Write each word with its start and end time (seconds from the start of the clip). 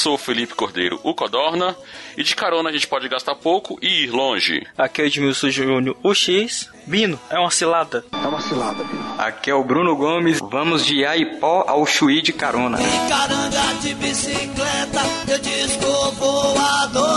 Sou 0.00 0.14
o 0.14 0.18
Felipe 0.18 0.54
Cordeiro, 0.54 0.98
o 1.02 1.14
Codorna, 1.14 1.76
e 2.16 2.22
de 2.22 2.34
carona 2.34 2.70
a 2.70 2.72
gente 2.72 2.86
pode 2.86 3.06
gastar 3.06 3.34
pouco 3.34 3.78
e 3.82 4.04
ir 4.04 4.10
longe. 4.10 4.66
Aqui 4.76 5.02
é 5.02 5.04
o 5.04 5.06
Edmilson 5.06 5.50
Júnior, 5.50 5.96
o 6.02 6.14
X. 6.14 6.70
Bino, 6.86 7.20
é 7.28 7.38
uma 7.38 7.50
cilada. 7.50 8.02
É 8.10 8.26
uma 8.26 8.40
cilada, 8.40 8.82
Bino. 8.82 9.14
Aqui 9.18 9.50
é 9.50 9.54
o 9.54 9.62
Bruno 9.62 9.94
Gomes, 9.94 10.40
vamos 10.40 10.86
de 10.86 11.04
Aipó 11.04 11.64
ao 11.68 11.84
Chuí 11.84 12.22
de 12.22 12.32
carona. 12.32 12.78
Caranga 13.08 13.74
de 13.82 13.94
bicicleta, 13.94 15.02
eu 15.28 15.38
disco 15.38 16.12
voador. 16.12 17.10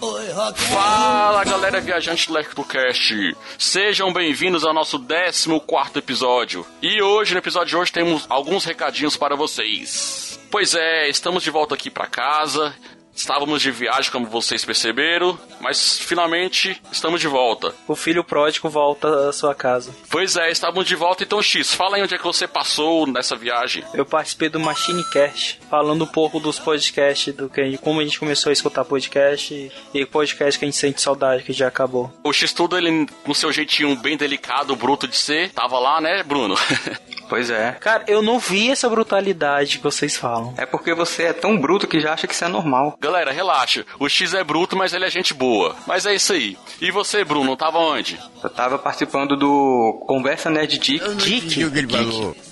Oi, 0.00 0.30
rock. 0.30 0.60
Fala 0.60 1.44
galera 1.44 1.80
viajante 1.80 2.28
do 2.28 2.34
LectoCast, 2.34 3.36
sejam 3.58 4.12
bem-vindos 4.12 4.64
ao 4.64 4.72
nosso 4.72 5.00
14 5.00 5.50
episódio. 5.96 6.64
E 6.80 7.02
hoje, 7.02 7.32
no 7.32 7.38
episódio 7.40 7.70
de 7.70 7.76
hoje, 7.76 7.90
temos 7.90 8.24
alguns 8.30 8.64
recadinhos 8.64 9.16
para 9.16 9.34
vocês. 9.34 10.37
Pois 10.50 10.74
é, 10.74 11.08
estamos 11.08 11.42
de 11.42 11.50
volta 11.50 11.74
aqui 11.74 11.90
para 11.90 12.06
casa. 12.06 12.74
Estávamos 13.18 13.60
de 13.60 13.72
viagem, 13.72 14.12
como 14.12 14.26
vocês 14.26 14.64
perceberam, 14.64 15.36
mas 15.60 15.98
finalmente 15.98 16.80
estamos 16.92 17.20
de 17.20 17.26
volta. 17.26 17.74
O 17.88 17.96
filho 17.96 18.22
pródigo 18.22 18.68
volta 18.68 19.28
à 19.28 19.32
sua 19.32 19.56
casa. 19.56 19.92
Pois 20.08 20.36
é, 20.36 20.52
estávamos 20.52 20.86
de 20.86 20.94
volta. 20.94 21.24
Então, 21.24 21.42
X, 21.42 21.74
fala 21.74 21.96
aí 21.96 22.02
onde 22.02 22.14
é 22.14 22.18
que 22.18 22.22
você 22.22 22.46
passou 22.46 23.08
nessa 23.08 23.34
viagem. 23.34 23.82
Eu 23.92 24.06
participei 24.06 24.48
do 24.48 24.60
Machine 24.60 25.02
Cast, 25.10 25.58
falando 25.68 26.04
um 26.04 26.06
pouco 26.06 26.38
dos 26.38 26.60
podcasts, 26.60 27.34
do 27.34 27.48
que, 27.48 27.76
como 27.78 28.00
a 28.00 28.04
gente 28.04 28.20
começou 28.20 28.50
a 28.50 28.52
escutar 28.52 28.84
podcast 28.84 29.72
e, 29.92 30.06
podcast 30.06 30.56
que 30.56 30.64
a 30.64 30.68
gente 30.68 30.78
sente 30.78 31.02
saudade, 31.02 31.42
que 31.42 31.52
já 31.52 31.66
acabou. 31.66 32.12
O 32.22 32.32
X 32.32 32.52
tudo, 32.52 32.78
ele, 32.78 33.08
com 33.24 33.34
seu 33.34 33.50
jeitinho 33.52 33.96
bem 33.96 34.16
delicado, 34.16 34.76
bruto 34.76 35.08
de 35.08 35.16
ser, 35.16 35.50
tava 35.50 35.80
lá, 35.80 36.00
né, 36.00 36.22
Bruno? 36.22 36.54
Pois 37.28 37.50
é. 37.50 37.72
Cara, 37.80 38.04
eu 38.06 38.22
não 38.22 38.38
vi 38.38 38.70
essa 38.70 38.88
brutalidade 38.88 39.78
que 39.78 39.84
vocês 39.84 40.16
falam. 40.16 40.54
É 40.56 40.64
porque 40.64 40.94
você 40.94 41.24
é 41.24 41.32
tão 41.32 41.58
bruto 41.58 41.86
que 41.86 42.00
já 42.00 42.12
acha 42.12 42.26
que 42.26 42.34
isso 42.34 42.44
é 42.44 42.48
normal. 42.48 42.96
Galera, 43.00 43.32
relaxa. 43.32 43.84
O 43.98 44.08
X 44.08 44.34
é 44.34 44.42
bruto, 44.42 44.76
mas 44.76 44.92
ele 44.92 45.04
é 45.04 45.10
gente 45.10 45.34
boa. 45.34 45.76
Mas 45.86 46.06
é 46.06 46.14
isso 46.14 46.32
aí. 46.32 46.56
E 46.80 46.90
você, 46.90 47.24
Bruno, 47.24 47.56
tava 47.56 47.78
onde? 47.78 48.18
Eu 48.42 48.50
tava 48.50 48.78
participando 48.78 49.36
do 49.36 50.04
Conversa 50.06 50.48
Nerd 50.50 50.78
Geek. 50.78 51.14
Geek? 51.16 51.64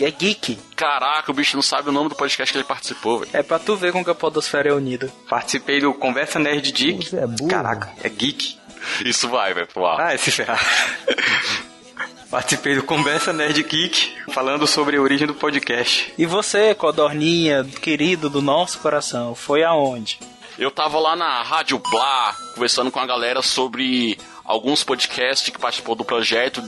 É 0.01 0.11
geek. 0.11 0.59
Caraca, 0.75 1.31
o 1.31 1.35
bicho 1.35 1.57
não 1.57 1.63
sabe 1.63 1.89
o 1.89 1.93
nome 1.93 2.09
do 2.11 2.15
podcast 2.15 2.53
que 2.53 2.59
ele 2.59 2.65
participou, 2.67 3.21
velho. 3.21 3.31
É 3.33 3.43
pra 3.43 3.59
tu 3.59 3.77
ver 3.77 3.93
como 3.93 4.05
que 4.05 4.11
a 4.11 4.15
podosfera 4.15 4.69
é 4.69 4.73
unida. 4.73 5.11
Participei 5.29 5.81
do 5.81 5.95
Conversa 5.95 6.39
Nerd 6.39 6.71
Geek. 6.71 7.09
Você 7.09 7.17
é 7.17 7.27
burro. 7.27 7.49
Caraca, 7.49 7.93
é 8.03 8.09
geek. 8.09 8.59
Isso 9.05 9.29
vai, 9.29 9.55
velho, 9.55 9.67
pro 9.67 9.87
ar. 9.87 10.01
Ah, 10.01 10.15
esse 10.15 10.31
ferrar. 10.31 10.61
Participei 12.31 12.75
do 12.75 12.83
Conversa 12.83 13.33
Nerd 13.33 13.63
Geek, 13.63 14.17
falando 14.33 14.67
sobre 14.67 14.97
a 14.97 15.01
origem 15.01 15.27
do 15.27 15.35
podcast. 15.35 16.13
E 16.19 16.27
você, 16.27 16.75
Codorninha, 16.75 17.65
querido 17.65 18.29
do 18.29 18.43
nosso 18.43 18.81
coração, 18.81 19.35
foi 19.35 19.63
aonde? 19.63 20.19
Eu 20.59 20.71
tava 20.71 20.99
lá 20.99 21.15
na 21.15 21.43
Rádio 21.43 21.79
Blá, 21.79 22.35
conversando 22.55 22.91
com 22.91 22.99
a 22.99 23.07
galera 23.07 23.43
sobre 23.43 24.19
alguns 24.45 24.83
podcasts 24.83 25.51
que 25.51 25.59
participou 25.59 25.95
do 25.95 26.05
projeto. 26.05 26.63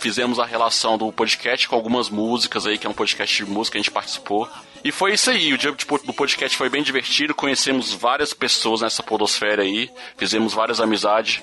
Fizemos 0.00 0.38
a 0.38 0.46
relação 0.46 0.96
do 0.96 1.12
podcast 1.12 1.68
com 1.68 1.76
algumas 1.76 2.08
músicas 2.08 2.66
aí, 2.66 2.78
que 2.78 2.86
é 2.86 2.90
um 2.90 2.94
podcast 2.94 3.44
de 3.44 3.50
música 3.50 3.72
que 3.72 3.78
a 3.78 3.82
gente 3.82 3.90
participou. 3.90 4.48
E 4.82 4.90
foi 4.90 5.12
isso 5.12 5.30
aí, 5.30 5.52
o 5.52 5.58
dia 5.58 5.72
tipo, 5.72 5.98
do 6.04 6.12
podcast 6.12 6.56
foi 6.56 6.68
bem 6.68 6.82
divertido, 6.82 7.34
conhecemos 7.34 7.92
várias 7.92 8.32
pessoas 8.32 8.80
nessa 8.80 9.02
podosfera 9.02 9.62
aí, 9.62 9.88
fizemos 10.16 10.54
várias 10.54 10.80
amizades. 10.80 11.40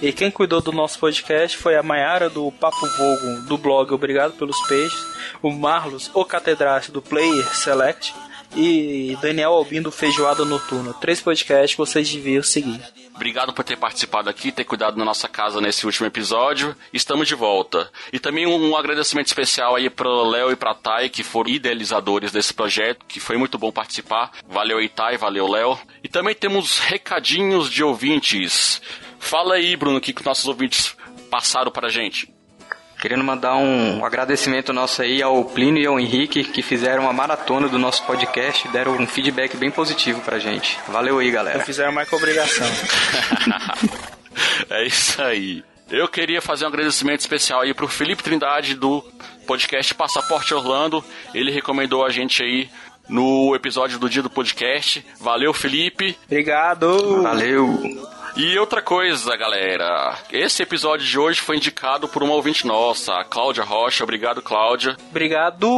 E 0.00 0.12
quem 0.12 0.30
cuidou 0.30 0.60
do 0.60 0.72
nosso 0.72 0.98
podcast 0.98 1.56
foi 1.56 1.76
a 1.76 1.82
Maiara 1.82 2.28
do 2.28 2.50
Papo 2.52 2.86
Vogo, 2.96 3.42
do 3.42 3.58
blog 3.58 3.92
Obrigado 3.92 4.32
pelos 4.32 4.60
Peixes, 4.66 5.06
o 5.42 5.50
Marlos, 5.50 6.10
o 6.14 6.24
catedrático 6.24 6.92
do 6.92 7.02
Player 7.02 7.46
Select, 7.54 8.14
e 8.56 9.16
Daniel 9.20 9.52
Albin 9.52 9.82
do 9.82 9.90
Feijoada 9.90 10.44
Noturna. 10.44 10.94
Três 10.94 11.20
podcasts 11.20 11.72
que 11.72 11.78
vocês 11.78 12.10
deviam 12.10 12.42
seguir. 12.42 12.80
Obrigado 13.14 13.52
por 13.52 13.64
ter 13.64 13.76
participado 13.76 14.30
aqui, 14.30 14.52
ter 14.52 14.64
cuidado 14.64 14.96
da 14.96 15.04
nossa 15.04 15.28
casa 15.28 15.60
nesse 15.60 15.84
último 15.84 16.06
episódio. 16.06 16.74
Estamos 16.92 17.26
de 17.26 17.34
volta. 17.34 17.90
E 18.12 18.18
também 18.18 18.46
um, 18.46 18.76
agradecimento 18.76 19.26
especial 19.26 19.74
aí 19.74 19.90
pro 19.90 20.22
Léo 20.22 20.52
e 20.52 20.56
pra 20.56 20.74
Thay, 20.74 21.08
que 21.08 21.24
foram 21.24 21.50
idealizadores 21.50 22.30
desse 22.30 22.54
projeto, 22.54 23.04
que 23.06 23.18
foi 23.18 23.36
muito 23.36 23.58
bom 23.58 23.72
participar. 23.72 24.30
Valeu 24.48 24.78
Thay, 24.88 25.16
valeu, 25.16 25.48
Léo. 25.48 25.76
E 26.02 26.08
também 26.08 26.34
temos 26.34 26.78
recadinhos 26.78 27.68
de 27.68 27.82
ouvintes. 27.82 28.80
Fala 29.18 29.54
aí, 29.54 29.76
Bruno, 29.76 29.98
o 29.98 30.00
que, 30.00 30.12
que 30.12 30.24
nossos 30.24 30.46
ouvintes 30.46 30.96
passaram 31.30 31.70
pra 31.70 31.88
gente. 31.88 32.32
Querendo 33.00 33.22
mandar 33.22 33.54
um 33.56 34.04
agradecimento 34.04 34.72
nosso 34.72 35.02
aí 35.02 35.22
ao 35.22 35.44
Plínio 35.44 35.82
e 35.82 35.86
ao 35.86 36.00
Henrique, 36.00 36.42
que 36.42 36.62
fizeram 36.62 37.04
uma 37.04 37.12
maratona 37.12 37.68
do 37.68 37.78
nosso 37.78 38.04
podcast 38.04 38.66
e 38.66 38.70
deram 38.72 38.92
um 38.92 39.06
feedback 39.06 39.56
bem 39.56 39.70
positivo 39.70 40.20
pra 40.22 40.40
gente. 40.40 40.76
Valeu 40.88 41.18
aí, 41.18 41.30
galera. 41.30 41.64
Fizeram 41.64 41.92
mais 41.92 42.08
que 42.08 42.16
obrigação. 42.16 42.66
é 44.68 44.84
isso 44.84 45.22
aí. 45.22 45.62
Eu 45.88 46.08
queria 46.08 46.42
fazer 46.42 46.64
um 46.64 46.68
agradecimento 46.68 47.20
especial 47.20 47.60
aí 47.60 47.72
pro 47.72 47.86
Felipe 47.86 48.22
Trindade 48.22 48.74
do 48.74 49.00
podcast 49.46 49.94
Passaporte 49.94 50.52
Orlando. 50.52 51.02
Ele 51.32 51.52
recomendou 51.52 52.04
a 52.04 52.10
gente 52.10 52.42
aí 52.42 52.68
no 53.08 53.54
episódio 53.54 53.98
do 53.98 54.10
dia 54.10 54.22
do 54.22 54.28
podcast. 54.28 55.06
Valeu, 55.20 55.54
Felipe. 55.54 56.18
Obrigado. 56.26 57.22
Valeu. 57.22 57.80
E 58.36 58.56
outra 58.58 58.80
coisa, 58.80 59.36
galera. 59.36 60.16
Esse 60.30 60.62
episódio 60.62 61.04
de 61.04 61.18
hoje 61.18 61.40
foi 61.40 61.56
indicado 61.56 62.06
por 62.08 62.22
uma 62.22 62.34
ouvinte 62.34 62.66
nossa, 62.66 63.14
a 63.14 63.24
Cláudia 63.24 63.64
Rocha. 63.64 64.04
Obrigado, 64.04 64.40
Cláudia. 64.40 64.96
Obrigado. 65.10 65.68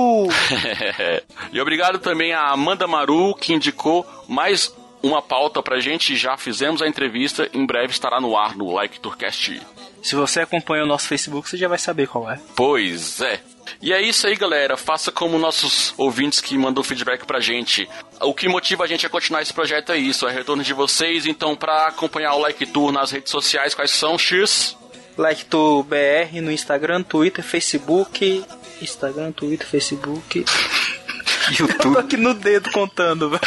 e 1.52 1.60
obrigado 1.60 1.98
também 1.98 2.32
a 2.32 2.50
Amanda 2.50 2.86
Maru, 2.86 3.34
que 3.34 3.54
indicou 3.54 4.06
mais 4.28 4.74
uma 5.02 5.22
pauta 5.22 5.62
pra 5.62 5.80
gente. 5.80 6.16
Já 6.16 6.36
fizemos 6.36 6.82
a 6.82 6.86
entrevista. 6.88 7.48
Em 7.54 7.64
breve 7.64 7.92
estará 7.92 8.20
no 8.20 8.36
ar 8.36 8.54
no 8.56 8.72
Like 8.72 9.00
Tourcast. 9.00 9.60
Se 10.02 10.14
você 10.14 10.40
acompanha 10.40 10.84
o 10.84 10.86
nosso 10.86 11.08
Facebook, 11.08 11.48
você 11.48 11.56
já 11.56 11.68
vai 11.68 11.78
saber 11.78 12.08
qual 12.08 12.30
é. 12.30 12.38
Pois 12.54 13.20
é. 13.20 13.40
E 13.82 13.92
é 13.92 14.02
isso 14.02 14.26
aí, 14.26 14.36
galera. 14.36 14.76
Faça 14.76 15.10
como 15.10 15.38
nossos 15.38 15.94
ouvintes 15.96 16.40
que 16.40 16.56
mandou 16.58 16.84
feedback 16.84 17.24
pra 17.24 17.40
gente. 17.40 17.88
O 18.20 18.34
que 18.34 18.48
motiva 18.48 18.84
a 18.84 18.86
gente 18.86 19.06
a 19.06 19.08
continuar 19.08 19.40
esse 19.40 19.54
projeto 19.54 19.92
é 19.92 19.96
isso, 19.96 20.26
é 20.26 20.30
o 20.30 20.34
retorno 20.34 20.62
de 20.62 20.74
vocês. 20.74 21.24
Então, 21.24 21.56
pra 21.56 21.86
acompanhar 21.86 22.34
o 22.34 22.40
Like 22.40 22.66
Tour 22.66 22.92
nas 22.92 23.10
redes 23.10 23.30
sociais, 23.30 23.74
quais 23.74 23.90
são, 23.90 24.18
X? 24.18 24.76
Like 25.16 25.46
Tour 25.46 25.82
BR 25.82 26.40
no 26.42 26.52
Instagram, 26.52 27.02
Twitter, 27.02 27.42
Facebook. 27.42 28.44
Instagram, 28.82 29.32
Twitter, 29.32 29.66
Facebook. 29.66 30.44
Eu 31.58 31.66
tô 31.78 31.98
aqui 31.98 32.16
no 32.16 32.34
dedo 32.34 32.70
contando, 32.70 33.30
velho. 33.30 33.42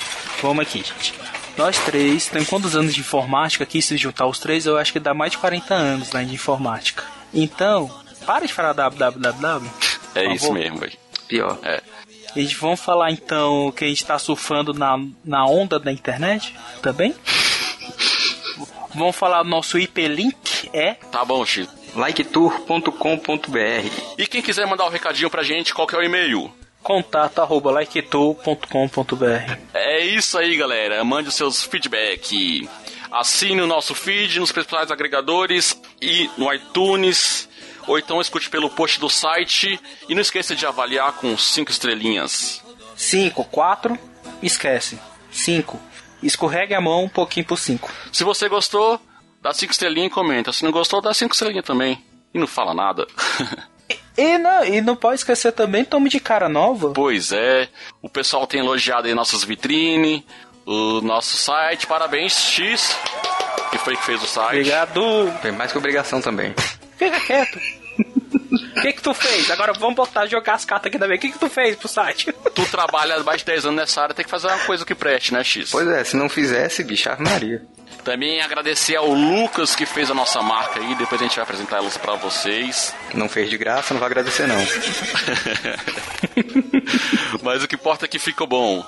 Vamos 0.41 0.63
aqui, 0.63 0.79
gente. 0.79 1.15
Nós 1.57 1.79
três, 1.79 2.27
tem 2.27 2.45
quantos 2.45 2.77
anos 2.77 2.95
de 2.95 3.01
informática 3.01 3.65
aqui? 3.65 3.81
Se 3.81 3.97
juntar 3.97 4.27
os 4.27 4.39
três, 4.39 4.67
eu 4.67 4.77
acho 4.77 4.93
que 4.93 5.01
dá 5.01 5.15
mais 5.15 5.33
de 5.33 5.39
40 5.39 5.75
anos 5.75 6.13
né, 6.13 6.25
de 6.25 6.35
informática. 6.35 7.05
Então, 7.33 7.91
para 8.27 8.47
de 8.47 8.53
falar 8.53 8.73
www. 8.73 9.71
É 10.15 10.33
isso 10.33 10.53
mesmo, 10.53 10.79
velho. 10.79 10.93
Pior. 11.29 11.59
É. 11.63 11.83
E 12.37 12.45
vamos 12.47 12.81
falar 12.81 13.13
então 13.13 13.73
que 13.73 13.85
a 13.85 13.89
gente 13.89 14.05
tá 14.05 14.19
surfando 14.19 14.75
na, 14.75 14.99
na 15.25 15.47
onda 15.47 15.79
da 15.79 15.93
internet 15.93 16.55
também? 16.83 17.15
Vamos 18.95 19.17
falar 19.17 19.43
do 19.43 19.49
nosso 19.49 19.79
IP 19.79 20.07
link, 20.09 20.69
é 20.73 20.95
Tá 20.95 21.25
bom, 21.25 21.45
X. 21.45 21.69
liketour.com.br 21.95 23.89
E 24.19 24.27
quem 24.27 24.43
quiser 24.43 24.67
mandar 24.67 24.87
um 24.87 24.91
recadinho 24.91 25.31
pra 25.31 25.43
gente, 25.43 25.75
qual 25.75 25.87
que 25.87 25.95
é 25.95 25.99
o 25.99 26.03
e-mail? 26.03 26.53
contato 26.83 27.39
arroba. 27.41 27.73
É 29.73 30.05
isso 30.05 30.37
aí, 30.37 30.55
galera. 30.55 31.03
Mande 31.03 31.31
os 31.31 31.35
seus 31.35 31.63
feedback. 31.65 32.69
Assine 33.11 33.63
o 33.63 33.67
nosso 33.67 33.95
feed 33.95 34.39
nos 34.39 34.53
principais 34.53 34.91
agregadores 34.91 35.81
e 36.01 36.29
no 36.37 36.53
iTunes. 36.53 37.49
Ou 37.87 37.99
então 37.99 38.21
escute 38.21 38.51
pelo 38.51 38.69
post 38.69 39.01
do 39.01 39.09
site. 39.09 39.81
E 40.11 40.15
não 40.15 40.21
esqueça 40.21 40.55
de 40.55 40.67
avaliar 40.67 41.13
com 41.15 41.37
5 41.39 41.71
estrelinhas. 41.71 42.63
5, 42.95 43.45
4, 43.47 43.99
esquece. 44.43 44.99
5, 45.33 45.81
escorregue 46.23 46.75
a 46.75 46.81
mão 46.81 47.05
um 47.05 47.09
pouquinho 47.09 47.47
pro 47.47 47.57
5. 47.57 47.91
Se 48.13 48.25
você 48.25 48.49
gostou, 48.49 49.01
dá 49.41 49.53
5 49.53 49.73
estrelinhas 49.73 50.11
e 50.11 50.15
comenta. 50.15 50.53
Se 50.53 50.65
não 50.65 50.71
gostou, 50.71 51.01
dá 51.01 51.13
5 51.13 51.33
estrelinhas 51.33 51.65
também. 51.65 52.03
E 52.33 52.39
não 52.39 52.47
fala 52.47 52.75
nada. 52.75 53.07
E 54.17 54.39
não, 54.39 54.65
e 54.65 54.81
não 54.81 54.95
pode 54.95 55.17
esquecer 55.17 55.51
também, 55.51 55.85
tome 55.85 56.09
de 56.09 56.21
cara 56.21 56.49
nova. 56.49 56.93
pois 56.95 57.33
é. 57.33 57.69
O 58.01 58.09
pessoal 58.09 58.47
tem 58.47 58.61
elogiado 58.61 59.09
aí 59.09 59.15
nossas 59.15 59.43
vitrines, 59.43 60.23
o 60.65 61.01
nosso 61.01 61.37
site. 61.37 61.87
Parabéns, 61.87 62.33
X. 62.33 62.97
Que 63.73 63.79
foi 63.79 63.97
que 63.97 64.05
fez 64.05 64.23
o 64.23 64.27
site. 64.27 64.61
Obrigado. 64.61 65.01
Tem 65.43 65.51
mais 65.51 65.73
que 65.73 65.79
obrigação 65.79 66.21
também. 66.21 66.55
Fica 66.97 67.21
quieto. 67.21 67.59
O 68.55 68.75
que 68.81 68.93
que 68.93 69.03
tu 69.03 69.13
fez? 69.15 69.51
Agora 69.51 69.73
vamos 69.73 69.97
botar 69.97 70.27
jogar 70.27 70.55
as 70.55 70.65
cartas 70.65 70.89
aqui 70.89 70.99
também. 70.99 71.17
O 71.17 71.21
que 71.21 71.33
que 71.33 71.39
tu 71.39 71.49
fez 71.49 71.77
pro 71.77 71.89
site? 71.89 72.33
Tu 72.55 72.67
trabalha 72.67 73.23
mais 73.23 73.41
de 73.41 73.47
10 73.47 73.67
anos 73.67 73.77
nessa 73.77 74.03
área, 74.03 74.15
tem 74.15 74.25
que 74.25 74.31
fazer 74.31 74.49
uma 74.49 74.59
coisa 74.59 74.85
que 74.85 74.95
preste, 74.95 75.33
né, 75.33 75.43
X? 75.43 75.71
Pois 75.71 75.89
é, 75.89 76.05
se 76.05 76.17
não 76.17 76.29
fizesse, 76.29 76.85
bicho, 76.85 77.11
Ave 77.11 77.25
Maria. 77.25 77.63
Também 78.05 78.41
agradecer 78.43 78.97
ao 78.97 79.09
Lucas 79.09 79.75
que 79.75 79.87
fez 79.87 80.11
a 80.11 80.15
nossa 80.15 80.43
marca 80.43 80.79
aí, 80.79 80.95
depois 80.95 81.21
a 81.21 81.25
gente 81.25 81.37
vai 81.37 81.43
apresentar 81.43 81.79
elas 81.79 81.97
pra 81.97 82.15
vocês. 82.17 82.95
Não 83.15 83.29
fez 83.29 83.49
de 83.49 83.57
graça, 83.57 83.95
não 83.95 84.01
vai 84.01 84.11
agradecer 84.11 84.47
não. 84.47 84.57
Mas 87.43 87.65
o 87.65 87.69
que 87.69 87.77
importa 87.77 88.05
é 88.05 88.09
que 88.09 88.19
ficou 88.19 88.47
bom. 88.47 88.85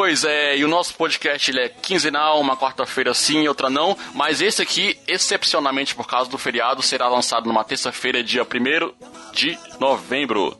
Pois 0.00 0.24
é, 0.24 0.56
e 0.56 0.64
o 0.64 0.68
nosso 0.68 0.94
podcast 0.94 1.50
ele 1.50 1.60
é 1.60 1.68
quinzenal, 1.68 2.40
uma 2.40 2.56
quarta-feira 2.56 3.12
sim, 3.12 3.46
outra 3.46 3.68
não, 3.68 3.94
mas 4.14 4.40
esse 4.40 4.62
aqui, 4.62 4.98
excepcionalmente 5.06 5.94
por 5.94 6.06
causa 6.06 6.30
do 6.30 6.38
feriado, 6.38 6.80
será 6.80 7.06
lançado 7.06 7.46
numa 7.46 7.62
terça-feira, 7.64 8.24
dia 8.24 8.42
1 8.42 8.92
de 9.34 9.58
novembro. 9.78 10.56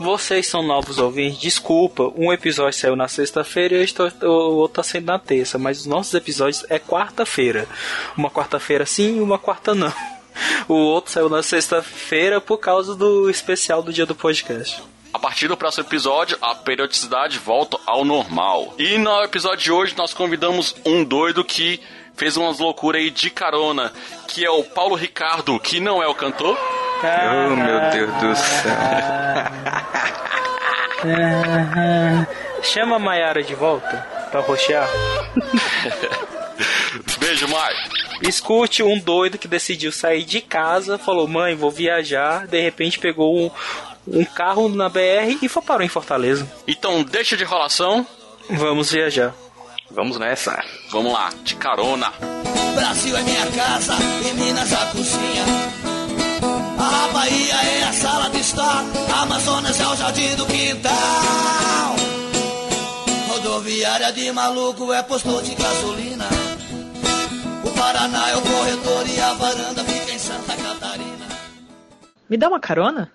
Vocês 0.00 0.48
são 0.48 0.64
novos 0.64 0.98
ouvintes, 0.98 1.40
desculpa. 1.40 2.12
Um 2.16 2.32
episódio 2.32 2.76
saiu 2.76 2.96
na 2.96 3.06
sexta-feira 3.06 3.76
e 3.76 4.26
o 4.26 4.56
outro 4.56 4.74
tá 4.74 4.82
saindo 4.82 5.06
na 5.06 5.18
terça, 5.20 5.60
mas 5.60 5.78
os 5.78 5.86
nossos 5.86 6.12
episódios 6.14 6.66
é 6.68 6.80
quarta-feira. 6.80 7.68
Uma 8.16 8.30
quarta-feira 8.30 8.84
sim 8.84 9.18
e 9.18 9.20
uma 9.20 9.38
quarta 9.38 9.76
não. 9.76 9.94
O 10.66 10.74
outro 10.74 11.12
saiu 11.12 11.28
na 11.28 11.42
sexta-feira 11.42 12.40
por 12.40 12.58
causa 12.58 12.96
do 12.96 13.30
especial 13.30 13.80
do 13.80 13.92
dia 13.92 14.06
do 14.06 14.14
podcast. 14.16 14.82
A 15.12 15.18
partir 15.18 15.46
do 15.46 15.56
próximo 15.56 15.84
episódio, 15.84 16.38
a 16.40 16.54
periodicidade 16.54 17.38
volta 17.38 17.78
ao 17.86 18.04
normal. 18.04 18.74
E 18.78 18.96
no 18.96 19.22
episódio 19.22 19.58
de 19.58 19.72
hoje, 19.72 19.94
nós 19.96 20.14
convidamos 20.14 20.74
um 20.86 21.04
doido 21.04 21.44
que 21.44 21.80
fez 22.16 22.36
umas 22.36 22.58
loucuras 22.58 23.02
aí 23.02 23.10
de 23.10 23.30
carona, 23.30 23.92
que 24.28 24.44
é 24.44 24.50
o 24.50 24.64
Paulo 24.64 24.94
Ricardo, 24.94 25.58
que 25.60 25.80
não 25.80 26.02
é 26.02 26.06
o 26.06 26.14
cantor. 26.14 26.58
Oh, 27.02 27.56
meu 27.56 27.80
Deus 27.90 28.12
do 28.20 28.36
céu. 28.36 28.72
Chama 32.62 32.96
a 32.96 32.98
Mayara 32.98 33.42
de 33.42 33.54
volta 33.54 34.06
pra 34.30 34.40
roxear. 34.40 34.88
Beijo, 37.18 37.48
Mai. 37.48 37.74
Escute 38.22 38.82
um 38.82 38.98
doido 39.00 39.36
que 39.36 39.48
decidiu 39.48 39.90
sair 39.90 40.24
de 40.24 40.40
casa, 40.40 40.96
falou: 40.96 41.26
Mãe, 41.26 41.56
vou 41.56 41.70
viajar. 41.70 42.46
De 42.46 42.60
repente 42.60 42.98
pegou 42.98 43.36
um, 43.36 43.50
um 44.06 44.24
carro 44.24 44.68
na 44.68 44.88
BR 44.88 45.38
e 45.42 45.48
foi 45.48 45.62
parou 45.62 45.84
em 45.84 45.88
Fortaleza. 45.88 46.50
Então, 46.66 47.02
deixa 47.02 47.36
de 47.36 47.44
enrolação. 47.44 48.06
Vamos 48.50 48.90
viajar. 48.90 49.34
Vamos 49.90 50.18
nessa. 50.18 50.62
Vamos 50.90 51.12
lá, 51.12 51.30
de 51.44 51.54
carona. 51.56 52.12
Brasil 52.74 53.16
é 53.16 53.22
minha 53.22 53.46
casa 53.52 53.94
e 54.28 54.34
Minas 54.34 54.72
a 54.72 54.86
cozinha. 54.86 55.44
A 56.78 57.12
Bahia 57.12 57.54
é 57.54 57.84
a 57.84 57.92
sala 57.92 58.30
de 58.30 58.40
estar, 58.40 58.84
a 59.14 59.22
Amazonas 59.22 59.78
é 59.78 59.86
o 59.86 59.96
jardim 59.96 60.34
do 60.36 60.46
quintal. 60.46 61.96
Rodoviária 63.28 64.12
de 64.12 64.32
maluco 64.32 64.92
é 64.92 65.02
postor 65.02 65.42
de 65.42 65.54
gasolina. 65.54 66.24
O 67.64 67.70
Paraná 67.70 68.30
é 68.30 68.36
o 68.36 68.42
corredor 68.42 69.06
e 69.06 69.20
a 69.20 69.32
varanda 69.34 69.84
fica 69.84 70.12
em 70.12 70.18
Santa 70.18 70.56
Catarina. 70.56 71.26
Me 72.28 72.36
dá 72.36 72.48
uma 72.48 72.60
carona? 72.60 73.12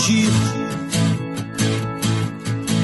Fugir 0.00 0.30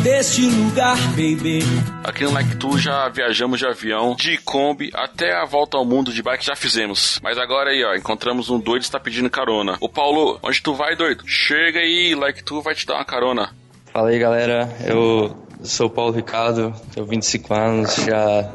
deste 0.03 0.43
lugar, 0.43 0.97
baby. 1.11 1.61
Aqui 2.05 2.25
no 2.25 2.33
Like 2.33 2.57
Tu 2.57 2.79
já 2.79 3.09
viajamos 3.09 3.59
de 3.59 3.67
avião, 3.67 4.15
de 4.15 4.37
Kombi, 4.39 4.91
até 4.95 5.35
a 5.35 5.45
volta 5.45 5.77
ao 5.77 5.85
mundo 5.85 6.13
de 6.13 6.23
bike 6.23 6.45
já 6.45 6.55
fizemos. 6.55 7.19
Mas 7.23 7.39
agora 7.39 7.71
aí, 7.71 7.83
ó, 7.85 7.95
encontramos 7.95 8.51
um 8.51 8.59
doido 8.59 8.83
que 8.83 8.87
está 8.87 9.01
pedindo 9.01 9.31
carona. 9.31 9.77
Ô 9.81 9.89
Paulo, 9.89 10.39
onde 10.43 10.63
tu 10.63 10.75
vai, 10.75 10.95
doido? 10.95 11.25
Chega 11.27 11.81
aí, 11.81 12.15
Like 12.15 12.45
Tu 12.45 12.61
vai 12.61 12.75
te 12.75 12.87
dar 12.87 12.97
uma 12.97 13.05
carona. 13.05 13.51
Fala 13.93 14.11
aí 14.11 14.19
galera, 14.19 14.69
eu 14.87 15.35
sou 15.69 15.87
o 15.87 15.91
Paulo 15.91 16.13
Ricardo, 16.13 16.75
tenho 16.95 17.07
25 17.07 17.55
anos, 17.55 17.95
já 17.97 18.51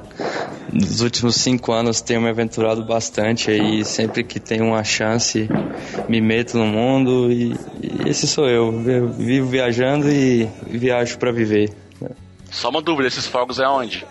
nos 0.72 1.02
últimos 1.02 1.36
5 1.36 1.72
anos 1.72 2.02
tenho 2.02 2.22
me 2.22 2.30
aventurado 2.30 2.84
bastante 2.84 3.52
aí, 3.52 3.84
sempre 3.84 4.24
que 4.24 4.40
tenho 4.40 4.66
uma 4.66 4.84
chance 4.84 5.50
me 6.08 6.22
meto 6.22 6.58
no 6.58 6.66
mundo 6.66 7.32
e, 7.32 7.56
e 7.82 8.10
esse 8.10 8.28
sou 8.28 8.48
eu, 8.48 8.72
eu 8.90 9.10
vivo 9.10 9.48
viajando 9.48 10.12
e 10.12 10.50
viajo 10.68 11.18
pra 11.18 11.32
viver. 11.32 11.74
Só 12.50 12.70
uma 12.70 12.82
dúvida, 12.82 13.08
esses 13.08 13.26
fogos 13.26 13.60
é 13.60 13.68
onde? 13.68 14.06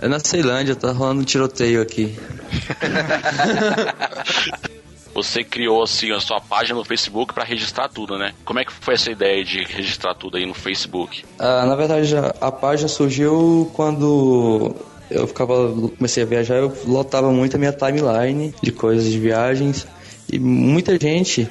É 0.00 0.08
na 0.08 0.18
Ceilândia, 0.18 0.76
tá 0.76 0.92
rolando 0.92 1.22
um 1.22 1.24
tiroteio 1.24 1.82
aqui. 1.82 2.16
Você 5.18 5.42
criou 5.42 5.82
assim 5.82 6.12
a 6.12 6.20
sua 6.20 6.40
página 6.40 6.78
no 6.78 6.84
Facebook 6.84 7.34
pra 7.34 7.42
registrar 7.42 7.88
tudo, 7.88 8.16
né? 8.16 8.32
Como 8.44 8.60
é 8.60 8.64
que 8.64 8.72
foi 8.72 8.94
essa 8.94 9.10
ideia 9.10 9.44
de 9.44 9.64
registrar 9.64 10.14
tudo 10.14 10.36
aí 10.36 10.46
no 10.46 10.54
Facebook? 10.54 11.24
Ah, 11.40 11.66
na 11.66 11.74
verdade, 11.74 12.16
a, 12.16 12.32
a 12.40 12.52
página 12.52 12.86
surgiu 12.88 13.68
quando 13.74 14.76
eu 15.10 15.26
ficava, 15.26 15.72
comecei 15.96 16.22
a 16.22 16.26
viajar, 16.26 16.56
eu 16.58 16.72
lotava 16.86 17.32
muito 17.32 17.56
a 17.56 17.58
minha 17.58 17.72
timeline 17.72 18.54
de 18.62 18.70
coisas 18.70 19.10
de 19.10 19.18
viagens 19.18 19.86
e 20.32 20.38
muita 20.38 20.96
gente 21.00 21.48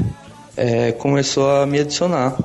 eh, 0.56 0.94
começou 0.94 1.50
a 1.50 1.66
me 1.66 1.80
adicionar 1.80 2.38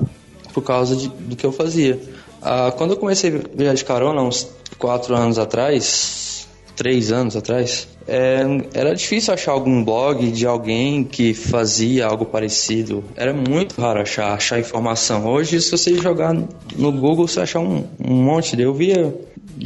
por 0.53 0.63
causa 0.63 0.97
de- 0.97 1.09
do 1.09 1.37
que 1.37 1.47
eu 1.47 1.53
fazia. 1.53 2.01
Ah, 2.41 2.73
quando 2.77 2.91
eu 2.95 2.97
comecei 2.97 3.31
a 3.31 3.57
viajar 3.57 3.75
de 3.75 3.85
carona, 3.85 4.23
uns 4.23 4.49
quatro 4.77 5.15
anos 5.15 5.39
atrás, 5.39 6.32
três 6.77 7.13
anos 7.13 7.37
atrás, 7.37 7.89
é, 8.07 8.43
era 8.75 8.95
difícil 8.95 9.33
achar 9.33 9.53
algum 9.53 9.85
blog 9.85 10.31
de 10.31 10.47
alguém 10.47 11.05
que 11.05 11.35
fazia 11.35 12.07
algo 12.07 12.25
parecido. 12.25 13.05
Era 13.17 13.33
muito 13.33 13.81
raro 13.81 14.01
achar, 14.01 14.33
achar 14.33 14.59
informação. 14.59 15.27
Hoje, 15.27 15.61
se 15.61 15.71
você 15.71 15.95
jogar 15.95 16.35
no 16.35 16.93
Google, 16.93 17.29
você 17.29 17.41
achar 17.41 17.61
um, 17.61 17.85
um 18.03 18.15
monte. 18.15 18.61
Eu 18.61 18.75
via 18.75 19.15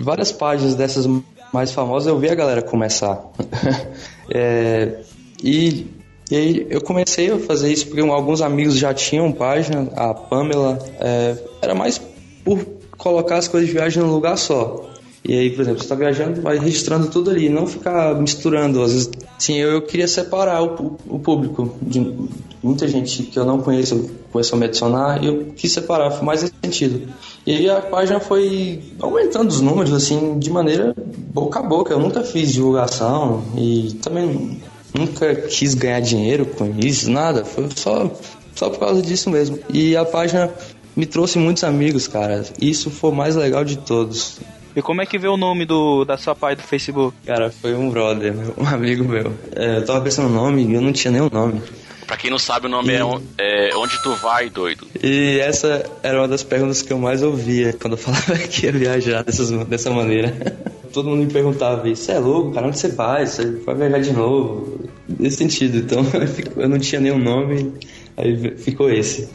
várias 0.02 0.32
páginas 0.32 0.74
dessas 0.74 1.08
mais 1.52 1.72
famosas, 1.72 2.08
eu 2.08 2.18
via 2.18 2.32
a 2.32 2.34
galera 2.34 2.62
começar. 2.62 3.22
É, 4.28 5.02
e, 5.40 5.86
e 6.28 6.36
aí 6.36 6.66
eu 6.68 6.80
comecei 6.80 7.30
a 7.30 7.38
fazer 7.38 7.72
isso 7.72 7.86
porque 7.86 8.00
alguns 8.00 8.42
amigos 8.42 8.76
já 8.76 8.92
tinham 8.92 9.30
página, 9.30 9.88
a 9.94 10.12
Pamela, 10.12 10.80
é, 10.98 11.36
era 11.62 11.72
mais 11.72 12.00
por 12.44 12.58
colocar 12.98 13.36
as 13.36 13.46
coisas 13.46 13.68
de 13.68 13.74
viagem 13.74 14.02
num 14.02 14.10
lugar 14.10 14.36
só. 14.36 14.84
E 15.28 15.36
aí, 15.36 15.50
por 15.50 15.62
exemplo, 15.62 15.80
você 15.80 15.86
está 15.86 15.96
viajando, 15.96 16.40
vai 16.40 16.56
registrando 16.56 17.08
tudo 17.08 17.30
ali, 17.30 17.48
não 17.48 17.66
ficar 17.66 18.14
misturando. 18.14 18.80
Às 18.80 18.92
vezes, 18.92 19.10
sim, 19.36 19.56
eu, 19.56 19.72
eu 19.72 19.82
queria 19.82 20.06
separar 20.06 20.62
o, 20.62 20.96
o 21.08 21.18
público. 21.18 21.74
De 21.82 22.14
muita 22.62 22.86
gente 22.86 23.24
que 23.24 23.36
eu 23.36 23.44
não 23.44 23.60
conheço 23.60 24.08
começou 24.30 24.56
a 24.56 24.60
me 24.60 24.66
adicionar 24.66 25.22
e 25.22 25.26
eu 25.26 25.46
quis 25.56 25.72
separar, 25.72 26.10
foi 26.12 26.24
mais 26.24 26.42
nesse 26.42 26.54
sentido. 26.62 27.08
E 27.44 27.56
aí 27.56 27.70
a 27.70 27.80
página 27.80 28.20
foi 28.20 28.80
aumentando 29.00 29.48
os 29.48 29.60
números, 29.60 29.92
assim, 29.92 30.38
de 30.38 30.48
maneira 30.50 30.94
boca 31.32 31.58
a 31.58 31.62
boca. 31.62 31.92
Eu 31.92 31.98
nunca 31.98 32.22
fiz 32.22 32.52
divulgação 32.52 33.42
e 33.56 33.96
também 34.02 34.60
nunca 34.94 35.34
quis 35.34 35.74
ganhar 35.74 36.00
dinheiro 36.00 36.46
com 36.46 36.72
isso, 36.78 37.10
nada. 37.10 37.44
Foi 37.44 37.68
só, 37.74 38.10
só 38.54 38.70
por 38.70 38.78
causa 38.78 39.02
disso 39.02 39.28
mesmo. 39.28 39.58
E 39.72 39.96
a 39.96 40.04
página 40.04 40.52
me 40.94 41.04
trouxe 41.04 41.36
muitos 41.36 41.64
amigos, 41.64 42.06
cara. 42.06 42.44
Isso 42.60 42.90
foi 42.90 43.10
o 43.10 43.14
mais 43.14 43.34
legal 43.34 43.64
de 43.64 43.76
todos. 43.76 44.38
E 44.76 44.82
como 44.82 45.00
é 45.00 45.06
que 45.06 45.18
vê 45.18 45.26
o 45.26 45.38
nome 45.38 45.64
do, 45.64 46.04
da 46.04 46.18
sua 46.18 46.34
pai 46.34 46.54
do 46.54 46.62
Facebook? 46.62 47.16
Cara, 47.24 47.50
foi 47.50 47.74
um 47.74 47.88
brother, 47.88 48.34
um 48.58 48.66
amigo 48.66 49.04
meu. 49.04 49.32
É, 49.54 49.78
eu 49.78 49.84
tava 49.86 50.02
pensando 50.02 50.28
no 50.28 50.34
nome 50.34 50.66
e 50.66 50.74
eu 50.74 50.82
não 50.82 50.92
tinha 50.92 51.10
nem 51.10 51.22
o 51.22 51.30
nome. 51.32 51.62
Pra 52.06 52.16
quem 52.18 52.30
não 52.30 52.38
sabe, 52.38 52.66
o 52.66 52.68
nome 52.68 52.92
E- 52.92 52.96
é, 53.38 53.70
é 53.70 53.76
Onde 53.76 54.00
Tu 54.02 54.14
Vai, 54.16 54.50
Doido. 54.50 54.86
E 55.02 55.40
essa 55.40 55.82
era 56.02 56.18
uma 56.20 56.28
das 56.28 56.42
perguntas 56.42 56.82
que 56.82 56.92
eu 56.92 56.98
mais 56.98 57.22
ouvia 57.22 57.72
quando 57.72 57.94
eu 57.94 57.96
falava 57.98 58.36
que 58.38 58.66
ia 58.66 58.72
viajar 58.72 59.24
dessas, 59.24 59.50
dessa 59.66 59.90
maneira. 59.90 60.30
Todo 60.92 61.08
mundo 61.08 61.24
me 61.26 61.32
perguntava, 61.32 61.82
você 61.88 62.12
é 62.12 62.18
louco, 62.18 62.52
cara, 62.52 62.66
onde 62.66 62.78
você 62.78 62.88
vai? 62.88 63.26
Você 63.26 63.50
vai 63.50 63.74
viajar 63.74 63.98
de 64.00 64.12
novo? 64.12 64.88
Nesse 65.08 65.38
sentido, 65.38 65.78
então 65.78 66.04
eu 66.54 66.68
não 66.68 66.78
tinha 66.78 67.00
nenhum 67.00 67.18
nome, 67.18 67.72
aí 68.14 68.56
ficou 68.58 68.90
esse. 68.90 69.28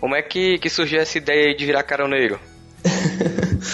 Como 0.00 0.14
é 0.14 0.22
que, 0.22 0.56
que 0.58 0.70
surgiu 0.70 1.00
essa 1.00 1.18
ideia 1.18 1.48
aí 1.48 1.56
de 1.56 1.66
virar 1.66 1.82
caroneiro? 1.82 2.38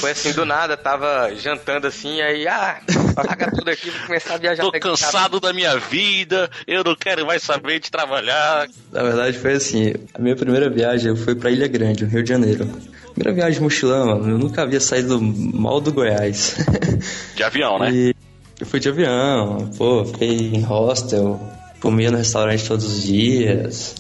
Foi 0.01 0.11
assim, 0.13 0.33
do 0.33 0.45
nada, 0.45 0.77
tava 0.77 1.31
jantando 1.37 1.87
assim, 1.87 2.21
aí, 2.21 2.49
ah, 2.49 2.81
paga 3.15 3.51
tudo 3.51 3.71
aqui, 3.71 3.91
vou 3.91 4.07
começar 4.07 4.35
a 4.35 4.39
viajar. 4.39 4.63
Tô 4.63 4.73
cansado 4.73 5.39
da 5.41 5.53
minha 5.53 5.77
vida, 5.79 6.51
eu 6.67 6.83
não 6.83 6.95
quero 6.97 7.27
mais 7.27 7.43
saber 7.43 7.79
de 7.81 7.91
trabalhar. 7.91 8.67
Na 8.91 9.03
verdade 9.03 9.39
foi 9.39 9.53
assim, 9.53 9.93
a 10.15 10.19
minha 10.21 10.35
primeira 10.35 10.71
viagem 10.71 11.09
eu 11.09 11.17
fui 11.17 11.35
pra 11.35 11.51
Ilha 11.51 11.69
Grande, 11.69 12.05
no 12.05 12.11
Rio 12.11 12.23
de 12.23 12.29
Janeiro. 12.29 12.67
Primeira 13.15 13.33
viagem 13.35 13.55
de 13.59 13.61
mochilão, 13.63 14.07
mano, 14.07 14.31
eu 14.35 14.39
nunca 14.39 14.63
havia 14.63 14.81
saído 14.81 15.21
mal 15.21 15.81
do 15.81 15.93
Goiás. 15.93 16.57
De 17.35 17.43
avião, 17.43 17.79
né? 17.79 17.91
E 17.93 18.15
eu 18.59 18.67
fui 18.67 18.79
de 18.81 18.89
avião, 18.89 19.71
pô, 19.77 20.05
fiquei 20.05 20.29
em 20.55 20.63
hostel, 20.63 21.41
comia 21.81 22.11
no 22.11 22.19
restaurante 22.19 22.67
todos 22.67 22.85
os 22.87 23.03
dias, 23.03 23.95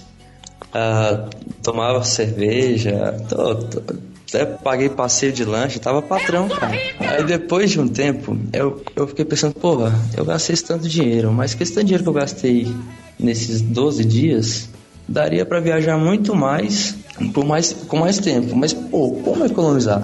ah, 0.72 1.28
tomava 1.62 2.02
cerveja, 2.04 3.16
tô- 3.28 3.54
tô- 3.56 4.09
até 4.30 4.46
paguei 4.46 4.88
passeio 4.88 5.32
de 5.32 5.44
lanche, 5.44 5.78
tava 5.78 6.00
patrão, 6.00 6.48
cara. 6.48 6.72
Aí 7.00 7.24
depois 7.24 7.70
de 7.70 7.80
um 7.80 7.88
tempo, 7.88 8.36
eu, 8.52 8.82
eu 8.94 9.06
fiquei 9.08 9.24
pensando, 9.24 9.54
porra, 9.54 9.92
eu 10.16 10.24
gastei 10.24 10.54
esse 10.54 10.64
tanto 10.64 10.88
dinheiro, 10.88 11.32
mas 11.32 11.52
que 11.52 11.62
esse 11.62 11.74
tanto 11.74 11.86
dinheiro 11.86 12.04
que 12.04 12.08
eu 12.08 12.14
gastei 12.14 12.72
nesses 13.18 13.60
12 13.60 14.04
dias, 14.04 14.68
daria 15.06 15.44
pra 15.44 15.58
viajar 15.58 15.98
muito 15.98 16.34
mais, 16.34 16.96
por 17.34 17.44
mais, 17.44 17.72
com 17.72 17.98
mais 17.98 18.18
tempo, 18.18 18.54
mas 18.54 18.72
pô, 18.72 19.10
como 19.24 19.44
economizar? 19.44 20.02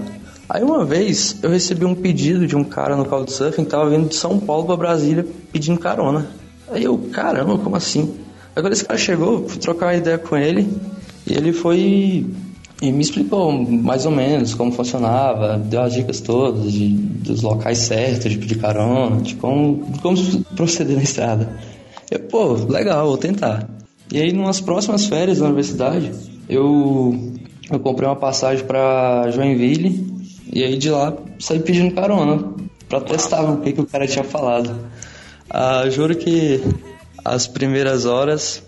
Aí 0.49 0.63
uma 0.63 0.85
vez 0.85 1.37
eu 1.43 1.51
recebi 1.51 1.85
um 1.85 1.95
pedido 1.95 2.47
de 2.47 2.57
um 2.57 2.65
cara 2.65 2.97
no 2.97 3.05
Couchsurfing 3.05 3.65
que 3.65 3.71
tava 3.71 3.89
vindo 3.91 4.09
de 4.09 4.17
São 4.17 4.39
Paulo 4.39 4.67
pra 4.67 4.77
Brasília 4.77 5.27
pedindo 5.53 5.79
carona. 5.79 6.29
Aí 6.71 6.85
eu, 6.85 6.99
caramba, 7.13 7.59
como 7.59 7.77
assim? 7.77 8.17
Quando 8.55 8.73
esse 8.73 8.85
cara 8.85 8.99
chegou, 8.99 9.49
fui 9.49 9.59
trocar 9.59 9.87
uma 9.87 9.95
ideia 9.95 10.19
com 10.19 10.37
ele 10.37 10.69
e 11.27 11.35
ele 11.35 11.53
foi 11.53 12.27
e 12.81 12.93
me 12.93 13.01
explicou 13.01 13.53
mais 13.53 14.05
ou 14.05 14.13
menos 14.13 14.55
como 14.55 14.71
funcionava, 14.71 15.57
deu 15.59 15.83
as 15.83 15.95
dicas 15.95 16.21
todas 16.21 16.73
de, 16.73 16.89
dos 16.89 17.43
locais 17.43 17.79
certos 17.79 18.31
de 18.33 18.39
pedir 18.39 18.59
carona, 18.59 19.21
de 19.23 19.35
como, 19.37 19.85
de 19.91 19.99
como 20.01 20.17
proceder 20.55 20.97
na 20.97 21.03
estrada. 21.03 21.59
Eu, 22.11 22.21
pô, 22.21 22.53
legal, 22.53 23.07
vou 23.07 23.17
tentar. 23.17 23.69
E 24.13 24.21
aí, 24.21 24.33
numas 24.33 24.61
próximas 24.61 25.07
férias 25.07 25.41
na 25.41 25.47
universidade, 25.47 26.13
eu, 26.49 27.33
eu 27.71 27.81
comprei 27.81 28.09
uma 28.09 28.17
passagem 28.17 28.65
pra 28.65 29.31
Joinville 29.31 30.07
e 30.53 30.63
aí 30.63 30.77
de 30.77 30.91
lá 30.91 31.17
saí 31.41 31.59
pedindo 31.59 31.95
carona 31.95 32.55
pra 32.89 33.01
testar 33.01 33.43
o 33.43 33.61
que, 33.63 33.73
que 33.73 33.81
o 33.81 33.87
cara 33.87 34.07
tinha 34.07 34.25
falado. 34.25 34.79
Ah, 35.51 35.89
juro 35.91 36.15
que 36.15 36.61
as 37.25 37.47
primeiras 37.47 38.05
horas 38.05 38.63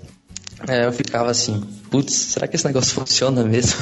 é, 0.66 0.86
eu 0.86 0.92
ficava 0.92 1.30
assim, 1.30 1.62
putz, 1.90 2.12
será 2.12 2.48
que 2.48 2.56
esse 2.56 2.66
negócio 2.66 2.92
funciona 2.94 3.44
mesmo? 3.44 3.78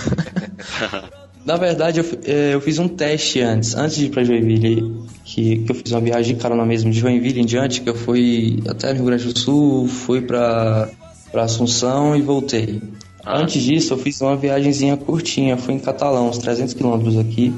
Na 1.44 1.56
verdade, 1.56 2.00
eu, 2.00 2.04
eh, 2.24 2.54
eu 2.54 2.60
fiz 2.60 2.78
um 2.80 2.88
teste 2.88 3.40
antes, 3.40 3.74
antes 3.76 3.96
de 3.96 4.06
ir 4.06 4.10
pra 4.10 4.24
Joinville, 4.24 5.06
que, 5.24 5.58
que 5.58 5.70
eu 5.70 5.76
fiz 5.76 5.92
uma 5.92 6.00
viagem 6.00 6.34
de 6.34 6.42
carona 6.42 6.66
mesmo 6.66 6.90
de 6.90 6.98
Joinville 6.98 7.40
em 7.40 7.46
diante, 7.46 7.80
que 7.80 7.88
eu 7.88 7.94
fui 7.94 8.62
até 8.68 8.92
Rio 8.92 9.04
Grande 9.04 9.32
do 9.32 9.38
Sul, 9.38 9.86
fui 9.86 10.20
pra, 10.20 10.88
pra 11.30 11.44
Assunção 11.44 12.16
e 12.16 12.22
voltei. 12.22 12.82
Antes 13.24 13.62
disso, 13.62 13.94
eu 13.94 13.98
fiz 13.98 14.20
uma 14.20 14.36
viagemzinha 14.36 14.96
curtinha, 14.96 15.56
fui 15.56 15.74
em 15.74 15.78
Catalão, 15.78 16.28
uns 16.28 16.38
300 16.38 16.74
quilômetros 16.74 17.16
aqui, 17.16 17.54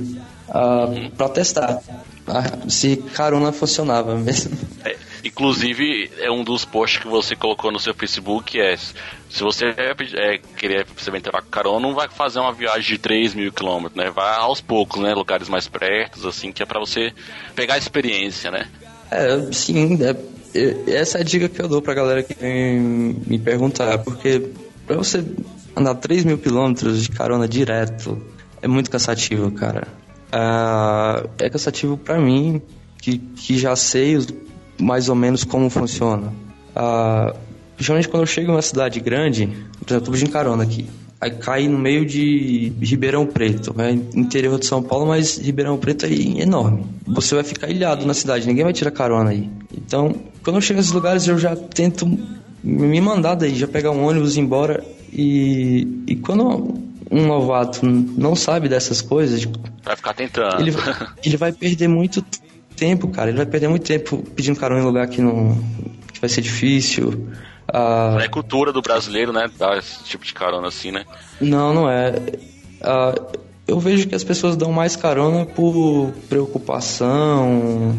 ah, 0.51 0.89
pra 1.17 1.31
testar 1.31 1.81
ah, 2.29 2.69
se 2.69 2.97
carona 3.15 3.53
funcionava 3.53 4.15
mesmo. 4.17 4.57
Inclusive, 5.43 6.11
é 6.19 6.29
um 6.33 6.43
dos 6.43 6.65
posts 6.65 7.01
que 7.01 7.07
você 7.07 7.37
colocou 7.37 7.71
no 7.71 7.79
seu 7.79 7.95
Facebook 7.95 8.61
é 8.61 8.77
se 8.77 9.41
você 9.41 9.67
é, 9.67 9.95
é, 10.35 10.39
querer 10.57 10.85
experimentar 10.97 11.41
carona, 11.49 11.79
não 11.87 11.95
vai 11.95 12.09
fazer 12.09 12.41
uma 12.41 12.53
viagem 12.53 12.97
de 12.97 12.99
3 12.99 13.35
mil 13.35 13.53
quilômetros, 13.53 13.95
né? 13.97 14.11
Vai 14.11 14.35
aos 14.39 14.61
poucos, 14.61 15.01
né? 15.01 15.15
Lugares 15.15 15.49
mais 15.49 15.69
perto, 15.69 16.27
assim, 16.27 16.51
que 16.51 16.61
é 16.61 16.67
pra 16.67 16.81
você 16.81 17.13
pegar 17.55 17.75
a 17.75 17.79
experiência, 17.79 18.51
né? 18.51 18.67
É, 19.13 19.53
sim, 19.53 19.97
é, 20.03 20.93
essa 20.93 21.19
é 21.19 21.21
a 21.21 21.25
dica 21.25 21.49
que 21.49 21.63
eu 21.63 21.69
dou 21.69 21.81
pra 21.81 21.95
galera 21.95 22.25
que 22.25 22.35
vem 22.35 22.81
me 23.25 23.39
perguntar, 23.39 23.97
porque 23.99 24.43
pra 24.89 24.97
você 24.97 25.25
andar 25.77 25.95
3 25.95 26.25
mil 26.25 26.39
quilômetros 26.39 27.01
de 27.01 27.11
carona 27.11 27.47
direto 27.47 28.21
é 28.61 28.67
muito 28.67 28.91
cansativo, 28.91 29.53
cara. 29.53 29.87
Ah, 30.33 31.23
é 31.39 31.49
cansativo 31.49 31.97
pra 31.97 32.19
mim, 32.19 32.61
que, 33.01 33.19
que 33.19 33.57
já 33.57 33.77
sei 33.77 34.17
os- 34.17 34.27
mais 34.81 35.09
ou 35.09 35.15
menos 35.15 35.45
como 35.45 35.69
funciona. 35.71 36.33
Ah, 36.75 37.35
principalmente 37.77 38.09
quando 38.09 38.23
eu 38.23 38.27
chego 38.27 38.51
em 38.51 38.55
uma 38.55 38.63
cidade 38.63 39.01
grande, 39.01 39.47
por 39.79 39.89
exemplo, 39.93 40.09
eu 40.09 40.13
pedindo 40.13 40.31
carona 40.31 40.63
aqui. 40.63 40.87
Aí 41.21 41.33
cai 41.33 41.67
no 41.67 41.77
meio 41.79 42.07
de 42.07 42.73
Ribeirão 42.81 43.27
Preto, 43.27 43.75
é 43.81 43.91
interior 43.91 44.57
de 44.59 44.67
São 44.67 44.81
Paulo, 44.81 45.07
mas 45.09 45.37
Ribeirão 45.37 45.77
Preto 45.77 46.07
é 46.07 46.13
enorme. 46.13 46.87
Você 47.07 47.35
vai 47.35 47.43
ficar 47.43 47.69
ilhado 47.69 48.07
na 48.07 48.15
cidade, 48.15 48.47
ninguém 48.47 48.63
vai 48.63 48.73
tirar 48.73 48.93
carona 48.93 49.31
aí. 49.31 49.51
Então, 49.77 50.15
quando 50.45 50.57
eu 50.57 50.63
chego 50.63 50.79
nesses 50.79 50.93
lugares, 50.93 51.27
eu 51.27 51.37
já 51.37 51.57
tento 51.57 52.07
me 52.63 53.01
mandar 53.01 53.35
daí, 53.35 53.55
já 53.57 53.67
pegar 53.67 53.91
um 53.91 54.05
ônibus 54.05 54.37
e 54.37 54.39
ir 54.39 54.43
embora. 54.43 54.85
E, 55.13 56.05
e 56.07 56.15
quando 56.17 56.75
um 57.11 57.27
novato 57.27 57.85
não 57.85 58.37
sabe 58.37 58.69
dessas 58.69 59.01
coisas, 59.01 59.45
Vai 59.83 59.97
ficar 59.97 60.15
tentando. 60.15 60.61
ele, 60.61 60.73
ele 61.25 61.37
vai 61.37 61.51
perder 61.51 61.89
muito 61.89 62.25
tempo, 62.79 63.09
cara. 63.09 63.31
Ele 63.31 63.37
vai 63.37 63.47
perder 63.47 63.69
muito 63.69 63.85
tempo 63.87 64.19
pedindo 64.35 64.59
carona 64.59 64.81
em 64.81 64.85
lugar 64.85 65.07
que 65.09 65.21
não 65.21 65.59
que 66.13 66.21
vai 66.21 66.29
ser 66.29 66.41
difícil. 66.41 67.29
Ah, 67.67 68.17
É 68.21 68.29
cultura 68.29 68.73
do 68.73 68.81
brasileiro, 68.81 69.33
né? 69.33 69.51
Dar 69.59 69.77
esse 69.79 70.03
tipo 70.05 70.25
de 70.25 70.33
carona 70.33 70.69
assim, 70.69 70.91
né? 70.91 71.05
não, 71.41 71.75
não 71.75 71.91
é. 71.91 72.15
Ah, 72.83 73.15
eu 73.67 73.79
vejo 73.79 74.09
que 74.09 74.15
as 74.15 74.25
pessoas 74.25 74.57
dão 74.57 74.73
mais 74.73 74.97
carona 74.97 75.45
por 75.45 76.13
preocupação. 76.29 77.95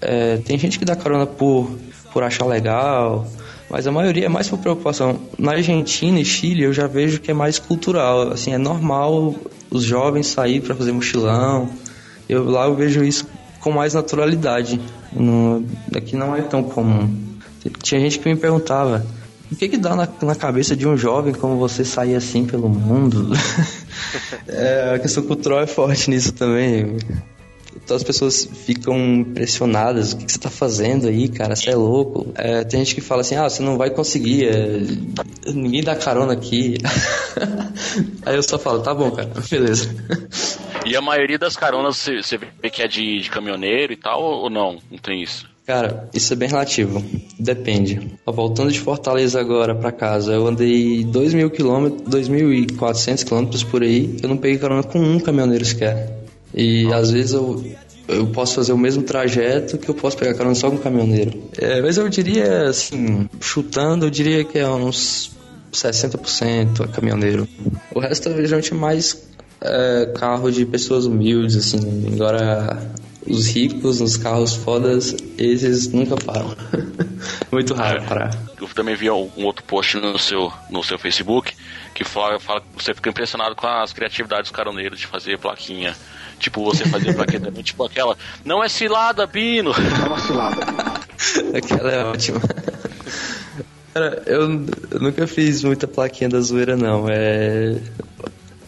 É, 0.00 0.38
tem 0.38 0.58
gente 0.58 0.78
que 0.78 0.84
dá 0.84 0.96
carona 0.96 1.26
por, 1.26 1.70
por 2.12 2.22
achar 2.22 2.46
legal, 2.46 3.26
mas 3.68 3.86
a 3.86 3.92
maioria 3.92 4.26
é 4.26 4.28
mais 4.28 4.48
por 4.48 4.58
preocupação. 4.58 5.20
Na 5.38 5.52
Argentina 5.52 6.18
e 6.18 6.24
Chile 6.24 6.62
eu 6.62 6.72
já 6.72 6.86
vejo 6.86 7.20
que 7.20 7.30
é 7.30 7.34
mais 7.34 7.58
cultural. 7.58 8.32
Assim, 8.32 8.54
é 8.54 8.58
normal 8.58 9.34
os 9.70 9.84
jovens 9.84 10.26
sair 10.28 10.60
para 10.60 10.74
fazer 10.74 10.92
mochilão. 10.92 11.68
Eu 12.28 12.48
lá 12.50 12.64
eu 12.66 12.74
vejo 12.74 13.04
isso 13.04 13.26
com 13.62 13.70
mais 13.70 13.94
naturalidade. 13.94 14.80
No, 15.12 15.64
aqui 15.94 16.16
não 16.16 16.36
é 16.36 16.42
tão 16.42 16.62
comum. 16.62 17.08
Tinha 17.80 18.00
gente 18.00 18.18
que 18.18 18.28
me 18.28 18.36
perguntava: 18.36 19.06
o 19.50 19.56
que 19.56 19.68
que 19.68 19.78
dá 19.78 19.94
na, 19.94 20.08
na 20.22 20.34
cabeça 20.34 20.76
de 20.76 20.86
um 20.86 20.96
jovem 20.96 21.32
como 21.32 21.56
você 21.56 21.84
sair 21.84 22.16
assim 22.16 22.44
pelo 22.44 22.68
mundo? 22.68 23.32
é, 24.48 24.94
a 24.96 24.98
questão 24.98 25.22
cultural 25.22 25.60
é 25.60 25.66
forte 25.66 26.10
nisso 26.10 26.32
também. 26.32 26.96
Então 27.84 27.96
as 27.96 28.02
pessoas 28.02 28.48
ficam 28.64 28.96
impressionadas. 29.20 30.12
O 30.12 30.16
que, 30.16 30.26
que 30.26 30.32
você 30.32 30.38
tá 30.38 30.50
fazendo 30.50 31.08
aí, 31.08 31.28
cara? 31.28 31.56
Você 31.56 31.70
é 31.70 31.76
louco. 31.76 32.32
É, 32.34 32.64
tem 32.64 32.80
gente 32.80 32.94
que 32.94 33.00
fala 33.00 33.22
assim: 33.22 33.36
ah, 33.36 33.48
você 33.48 33.62
não 33.62 33.78
vai 33.78 33.90
conseguir. 33.90 34.46
é, 34.46 34.80
ninguém 35.52 35.82
dá 35.82 35.94
carona 35.94 36.32
aqui. 36.32 36.76
aí 38.26 38.34
eu 38.34 38.42
só 38.42 38.58
falo: 38.58 38.80
tá 38.80 38.94
bom, 38.94 39.10
cara, 39.10 39.30
beleza. 39.48 39.88
E 40.84 40.96
a 40.96 41.00
maioria 41.00 41.38
das 41.38 41.56
caronas 41.56 41.96
você 41.96 42.22
você 42.22 42.38
vê 42.38 42.70
que 42.70 42.82
é 42.82 42.88
de, 42.88 43.20
de 43.20 43.30
caminhoneiro 43.30 43.92
e 43.92 43.96
tal, 43.96 44.22
ou 44.22 44.50
não? 44.50 44.78
Não 44.90 44.98
tem 44.98 45.22
isso? 45.22 45.50
Cara, 45.66 46.08
isso 46.12 46.32
é 46.32 46.36
bem 46.36 46.48
relativo. 46.48 47.04
Depende. 47.38 48.18
Ó, 48.26 48.32
Voltando 48.32 48.72
de 48.72 48.80
Fortaleza 48.80 49.40
agora 49.40 49.74
pra 49.74 49.92
casa, 49.92 50.32
eu 50.32 50.46
andei 50.46 51.04
2 51.04 51.34
mil 51.34 51.50
quilômetros, 51.50 52.02
2.400 52.02 53.24
quilômetros 53.24 53.62
por 53.62 53.82
aí. 53.82 54.16
Eu 54.22 54.28
não 54.28 54.36
peguei 54.36 54.58
carona 54.58 54.82
com 54.82 54.98
um 54.98 55.20
caminhoneiro 55.20 55.64
sequer. 55.64 56.18
E 56.52 56.92
às 56.92 57.12
vezes 57.12 57.32
eu, 57.32 57.64
eu 58.08 58.26
posso 58.26 58.56
fazer 58.56 58.72
o 58.72 58.78
mesmo 58.78 59.04
trajeto 59.04 59.78
que 59.78 59.88
eu 59.88 59.94
posso 59.94 60.16
pegar 60.16 60.34
carona 60.34 60.56
só 60.56 60.68
com 60.68 60.76
um 60.76 60.80
caminhoneiro. 60.80 61.42
É, 61.56 61.80
mas 61.80 61.96
eu 61.96 62.08
diria, 62.08 62.68
assim, 62.68 63.28
chutando, 63.40 64.06
eu 64.06 64.10
diria 64.10 64.44
que 64.44 64.58
é 64.58 64.68
uns 64.68 65.30
60% 65.72 66.84
é 66.84 66.88
caminhoneiro. 66.88 67.48
O 67.94 68.00
resto 68.00 68.28
é 68.28 68.32
geralmente 68.42 68.74
mais 68.74 69.31
é, 69.62 70.06
carro 70.14 70.50
de 70.50 70.66
pessoas 70.66 71.06
humildes, 71.06 71.56
assim. 71.56 72.12
Agora, 72.12 72.90
os 73.26 73.46
ricos 73.46 74.00
nos 74.00 74.16
carros 74.16 74.54
fodas, 74.54 75.14
esses 75.38 75.88
nunca 75.92 76.16
param. 76.16 76.54
Muito 77.50 77.74
raro 77.74 78.02
parar. 78.02 78.36
Eu 78.60 78.68
também 78.68 78.96
vi 78.96 79.10
um 79.10 79.44
outro 79.44 79.62
post 79.64 79.96
no 79.98 80.18
seu, 80.18 80.52
no 80.70 80.82
seu 80.82 80.98
Facebook 80.98 81.52
Que 81.94 82.04
fala, 82.04 82.40
fala, 82.40 82.62
você 82.76 82.94
fica 82.94 83.10
impressionado 83.10 83.54
com 83.54 83.66
as 83.66 83.92
criatividades 83.92 84.50
dos 84.50 84.56
caroneiros 84.56 84.98
de 84.98 85.06
fazer 85.06 85.38
plaquinha. 85.38 85.94
Tipo, 86.38 86.64
você 86.64 86.84
fazer 86.86 87.14
plaquinha 87.14 87.40
também, 87.42 87.62
tipo 87.62 87.84
aquela. 87.84 88.16
Não 88.44 88.62
é 88.62 88.68
cilada, 88.68 89.26
Bino! 89.26 89.72
É 89.72 90.06
uma 90.06 90.18
cilada. 90.18 90.62
Aquela 91.54 91.92
é 91.92 92.04
ótima. 92.04 92.40
Cara, 93.94 94.22
eu, 94.26 94.66
eu 94.90 95.00
nunca 95.00 95.26
fiz 95.26 95.62
muita 95.62 95.86
plaquinha 95.86 96.28
da 96.28 96.40
zoeira, 96.40 96.76
não. 96.76 97.06
É. 97.08 97.76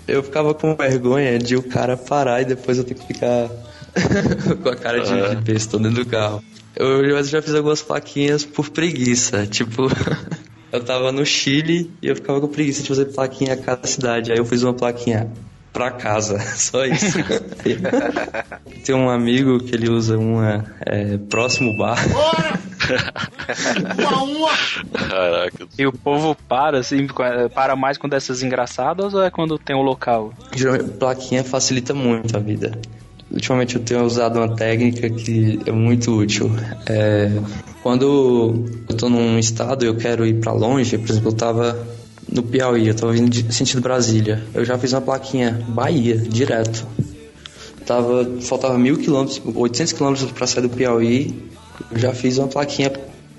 Eu 0.06 0.22
ficava 0.22 0.54
com 0.54 0.74
vergonha 0.74 1.38
de 1.38 1.56
o 1.56 1.62
cara 1.62 1.96
parar 1.96 2.42
e 2.42 2.44
depois 2.44 2.78
eu 2.78 2.84
ter 2.84 2.94
que 2.94 3.06
ficar 3.06 3.48
com 4.62 4.68
a 4.68 4.76
cara 4.76 5.00
de, 5.00 5.36
de 5.36 5.42
besta 5.42 5.78
dentro 5.78 6.04
do 6.04 6.10
carro. 6.10 6.42
Eu, 6.76 7.04
eu 7.04 7.24
já 7.24 7.40
fiz 7.40 7.54
algumas 7.54 7.82
plaquinhas 7.82 8.44
por 8.44 8.70
preguiça. 8.70 9.46
Tipo, 9.46 9.88
eu 10.72 10.84
tava 10.84 11.12
no 11.12 11.24
Chile 11.24 11.90
e 12.02 12.08
eu 12.08 12.16
ficava 12.16 12.40
com 12.40 12.48
preguiça 12.48 12.82
de 12.82 12.88
fazer 12.88 13.06
plaquinha 13.06 13.54
a 13.54 13.56
cada 13.56 13.86
cidade. 13.86 14.32
Aí 14.32 14.38
eu 14.38 14.44
fiz 14.44 14.62
uma 14.62 14.74
plaquinha 14.74 15.30
pra 15.72 15.90
casa, 15.90 16.38
só 16.56 16.84
isso. 16.84 17.18
Tem 18.84 18.94
um 18.94 19.08
amigo 19.10 19.58
que 19.58 19.74
ele 19.74 19.90
usa 19.90 20.18
uma 20.18 20.64
é, 20.86 21.18
próximo 21.18 21.76
bar. 21.76 21.98
Uma, 23.98 24.22
uma. 24.22 24.50
Caraca. 25.08 25.66
E 25.78 25.86
o 25.86 25.92
povo 25.92 26.36
para, 26.48 26.78
assim, 26.78 27.06
para 27.54 27.76
mais 27.76 27.98
com 27.98 28.08
dessas 28.08 28.42
engraçadas 28.42 29.14
ou 29.14 29.22
é 29.22 29.30
quando 29.30 29.58
tem 29.58 29.74
o 29.76 29.82
local? 29.82 30.32
Geralmente, 30.54 30.90
plaquinha 30.90 31.44
facilita 31.44 31.94
muito 31.94 32.36
a 32.36 32.40
vida. 32.40 32.78
Ultimamente 33.30 33.76
eu 33.76 33.82
tenho 33.82 34.04
usado 34.04 34.38
uma 34.38 34.54
técnica 34.54 35.10
que 35.10 35.58
é 35.66 35.72
muito 35.72 36.12
útil. 36.16 36.50
É, 36.86 37.30
quando 37.82 38.64
eu 38.88 38.96
tô 38.96 39.08
num 39.08 39.38
estado 39.38 39.84
e 39.84 39.88
eu 39.88 39.96
quero 39.96 40.24
ir 40.24 40.40
para 40.40 40.52
longe, 40.52 40.96
por 40.98 41.10
exemplo, 41.10 41.30
eu 41.30 41.34
tava 41.34 41.86
no 42.30 42.42
Piauí, 42.42 42.88
eu 42.88 42.94
tava 42.94 43.12
vindo 43.12 43.28
de 43.28 43.52
sentido 43.52 43.80
Brasília. 43.80 44.42
Eu 44.54 44.64
já 44.64 44.78
fiz 44.78 44.92
uma 44.92 45.00
plaquinha 45.00 45.64
Bahia, 45.68 46.16
direto. 46.16 46.86
Tava, 47.86 48.24
faltava 48.40 48.78
mil 48.78 48.96
quilômetros, 48.96 49.42
800 49.54 49.92
quilômetros 49.92 50.32
para 50.32 50.46
sair 50.46 50.62
do 50.62 50.70
Piauí. 50.70 51.34
Eu 51.90 51.98
já 51.98 52.12
fiz 52.12 52.38
uma 52.38 52.48
plaquinha 52.48 52.90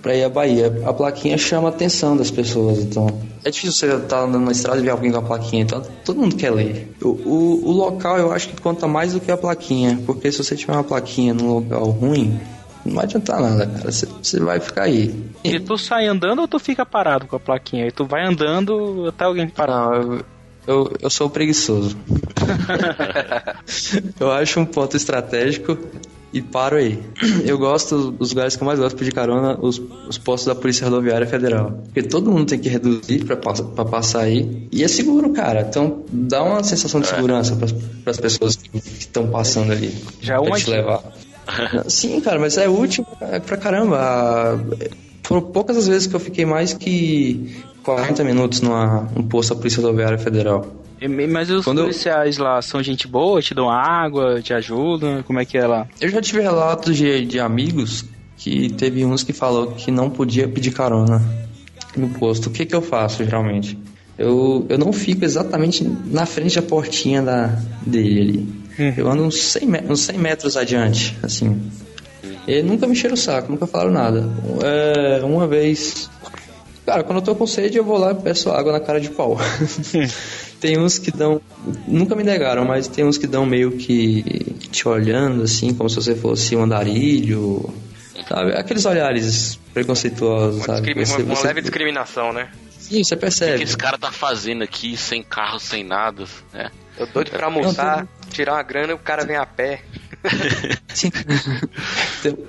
para 0.05 0.15
ir 0.15 0.23
à 0.23 0.29
Bahia. 0.29 0.83
A 0.85 0.93
plaquinha 0.93 1.35
chama 1.35 1.69
a 1.69 1.71
atenção 1.71 2.15
das 2.15 2.29
pessoas, 2.29 2.77
então 2.77 3.07
é 3.43 3.49
difícil 3.49 3.73
você 3.73 3.85
estar 3.87 4.17
tá 4.17 4.21
andando 4.21 4.45
na 4.45 4.51
estrada 4.51 4.79
e 4.79 4.83
ver 4.83 4.91
alguém 4.91 5.11
com 5.11 5.17
a 5.17 5.21
plaquinha, 5.23 5.63
então 5.63 5.81
todo 6.03 6.21
mundo 6.21 6.35
quer 6.35 6.51
ler. 6.51 6.95
O, 7.01 7.07
o, 7.07 7.69
o, 7.69 7.71
local 7.71 8.17
eu 8.19 8.31
acho 8.31 8.49
que 8.49 8.61
conta 8.61 8.87
mais 8.87 9.13
do 9.13 9.19
que 9.19 9.31
a 9.31 9.37
plaquinha, 9.37 9.99
porque 10.05 10.31
se 10.31 10.43
você 10.43 10.55
tiver 10.55 10.73
uma 10.73 10.83
plaquinha 10.83 11.33
num 11.33 11.55
local 11.55 11.85
ruim, 11.85 12.39
não 12.85 12.93
vai 12.93 13.05
adiantar 13.05 13.41
nada, 13.41 13.65
cara. 13.65 13.91
Você, 13.91 14.07
você 14.21 14.39
vai 14.39 14.59
ficar 14.59 14.83
aí. 14.83 15.11
E 15.43 15.59
tu 15.59 15.75
sai 15.75 16.05
andando 16.05 16.39
ou 16.39 16.47
tu 16.47 16.59
fica 16.59 16.85
parado 16.85 17.25
com 17.25 17.35
a 17.35 17.39
plaquinha? 17.39 17.87
E 17.87 17.91
tu 17.91 18.05
vai 18.05 18.23
andando 18.23 19.07
até 19.07 19.25
alguém 19.25 19.49
parar? 19.49 19.89
Não, 19.89 20.13
eu, 20.13 20.25
eu, 20.67 20.93
eu 21.01 21.09
sou 21.09 21.31
preguiçoso. 21.31 21.97
eu 24.19 24.31
acho 24.31 24.59
um 24.59 24.65
ponto 24.65 24.95
estratégico 24.95 25.75
e 26.35 26.41
paro 26.41 26.75
aí. 26.75 26.99
Eu 27.47 27.57
gosto, 27.57 28.13
os 28.19 28.31
lugares 28.31 28.57
que 28.57 28.61
eu 28.61 28.65
mais 28.65 28.77
gosto 28.77 28.95
de 28.95 28.99
pedir 28.99 29.13
carona, 29.13 29.57
os, 29.61 29.81
os 30.05 30.17
postos 30.17 30.45
da 30.47 30.53
Polícia 30.53 30.83
Rodoviária 30.83 31.25
Federal. 31.25 31.79
Porque 31.85 32.03
todo 32.03 32.29
mundo 32.29 32.45
tem 32.45 32.59
que 32.59 32.67
reduzir 32.67 33.23
pra, 33.23 33.37
pra 33.37 33.85
passar 33.85 34.23
aí. 34.23 34.67
E 34.69 34.83
é 34.83 34.87
seguro, 34.89 35.29
cara. 35.29 35.61
Então 35.61 36.03
dá 36.11 36.43
uma 36.43 36.61
sensação 36.61 36.99
de 36.99 37.07
segurança 37.07 37.55
para 37.55 38.11
as 38.11 38.17
pessoas 38.17 38.57
que 38.57 38.77
estão 38.77 39.27
passando 39.29 39.71
ali. 39.71 39.95
Já 40.19 40.35
é 40.35 40.39
uma 40.39 40.57
te 40.57 40.69
levar. 40.69 41.01
Sim, 41.87 42.19
cara, 42.19 42.37
mas 42.37 42.57
é 42.57 42.67
útil 42.67 43.05
pra 43.45 43.55
caramba. 43.55 44.59
Foram 45.23 45.41
poucas 45.41 45.77
as 45.77 45.87
vezes 45.87 46.05
que 46.05 46.15
eu 46.15 46.19
fiquei 46.19 46.45
mais 46.45 46.73
que 46.73 47.63
40 47.83 48.25
minutos 48.25 48.61
num 48.61 49.23
posto 49.29 49.53
da 49.53 49.55
Polícia 49.55 49.81
Rodoviária 49.81 50.17
Federal. 50.17 50.65
Mas 51.29 51.49
os 51.49 51.65
Quando 51.65 51.81
policiais 51.81 52.37
eu... 52.37 52.43
lá 52.43 52.61
são 52.61 52.81
gente 52.81 53.07
boa, 53.07 53.41
te 53.41 53.53
dão 53.53 53.69
água, 53.69 54.41
te 54.41 54.53
ajudam? 54.53 55.21
Como 55.23 55.39
é 55.39 55.45
que 55.45 55.57
é 55.57 55.67
lá? 55.67 55.87
Eu 55.99 56.09
já 56.09 56.21
tive 56.21 56.41
relatos 56.41 56.95
de, 56.95 57.25
de 57.25 57.39
amigos 57.39 58.05
que 58.37 58.71
teve 58.73 59.05
uns 59.05 59.23
que 59.23 59.33
falou 59.33 59.67
que 59.71 59.91
não 59.91 60.09
podia 60.09 60.47
pedir 60.47 60.71
carona 60.71 61.21
no 61.95 62.09
posto. 62.09 62.47
O 62.47 62.51
que, 62.51 62.65
que 62.65 62.75
eu 62.75 62.81
faço 62.81 63.23
geralmente? 63.23 63.77
Eu, 64.17 64.65
eu 64.69 64.77
não 64.77 64.93
fico 64.93 65.25
exatamente 65.25 65.83
na 66.05 66.25
frente 66.25 66.55
da 66.55 66.61
portinha 66.61 67.21
da, 67.21 67.47
dele 67.85 68.21
ali. 68.21 68.65
Hum. 68.79 68.93
Eu 68.97 69.09
ando 69.09 69.23
uns 69.23 69.41
100, 69.41 69.69
uns 69.89 70.01
100 70.01 70.17
metros 70.17 70.57
adiante, 70.57 71.17
assim. 71.21 71.61
E 72.47 72.61
nunca 72.61 72.85
me 72.85 72.93
encheram 72.93 73.15
o 73.15 73.17
saco, 73.17 73.51
nunca 73.51 73.65
falaram 73.67 73.91
nada. 73.91 74.29
É, 74.63 75.23
uma 75.23 75.47
vez. 75.47 76.09
Cara, 76.85 77.03
quando 77.03 77.17
eu 77.17 77.23
tô 77.23 77.35
com 77.35 77.47
sede, 77.47 77.77
eu 77.77 77.83
vou 77.83 77.97
lá 77.97 78.11
e 78.11 78.15
peço 78.15 78.51
água 78.51 78.71
na 78.71 78.79
cara 78.79 79.01
de 79.01 79.09
pau. 79.09 79.37
tem 80.65 80.79
uns 80.79 80.97
que 80.97 81.11
dão. 81.11 81.39
Nunca 81.87 82.15
me 82.15 82.23
negaram, 82.23 82.65
mas 82.65 82.87
tem 82.87 83.05
uns 83.05 83.19
que 83.19 83.27
dão 83.27 83.45
meio 83.45 83.73
que 83.73 84.23
te 84.71 84.87
olhando, 84.87 85.43
assim, 85.43 85.75
como 85.75 85.87
se 85.87 85.95
você 85.95 86.15
fosse 86.15 86.55
um 86.55 86.63
andarilho. 86.63 87.71
Sabe? 88.27 88.53
Aqueles 88.53 88.83
olhares 88.85 89.59
preconceituosos, 89.71 90.61
uma 90.61 90.65
sabe? 90.65 90.93
Você, 90.95 91.21
uma, 91.21 91.35
uma 91.35 91.41
leve 91.43 91.61
discriminação, 91.61 92.33
né? 92.33 92.49
Sim, 92.79 93.03
você 93.03 93.15
percebe. 93.15 93.53
O 93.53 93.57
que 93.57 93.63
esse 93.63 93.77
cara 93.77 93.95
tá 93.95 94.11
fazendo 94.11 94.63
aqui, 94.63 94.97
sem 94.97 95.21
carro, 95.21 95.59
sem 95.59 95.83
nada, 95.83 96.23
né? 96.51 96.71
Eu 96.97 97.05
doido 97.05 97.29
pra 97.29 97.45
almoçar, 97.45 98.07
tirar 98.31 98.53
uma 98.53 98.63
grana 98.63 98.93
e 98.93 98.95
o 98.95 98.99
cara 98.99 99.23
vem 99.23 99.35
a 99.35 99.45
pé. 99.45 99.83
Sim. 100.91 101.11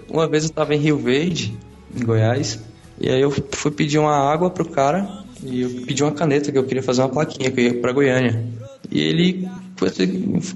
uma 0.09 0.26
vez 0.26 0.44
eu 0.44 0.50
tava 0.50 0.74
em 0.74 0.79
Rio 0.79 0.96
Verde, 0.98 1.55
em 1.94 2.02
Goiás, 2.02 2.59
e 2.98 3.11
aí 3.11 3.20
eu 3.20 3.31
fui 3.31 3.70
pedir 3.70 3.98
uma 3.98 4.33
água 4.33 4.48
pro 4.48 4.64
cara 4.64 5.25
e 5.42 5.62
eu 5.62 5.70
pedi 5.87 6.03
uma 6.03 6.12
caneta 6.12 6.51
que 6.51 6.59
eu 6.59 6.64
queria 6.64 6.83
fazer 6.83 7.03
uma 7.03 7.09
plaquinha 7.09 7.51
que 7.51 7.61
eu 7.61 7.64
ia 7.64 7.81
pra 7.81 7.92
Goiânia. 7.92 8.44
E 8.90 9.01
ele 9.01 9.49
foi 9.77 9.90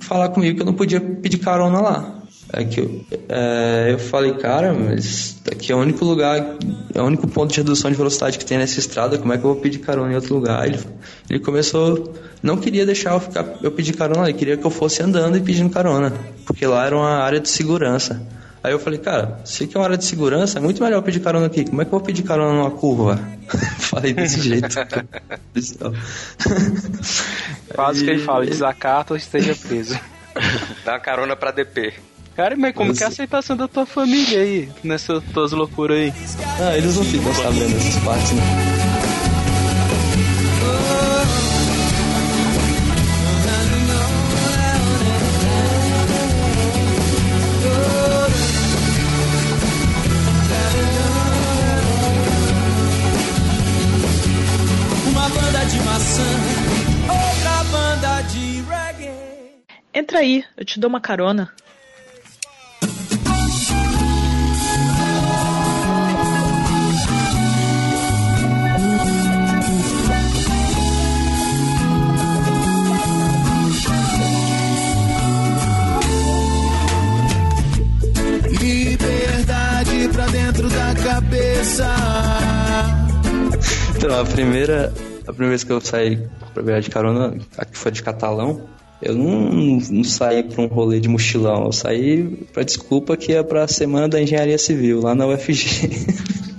falar 0.00 0.28
comigo 0.30 0.56
que 0.56 0.62
eu 0.62 0.66
não 0.66 0.74
podia 0.74 1.00
pedir 1.00 1.38
carona 1.38 1.80
lá. 1.80 2.20
É 2.52 2.64
que 2.64 2.80
eu, 2.80 3.04
é, 3.28 3.92
eu 3.92 3.98
falei, 3.98 4.32
cara, 4.34 4.72
mas 4.72 5.40
aqui 5.50 5.70
é 5.70 5.74
o 5.74 5.78
único 5.78 6.04
lugar, 6.04 6.56
é 6.92 7.00
o 7.00 7.04
único 7.04 7.28
ponto 7.28 7.52
de 7.52 7.58
redução 7.58 7.90
de 7.90 7.96
velocidade 7.96 8.38
que 8.38 8.44
tem 8.44 8.58
nessa 8.58 8.80
estrada, 8.80 9.18
como 9.18 9.32
é 9.32 9.38
que 9.38 9.44
eu 9.44 9.52
vou 9.52 9.62
pedir 9.62 9.78
carona 9.78 10.12
em 10.12 10.16
outro 10.16 10.34
lugar? 10.34 10.66
Ele, 10.66 10.78
ele 11.28 11.38
começou, 11.38 12.12
não 12.42 12.56
queria 12.56 12.84
deixar 12.84 13.12
eu, 13.12 13.20
ficar, 13.20 13.46
eu 13.62 13.70
pedir 13.70 13.92
carona, 13.92 14.28
ele 14.28 14.36
queria 14.36 14.56
que 14.56 14.66
eu 14.66 14.70
fosse 14.70 15.00
andando 15.00 15.36
e 15.36 15.40
pedindo 15.40 15.70
carona, 15.70 16.12
porque 16.44 16.66
lá 16.66 16.84
era 16.84 16.96
uma 16.96 17.18
área 17.18 17.38
de 17.38 17.48
segurança. 17.48 18.20
Aí 18.62 18.72
eu 18.72 18.78
falei, 18.78 18.98
cara, 18.98 19.40
se 19.44 19.64
aqui 19.64 19.74
é 19.76 19.80
uma 19.80 19.86
área 19.86 19.96
de 19.96 20.04
segurança, 20.04 20.58
é 20.58 20.60
muito 20.62 20.82
melhor 20.82 21.00
pedir 21.02 21.20
carona 21.20 21.46
aqui. 21.46 21.64
Como 21.64 21.80
é 21.80 21.84
que 21.84 21.88
eu 21.88 21.98
vou 21.98 22.06
pedir 22.06 22.22
carona 22.22 22.52
numa 22.58 22.70
curva? 22.70 23.18
falei 23.80 24.12
desse 24.12 24.40
jeito. 24.46 24.68
Quase 27.74 28.04
que 28.04 28.10
ele 28.10 28.22
fala, 28.22 28.44
desacata 28.44 29.14
ou 29.14 29.16
esteja 29.16 29.54
preso. 29.54 29.98
Dá 30.84 30.92
uma 30.92 31.00
carona 31.00 31.34
pra 31.34 31.50
DP. 31.50 31.94
Cara, 32.36 32.56
mas 32.56 32.74
como 32.74 32.94
que 32.94 33.02
é 33.02 33.06
a 33.06 33.08
aceitação 33.08 33.56
da 33.56 33.66
tua 33.66 33.84
família 33.84 34.40
aí, 34.40 34.68
nessas 34.84 35.22
tuas 35.24 35.52
loucuras 35.52 35.98
aí? 35.98 36.12
Ah, 36.60 36.76
eles 36.76 36.96
não 36.96 37.04
ficam 37.04 37.34
sabendo 37.34 37.76
essas 37.76 38.02
partes, 38.04 38.32
né? 38.32 38.89
Entra 60.00 60.20
aí, 60.20 60.42
eu 60.56 60.64
te 60.64 60.80
dou 60.80 60.88
uma 60.88 60.98
carona. 60.98 61.52
Liberdade 78.58 80.08
pra 80.14 80.26
dentro 80.28 80.70
da 80.70 80.94
cabeça. 80.94 81.86
Então, 83.98 84.18
a 84.18 84.24
primeira, 84.24 84.94
a 85.26 85.32
primeira 85.32 85.50
vez 85.50 85.62
que 85.62 85.70
eu 85.70 85.80
saí 85.82 86.26
pra 86.54 86.62
viajar 86.62 86.80
de 86.80 86.88
carona, 86.88 87.36
aqui 87.58 87.76
foi 87.76 87.92
de 87.92 88.02
catalão, 88.02 88.66
eu 89.02 89.14
não, 89.14 89.78
não 89.90 90.04
saí 90.04 90.42
pra 90.42 90.62
um 90.62 90.66
rolê 90.66 91.00
de 91.00 91.08
mochilão, 91.08 91.64
eu 91.64 91.72
saí 91.72 92.24
pra 92.52 92.62
desculpa 92.62 93.16
que 93.16 93.32
é 93.32 93.42
pra 93.42 93.66
Semana 93.66 94.08
da 94.08 94.20
Engenharia 94.20 94.58
Civil, 94.58 95.00
lá 95.00 95.14
na 95.14 95.26
UFG. 95.26 95.90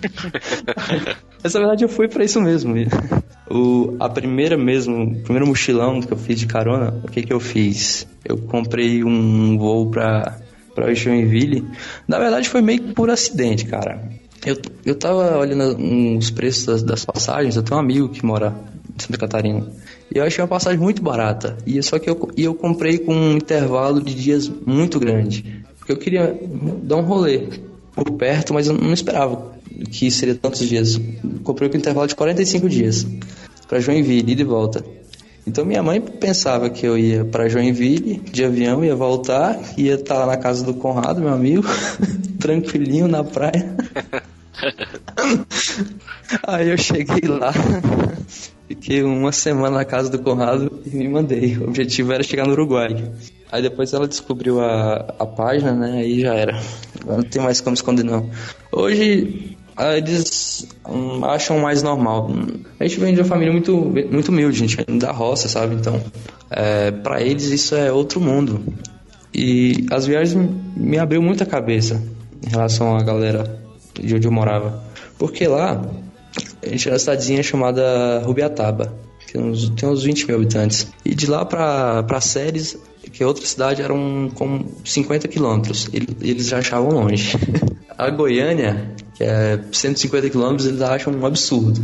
Mas 1.44 1.54
na 1.54 1.60
verdade 1.60 1.84
eu 1.84 1.90
fui 1.90 2.08
pra 2.08 2.24
isso 2.24 2.40
mesmo. 2.42 2.76
O, 3.50 3.96
a 4.00 4.10
primeira 4.10 4.58
mesmo, 4.58 5.04
o 5.04 5.22
primeiro 5.22 5.48
mochilão 5.48 6.02
que 6.02 6.12
eu 6.12 6.18
fiz 6.18 6.40
de 6.40 6.48
carona, 6.48 7.00
o 7.04 7.08
que 7.08 7.24
que 7.24 7.34
eu 7.34 7.40
fiz? 7.40 8.08
Eu 8.24 8.38
comprei 8.38 9.04
um 9.04 9.58
voo 9.58 9.90
pra, 9.90 10.40
pra 10.74 10.94
Joinville. 10.94 11.66
Na 12.08 12.20
verdade 12.20 12.48
foi 12.50 12.62
meio 12.62 12.82
que 12.82 12.94
por 12.94 13.10
acidente, 13.10 13.66
cara. 13.66 14.10
Eu, 14.46 14.58
eu 14.86 14.96
tava 14.96 15.38
olhando 15.38 15.78
os 16.18 16.32
preços 16.32 16.66
das, 16.66 16.84
das 16.84 17.06
passagens, 17.06 17.56
eu 17.56 17.64
tenho 17.64 17.78
um 17.78 17.80
amigo 17.84 18.10
que 18.10 18.26
mora 18.26 18.56
em 18.96 19.00
Santa 19.00 19.18
Catarina. 19.18 19.68
E 20.14 20.18
eu 20.18 20.24
achei 20.24 20.42
uma 20.42 20.48
passagem 20.48 20.80
muito 20.80 21.02
barata. 21.02 21.58
E 21.66 21.82
só 21.82 21.98
que 21.98 22.10
eu, 22.10 22.30
e 22.36 22.44
eu 22.44 22.54
comprei 22.54 22.98
com 22.98 23.16
um 23.16 23.38
intervalo 23.38 24.02
de 24.02 24.14
dias 24.14 24.50
muito 24.66 25.00
grande. 25.00 25.64
Porque 25.80 25.92
eu 25.94 25.98
queria 25.98 26.38
dar 26.84 26.98
um 26.98 27.02
rolê 27.02 27.48
por 27.94 28.12
perto, 28.12 28.54
mas 28.54 28.68
eu 28.68 28.74
não 28.74 28.94
esperava 28.94 29.54
que 29.90 30.12
seria 30.12 30.36
tantos 30.36 30.68
dias. 30.68 31.00
Comprei 31.44 31.70
com 31.70 31.76
um 31.76 31.80
intervalo 31.80 32.08
de 32.08 32.16
45 32.16 32.68
dias 32.68 33.08
para 33.68 33.80
Joinville, 33.80 34.34
ida 34.34 34.42
e 34.42 34.46
volta. 34.46 34.84
Então 35.48 35.66
minha 35.66 35.82
mãe 35.82 36.00
pensava 36.00 36.70
que 36.70 36.86
eu 36.86 36.98
ia 36.98 37.26
para 37.26 37.50
Joinville 37.50 38.22
de 38.32 38.44
avião, 38.44 38.84
ia 38.84 38.96
voltar, 38.96 39.60
ia 39.78 39.96
estar 39.96 40.20
lá 40.20 40.28
na 40.28 40.38
casa 40.38 40.64
do 40.64 40.74
Conrado, 40.74 41.20
meu 41.22 41.34
amigo, 41.34 41.64
tranquilinho 42.38 43.08
na 43.08 43.24
praia. 43.24 43.76
Aí 46.48 46.70
eu 46.70 46.78
cheguei 46.78 47.28
lá, 47.28 47.54
fiquei 48.68 49.04
uma 49.04 49.32
semana 49.32 49.78
na 49.78 49.86
casa 49.86 50.10
do 50.10 50.20
Conrado 50.20 50.82
e 50.86 50.96
me 50.96 51.08
mandei. 51.08 51.58
O 51.58 51.66
objetivo 51.66 52.14
era 52.14 52.24
chegar 52.24 52.46
no 52.46 52.54
Uruguai. 52.54 53.12
Aí 53.52 53.62
depois 53.62 53.92
ela 53.94 54.08
descobriu 54.08 54.62
a, 54.62 55.14
a 55.20 55.26
página, 55.26 55.74
né? 55.74 56.00
Aí 56.00 56.22
já 56.22 56.34
era. 56.34 56.62
Não 57.06 57.22
tem 57.22 57.42
mais 57.42 57.60
como 57.60 57.74
esconder, 57.74 58.04
não. 58.04 58.30
Hoje 58.72 59.58
eles 59.98 60.68
hum, 60.88 61.24
acham 61.26 61.60
mais 61.60 61.82
normal. 61.82 62.30
A 62.80 62.84
gente 62.84 63.00
vem 63.00 63.14
de 63.14 63.22
uma 63.22 63.28
família 63.28 63.52
muito, 63.52 63.76
muito 64.12 64.30
humilde, 64.30 64.58
gente 64.58 64.84
da 64.98 65.12
roça, 65.12 65.48
sabe? 65.48 65.76
Então, 65.76 66.02
é, 66.50 66.92
para 66.92 67.22
eles 67.22 67.46
isso 67.46 67.76
é 67.76 67.92
outro 67.92 68.20
mundo. 68.22 68.64
E 69.34 69.86
as 69.92 70.06
viagens 70.06 70.50
me 70.76 70.98
abriu 70.98 71.22
muita 71.22 71.46
cabeça 71.46 72.02
em 72.46 72.50
relação 72.50 72.96
à 72.96 73.04
galera 73.04 73.60
de 73.94 74.16
onde 74.16 74.28
eu 74.28 74.32
morava. 74.32 74.91
Porque 75.22 75.48
lá, 75.48 75.80
a 76.64 76.68
gente 76.68 76.88
era 76.88 76.96
uma 76.96 77.00
cidadezinha 77.00 77.44
chamada 77.44 78.24
Rubiataba, 78.26 78.92
que 79.20 79.34
tem 79.34 79.40
uns, 79.40 79.70
tem 79.70 79.88
uns 79.88 80.02
20 80.02 80.26
mil 80.26 80.36
habitantes. 80.38 80.88
E 81.06 81.14
de 81.14 81.28
lá 81.28 81.46
pra 81.46 82.20
Séries, 82.20 82.76
que 83.14 83.22
é 83.22 83.28
outra 83.28 83.46
cidade, 83.46 83.84
eram 83.84 84.32
como 84.34 84.66
50 84.84 85.28
quilômetros. 85.28 85.88
Eles 85.94 86.48
já 86.48 86.58
achavam 86.58 86.90
longe. 86.90 87.38
A 87.96 88.10
Goiânia, 88.10 88.96
que 89.14 89.24
é 89.24 89.64
150 89.72 90.28
quilômetros, 90.32 90.68
eles 90.68 90.82
acham 90.82 91.14
um 91.14 91.24
absurdo. 91.24 91.80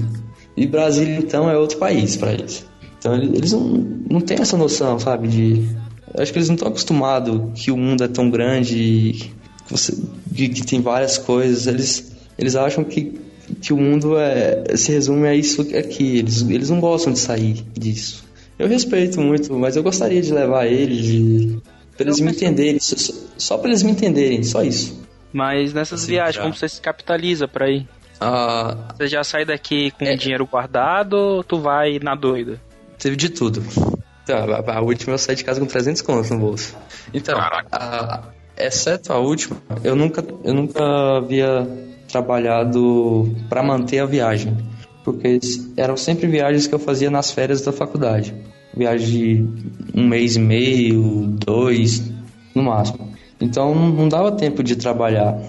E 0.55 0.65
Brasília, 0.65 1.17
então, 1.17 1.47
é 1.47 1.55
outro 1.55 1.77
país 1.77 2.15
para 2.15 2.33
eles. 2.33 2.65
Então, 2.97 3.13
eles 3.13 3.51
não, 3.51 3.61
não 4.09 4.19
têm 4.19 4.37
essa 4.41 4.57
noção, 4.57 4.97
sabe, 4.97 5.27
de... 5.27 5.77
Acho 6.17 6.31
que 6.31 6.39
eles 6.39 6.47
não 6.47 6.55
estão 6.55 6.69
acostumados 6.69 7.39
que 7.53 7.69
o 7.69 7.77
mundo 7.77 8.03
é 8.03 8.07
tão 8.07 8.31
grande 8.31 8.79
e 8.79 9.13
que, 9.13 9.31
você, 9.69 9.95
que, 10.33 10.49
que 10.49 10.65
tem 10.65 10.81
várias 10.81 11.19
coisas. 11.19 11.67
Eles, 11.67 12.17
eles 12.37 12.55
acham 12.55 12.83
que, 12.83 13.26
que 13.61 13.73
o 13.73 13.77
mundo 13.77 14.17
é, 14.17 14.75
se 14.75 14.91
resume 14.91 15.27
a 15.27 15.33
isso 15.33 15.61
aqui. 15.61 16.17
Eles, 16.17 16.41
eles 16.41 16.69
não 16.69 16.79
gostam 16.79 17.13
de 17.13 17.19
sair 17.19 17.65
disso. 17.73 18.25
Eu 18.57 18.67
respeito 18.67 19.21
muito, 19.21 19.53
mas 19.53 19.75
eu 19.75 19.83
gostaria 19.83 20.21
de 20.21 20.33
levar 20.33 20.65
eles 20.65 21.05
e... 21.05 21.61
Pra 21.95 22.05
eles 22.05 22.19
me 22.19 22.31
entenderem, 22.31 22.79
só, 22.79 23.13
só 23.37 23.57
pra 23.57 23.69
eles 23.69 23.81
me 23.81 23.91
entenderem, 23.91 24.43
só 24.43 24.63
isso. 24.63 25.01
Mas 25.33 25.73
nessas 25.73 26.01
Sim, 26.01 26.11
viagens, 26.11 26.35
já. 26.35 26.41
como 26.41 26.53
você 26.53 26.69
se 26.69 26.79
capitaliza 26.79 27.47
pra 27.47 27.69
ir? 27.69 27.87
Ah, 28.19 28.93
você 28.95 29.07
já 29.07 29.23
sai 29.23 29.45
daqui 29.45 29.91
com 29.91 30.05
é... 30.05 30.15
dinheiro 30.15 30.45
guardado 30.45 31.13
ou 31.13 31.43
tu 31.43 31.59
vai 31.59 31.99
na 31.99 32.15
doida? 32.15 32.59
Teve 32.97 33.15
de 33.15 33.29
tudo. 33.29 33.63
Então, 34.23 34.37
a, 34.37 34.77
a, 34.77 34.81
última 34.81 35.13
eu 35.13 35.17
saí 35.17 35.35
de 35.35 35.43
casa 35.43 35.59
com 35.59 35.65
300 35.65 36.01
contos 36.01 36.29
no 36.31 36.39
bolso. 36.39 36.75
Então, 37.13 37.37
a, 37.39 38.23
exceto 38.57 39.13
a 39.13 39.19
última, 39.19 39.61
eu 39.83 39.95
nunca, 39.95 40.23
eu 40.43 40.53
nunca 40.53 41.17
havia 41.17 41.67
trabalhado 42.07 43.35
para 43.49 43.61
manter 43.61 43.99
a 43.99 44.05
viagem. 44.05 44.55
Porque 45.03 45.39
eram 45.75 45.95
sempre 45.95 46.27
viagens 46.27 46.67
que 46.67 46.75
eu 46.75 46.79
fazia 46.79 47.09
nas 47.09 47.31
férias 47.31 47.61
da 47.61 47.71
faculdade. 47.71 48.33
Viagem 48.75 49.07
de 49.07 49.99
um 49.99 50.07
mês 50.07 50.35
e 50.35 50.39
meio, 50.39 51.27
dois, 51.27 52.11
no 52.53 52.63
máximo. 52.63 53.11
Então 53.39 53.73
não 53.73 54.09
dava 54.09 54.31
tempo 54.31 54.63
de 54.63 54.75
trabalhar. 54.75 55.39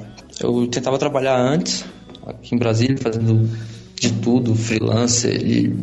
Eu 0.40 0.66
tentava 0.68 0.98
trabalhar 0.98 1.36
antes, 1.36 1.84
aqui 2.26 2.54
em 2.54 2.58
Brasília, 2.58 2.96
fazendo 2.98 3.48
de 3.96 4.12
tudo, 4.12 4.54
freelancer. 4.54 5.34
E, 5.34 5.74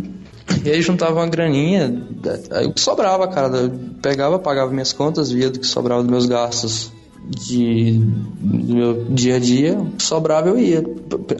e 0.63 0.69
aí 0.69 0.81
juntava 0.81 1.15
uma 1.15 1.27
graninha, 1.27 2.07
aí 2.51 2.65
o 2.65 2.73
que 2.73 2.79
sobrava, 2.79 3.27
cara. 3.27 3.57
Eu 3.57 3.71
pegava, 4.01 4.39
pagava 4.39 4.71
minhas 4.71 4.93
contas, 4.93 5.31
via 5.31 5.49
do 5.49 5.59
que 5.59 5.67
sobrava 5.67 6.01
dos 6.01 6.09
meus 6.09 6.25
gastos 6.25 6.93
de, 7.27 7.99
do 8.39 8.75
meu 8.75 9.05
dia 9.05 9.35
a 9.35 9.39
dia, 9.39 9.77
sobrava 9.97 10.49
eu 10.49 10.59
ia. 10.59 10.83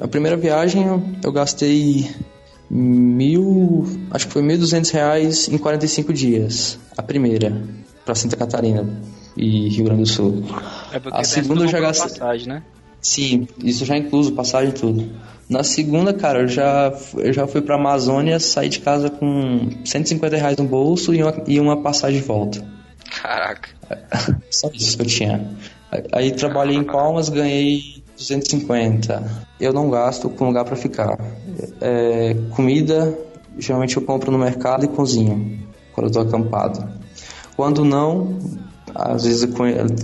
A 0.02 0.08
primeira 0.08 0.38
viagem 0.38 0.86
eu, 0.86 1.04
eu 1.24 1.32
gastei 1.32 2.10
mil, 2.70 3.86
acho 4.12 4.28
que 4.28 4.34
foi 4.34 4.42
mil 4.42 4.58
duzentos 4.58 4.90
reais 4.92 5.48
em 5.48 5.58
45 5.58 6.14
dias. 6.14 6.80
A 6.98 7.04
primeira, 7.04 7.62
para 8.04 8.16
Santa 8.16 8.36
Catarina 8.36 9.02
e 9.38 9.70
Rio 9.70 9.86
Grande 9.86 10.04
do 10.04 10.08
Sul. 10.08 10.44
É 10.92 11.02
a 11.12 11.24
segunda 11.24 11.64
eu 11.64 11.68
já 11.68 11.80
gastei. 11.80 12.10
Passagem, 12.10 12.48
né? 12.48 12.64
Sim, 13.02 13.48
isso 13.64 13.86
já 13.86 13.96
incluso, 13.96 14.32
passagem 14.32 14.70
e 14.70 14.74
tudo. 14.74 15.12
Na 15.48 15.64
segunda, 15.64 16.12
cara, 16.12 16.42
eu 16.42 16.48
já, 16.48 16.92
eu 17.18 17.32
já 17.32 17.46
fui 17.46 17.62
pra 17.62 17.76
Amazônia, 17.76 18.40
saí 18.40 18.68
de 18.68 18.80
casa 18.80 19.12
com 19.12 19.70
150 19.86 20.36
reais 20.36 20.58
no 20.58 20.64
bolso 20.64 21.14
e 21.14 21.22
uma, 21.22 21.44
e 21.46 21.60
uma 21.60 21.82
passagem 21.84 22.20
de 22.20 22.26
volta. 22.26 22.66
Caraca. 23.22 23.70
Só 24.50 24.72
isso 24.74 24.98
que 24.98 25.04
eu 25.04 25.08
tinha. 25.08 25.48
Aí 26.12 26.32
trabalhei 26.32 26.76
em 26.76 26.84
Palmas, 26.84 27.30
ganhei 27.30 28.04
250. 28.18 29.46
Eu 29.60 29.74
não 29.74 29.90
gasto 29.90 30.30
com 30.30 30.48
lugar 30.48 30.66
para 30.66 30.76
ficar. 30.76 31.18
É, 31.82 32.36
comida, 32.56 33.18
geralmente 33.58 33.98
eu 33.98 34.04
compro 34.04 34.32
no 34.32 34.38
mercado 34.38 34.86
e 34.86 34.88
cozinho, 34.88 35.60
quando 35.94 36.08
eu 36.08 36.12
tô 36.12 36.20
acampado. 36.20 36.88
Quando 37.56 37.86
não, 37.86 38.38
às 38.94 39.24
vezes 39.24 39.44
eu 39.44 39.50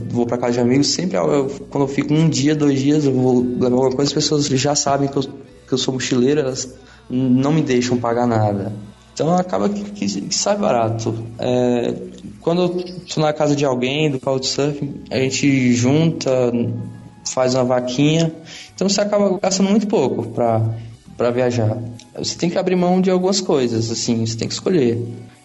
vou 0.10 0.26
para 0.26 0.38
casa 0.38 0.54
de 0.54 0.60
amigos, 0.60 0.88
sempre 0.88 1.18
eu, 1.18 1.50
quando 1.70 1.86
eu 1.86 1.88
fico 1.88 2.14
um 2.14 2.30
dia, 2.30 2.56
dois 2.56 2.80
dias, 2.80 3.06
eu 3.06 3.14
vou 3.14 3.42
levar 3.42 3.76
alguma 3.76 3.92
coisa, 3.92 4.10
as 4.10 4.14
pessoas 4.14 4.46
já 4.48 4.76
sabem 4.76 5.08
que 5.08 5.18
eu, 5.18 5.24
que 5.24 5.74
eu 5.74 5.78
sou 5.78 5.94
mochileiro, 5.94 6.42
elas 6.42 6.74
não 7.10 7.52
me 7.52 7.62
deixam 7.62 7.98
pagar 7.98 8.26
nada. 8.26 8.72
Então 9.14 9.36
acaba 9.36 9.70
que, 9.70 9.84
que, 9.84 10.22
que 10.22 10.36
sai 10.36 10.58
barato. 10.58 11.14
É, 11.40 11.94
quando 12.40 12.62
eu 12.64 12.70
tô 13.14 13.22
na 13.22 13.34
casa 13.34 13.56
de 13.56 13.66
alguém 13.66 14.10
do 14.10 14.20
Couchsurfing, 14.20 15.04
a 15.12 15.18
gente 15.20 15.74
junta, 15.74 16.32
faz 17.34 17.54
uma 17.54 17.64
vaquinha, 17.64 18.32
então 18.74 18.90
você 18.90 19.02
acaba 19.02 19.38
gastando 19.40 19.70
muito 19.70 19.88
pouco 19.88 20.28
para 20.28 20.62
para 21.18 21.30
viajar. 21.30 21.78
Você 22.18 22.36
tem 22.36 22.50
que 22.50 22.58
abrir 22.58 22.76
mão 22.76 23.00
de 23.00 23.12
algumas 23.12 23.40
coisas, 23.40 23.92
assim, 23.92 24.26
você 24.26 24.36
tem 24.36 24.48
que 24.48 24.56
escolher. 24.56 25.00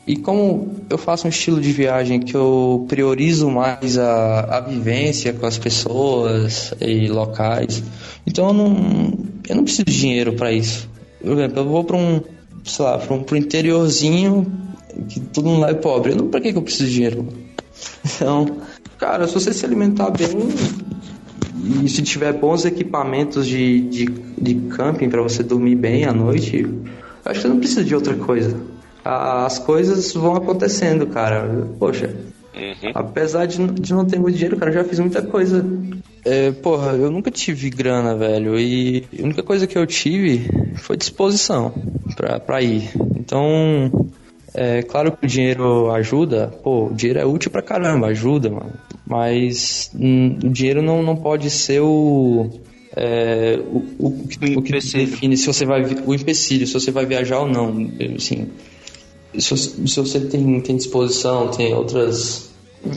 E 0.06 0.16
como 0.16 0.74
eu 0.88 0.96
faço 0.96 1.26
um 1.26 1.28
estilo 1.28 1.60
de 1.60 1.70
viagem 1.70 2.18
que 2.18 2.34
eu 2.34 2.86
priorizo 2.88 3.50
mais 3.50 3.98
a, 3.98 4.56
a 4.56 4.60
vivência 4.60 5.34
com 5.34 5.44
as 5.44 5.58
pessoas 5.58 6.72
e 6.80 7.08
locais, 7.08 7.82
então 8.26 8.46
eu 8.48 8.54
não, 8.54 9.18
eu 9.48 9.56
não 9.56 9.64
preciso 9.64 9.84
de 9.84 9.98
dinheiro 9.98 10.32
para 10.32 10.50
isso. 10.50 10.88
Por 11.20 11.32
exemplo, 11.32 11.58
eu 11.58 11.68
vou 11.68 11.84
para 11.84 11.96
um, 11.96 12.22
sei 12.66 12.84
lá, 12.84 12.98
para 12.98 13.14
um 13.14 13.22
pro 13.22 13.36
interiorzinho 13.36 14.46
que 15.08 15.20
todo 15.20 15.48
mundo 15.48 15.60
lá 15.60 15.70
é 15.70 15.74
pobre. 15.74 16.12
Eu 16.12 16.16
não, 16.16 16.28
pra 16.28 16.40
que, 16.40 16.52
que 16.52 16.58
eu 16.58 16.62
preciso 16.62 16.86
de 16.86 16.94
dinheiro? 16.94 17.28
Então, 18.04 18.58
cara, 18.98 19.26
se 19.26 19.34
você 19.34 19.52
se 19.52 19.64
alimentar 19.64 20.10
bem 20.10 20.48
e 21.84 21.88
se 21.88 22.02
tiver 22.02 22.32
bons 22.32 22.64
equipamentos 22.64 23.46
de, 23.46 23.80
de, 23.82 24.04
de 24.06 24.54
camping 24.70 25.10
para 25.10 25.22
você 25.22 25.42
dormir 25.42 25.74
bem 25.74 26.04
à 26.04 26.12
noite, 26.12 26.66
acho 27.24 27.34
que 27.34 27.42
você 27.42 27.48
não 27.48 27.58
precisa 27.58 27.84
de 27.84 27.94
outra 27.94 28.14
coisa 28.14 28.56
as 29.06 29.58
coisas 29.58 30.12
vão 30.12 30.34
acontecendo, 30.34 31.06
cara. 31.06 31.68
Poxa, 31.78 32.14
uhum. 32.54 32.90
apesar 32.94 33.46
de, 33.46 33.64
de 33.66 33.94
não 33.94 34.04
ter 34.04 34.18
muito 34.18 34.34
dinheiro, 34.34 34.56
cara, 34.56 34.70
eu 34.72 34.74
já 34.74 34.84
fiz 34.84 34.98
muita 34.98 35.22
coisa. 35.22 35.64
É, 36.28 36.50
porra, 36.50 36.90
eu 36.96 37.08
nunca 37.08 37.30
tive 37.30 37.70
grana, 37.70 38.16
velho, 38.16 38.58
e 38.58 39.04
a 39.16 39.22
única 39.22 39.44
coisa 39.44 39.64
que 39.64 39.78
eu 39.78 39.86
tive 39.86 40.44
foi 40.74 40.96
disposição 40.96 41.72
pra, 42.16 42.40
pra 42.40 42.60
ir. 42.60 42.90
Então, 43.16 43.88
é 44.52 44.82
claro 44.82 45.12
que 45.12 45.24
o 45.24 45.28
dinheiro 45.28 45.88
ajuda, 45.92 46.48
pô, 46.64 46.86
o 46.86 46.94
dinheiro 46.94 47.20
é 47.20 47.24
útil 47.24 47.48
pra 47.52 47.62
caramba, 47.62 48.08
ajuda, 48.08 48.50
mano. 48.50 48.72
Mas 49.06 49.88
hum, 49.94 50.36
o 50.42 50.48
dinheiro 50.48 50.82
não, 50.82 51.00
não 51.00 51.14
pode 51.14 51.48
ser 51.48 51.80
o, 51.80 52.50
é, 52.96 53.60
o, 53.70 53.84
o, 53.96 54.08
o, 54.08 54.26
que, 54.26 54.56
o 54.56 54.62
que 54.62 54.72
define 54.72 55.36
se 55.36 55.46
você 55.46 55.64
vai 55.64 55.84
o 55.84 56.12
empecilho, 56.12 56.66
se 56.66 56.74
você 56.74 56.90
vai 56.90 57.06
viajar 57.06 57.38
ou 57.38 57.48
não. 57.48 57.88
Assim, 58.16 58.48
se, 59.38 59.56
se 59.56 60.00
você 60.00 60.18
tem, 60.18 60.60
tem 60.60 60.76
disposição, 60.76 61.52
tem 61.52 61.72
outras, 61.72 62.50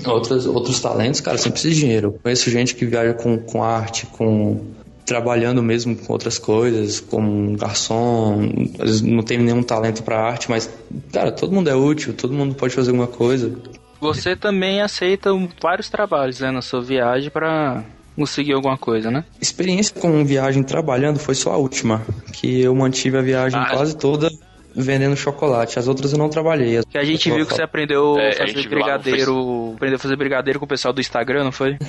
outras, 0.06 0.46
outros 0.46 0.80
talentos, 0.80 1.22
cara, 1.22 1.38
você 1.38 1.50
precisa 1.50 1.74
de 1.74 1.80
dinheiro. 1.82 2.08
Eu 2.08 2.20
conheço 2.22 2.50
gente 2.50 2.76
que 2.76 2.86
viaja 2.86 3.14
com, 3.14 3.38
com 3.38 3.64
arte, 3.64 4.06
com 4.06 4.60
trabalhando 5.06 5.64
mesmo 5.64 5.96
com 5.96 6.14
outras 6.14 6.38
coisas, 6.38 7.00
como 7.00 7.58
garçom, 7.58 8.48
às 8.78 8.86
vezes 8.86 9.02
não 9.02 9.24
tem 9.24 9.40
nenhum 9.40 9.64
talento 9.64 10.04
para 10.04 10.22
arte, 10.22 10.52
mas 10.52 10.70
cara, 11.12 11.32
todo 11.32 11.52
mundo 11.52 11.68
é 11.68 11.76
útil, 11.76 12.14
todo 12.14 12.32
mundo 12.32 12.54
pode 12.54 12.76
fazer 12.76 12.92
alguma 12.92 13.08
coisa. 13.08 13.52
Você 14.00 14.36
também 14.36 14.82
aceita 14.82 15.32
vários 15.60 15.90
trabalhos 15.90 16.40
né, 16.40 16.52
na 16.52 16.62
sua 16.62 16.82
viagem 16.82 17.32
para 17.32 17.84
conseguir 18.16 18.54
alguma 18.54 18.78
coisa, 18.78 19.10
né? 19.10 19.24
Experiência 19.42 20.00
com 20.00 20.24
viagem 20.24 20.62
trabalhando 20.62 21.18
foi 21.18 21.34
só 21.34 21.54
a 21.54 21.58
última, 21.58 22.02
que 22.32 22.62
eu 22.62 22.76
mantive 22.76 23.18
a 23.18 23.22
viagem 23.22 23.60
ah, 23.60 23.70
quase 23.72 23.98
toda 23.98 24.30
vendendo 24.76 25.16
chocolate. 25.16 25.78
As 25.80 25.88
outras 25.88 26.12
eu 26.14 26.18
não 26.20 26.30
trabalhei. 26.30 26.82
Que 26.90 26.98
a 26.98 27.04
gente 27.04 27.30
viu 27.32 27.46
que 27.46 27.54
você 27.54 27.62
aprendeu 27.62 28.18
É, 28.20 28.30
a 28.30 28.44
a 28.44 28.48
fazer 28.48 28.68
brigadeiro. 28.70 29.74
Aprendeu 29.76 29.96
a 29.96 30.00
fazer 30.00 30.16
brigadeiro 30.16 30.60
com 30.60 30.66
o 30.66 30.68
pessoal 30.68 30.94
do 30.94 31.02
Instagram, 31.02 31.44
não 31.46 31.52
foi? 31.52 31.78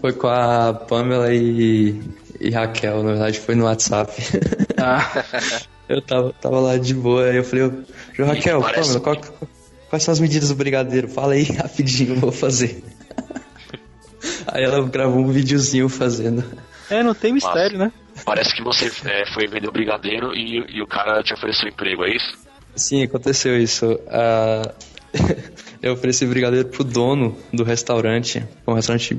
Foi 0.00 0.12
com 0.12 0.26
a 0.28 0.72
Pamela 0.72 1.32
e, 1.34 2.00
e 2.40 2.50
Raquel, 2.50 3.02
na 3.02 3.10
verdade 3.10 3.38
foi 3.38 3.54
no 3.54 3.64
WhatsApp. 3.64 4.12
Ah, 4.82 5.24
Eu 5.88 6.00
tava, 6.00 6.32
tava 6.40 6.58
lá 6.60 6.78
de 6.78 6.94
boa, 6.94 7.24
aí 7.26 7.36
eu 7.36 7.44
falei, 7.44 7.64
ô, 7.66 8.24
Raquel, 8.24 8.62
parece- 8.62 8.98
Pamela, 8.98 9.00
qual- 9.20 9.48
quais 9.90 10.02
são 10.04 10.12
as 10.12 10.20
medidas 10.20 10.48
do 10.48 10.54
brigadeiro? 10.54 11.06
Fala 11.08 11.34
aí 11.34 11.42
rapidinho, 11.42 12.14
vou 12.16 12.32
fazer. 12.32 12.82
Aí 14.46 14.62
ela 14.64 14.80
gravou 14.88 15.18
um 15.20 15.28
videozinho 15.28 15.88
fazendo. 15.90 16.42
é, 16.88 17.02
não 17.02 17.12
tem 17.14 17.32
mistério, 17.34 17.76
né? 17.78 17.92
Parece 18.24 18.54
que 18.54 18.62
você 18.62 18.90
é, 19.08 19.32
foi 19.32 19.46
vender 19.46 19.68
o 19.68 19.72
brigadeiro 19.72 20.34
e, 20.34 20.76
e 20.76 20.82
o 20.82 20.86
cara 20.86 21.22
te 21.22 21.32
ofereceu 21.34 21.68
emprego, 21.68 22.04
é 22.04 22.14
isso? 22.14 22.38
Sim, 22.76 23.02
aconteceu 23.02 23.60
isso. 23.60 23.98
Ah, 24.08 24.72
eu 25.82 25.92
ofereci 25.92 26.26
brigadeiro 26.26 26.68
pro 26.68 26.84
dono 26.84 27.36
do 27.52 27.64
restaurante, 27.64 28.44
um 28.66 28.74
restaurante 28.74 29.18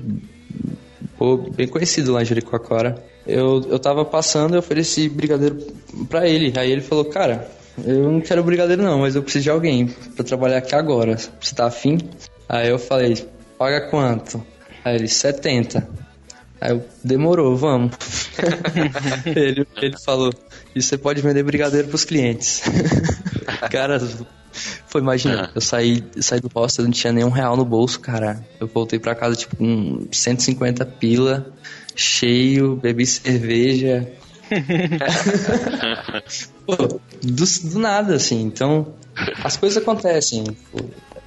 bem 1.56 1.68
conhecido 1.68 2.14
lá 2.14 2.22
em 2.22 2.26
Jericoacoara. 2.26 3.04
Eu, 3.28 3.62
eu 3.70 3.78
tava 3.78 4.04
passando 4.04 4.56
e 4.56 4.58
ofereci 4.58 5.08
brigadeiro 5.08 5.58
pra 6.10 6.28
ele. 6.28 6.54
Aí 6.58 6.72
ele 6.72 6.82
falou, 6.82 7.06
cara, 7.06 7.48
eu 7.86 8.12
não 8.12 8.22
quero 8.22 8.44
brigadeiro 8.44 8.82
não, 8.82 9.00
mas 9.00 9.16
eu 9.16 9.22
preciso 9.22 9.44
de 9.44 9.50
alguém 9.50 9.88
pra 10.16 10.24
trabalhar 10.24 10.58
aqui 10.58 10.74
agora. 10.74 11.18
Você 11.40 11.56
tá 11.56 11.68
afim? 11.68 12.00
Aí 12.50 12.70
eu 12.70 12.80
falei, 12.80 13.28
paga 13.58 13.90
quanto? 13.90 14.44
Aí 14.84 14.96
ele, 14.96 15.08
70. 15.08 15.88
Aí 16.62 16.72
eu, 16.72 16.86
demorou, 17.04 17.58
vamos. 17.58 17.92
ele, 19.26 19.66
ele 19.82 19.98
falou, 19.98 20.32
e 20.76 20.82
você 20.82 20.96
pode 20.96 21.20
vender 21.20 21.42
brigadeiro 21.42 21.88
pros 21.88 22.06
clientes. 22.06 22.62
cara, 23.72 24.00
foi, 24.86 25.02
imagina, 25.02 25.50
eu 25.56 25.62
saí, 25.62 26.04
saí 26.20 26.40
do 26.40 26.52
hostel, 26.54 26.86
não 26.86 26.92
tinha 26.92 27.12
nenhum 27.12 27.30
real 27.30 27.58
no 27.58 27.66
bolso, 27.66 28.00
cara. 28.00 28.46
Eu 28.60 28.68
voltei 28.68 29.00
pra 29.00 29.16
casa, 29.16 29.36
tipo, 29.36 29.56
com 29.56 30.06
150 30.12 30.86
pila, 30.86 31.52
cheio, 31.96 32.76
bebi 32.76 33.08
cerveja. 33.08 34.08
Pô, 36.68 36.76
do, 37.24 37.46
do 37.64 37.80
nada, 37.80 38.16
assim. 38.16 38.40
Então, 38.40 38.94
as 39.44 39.58
coisas 39.58 39.82
acontecem. 39.82 40.44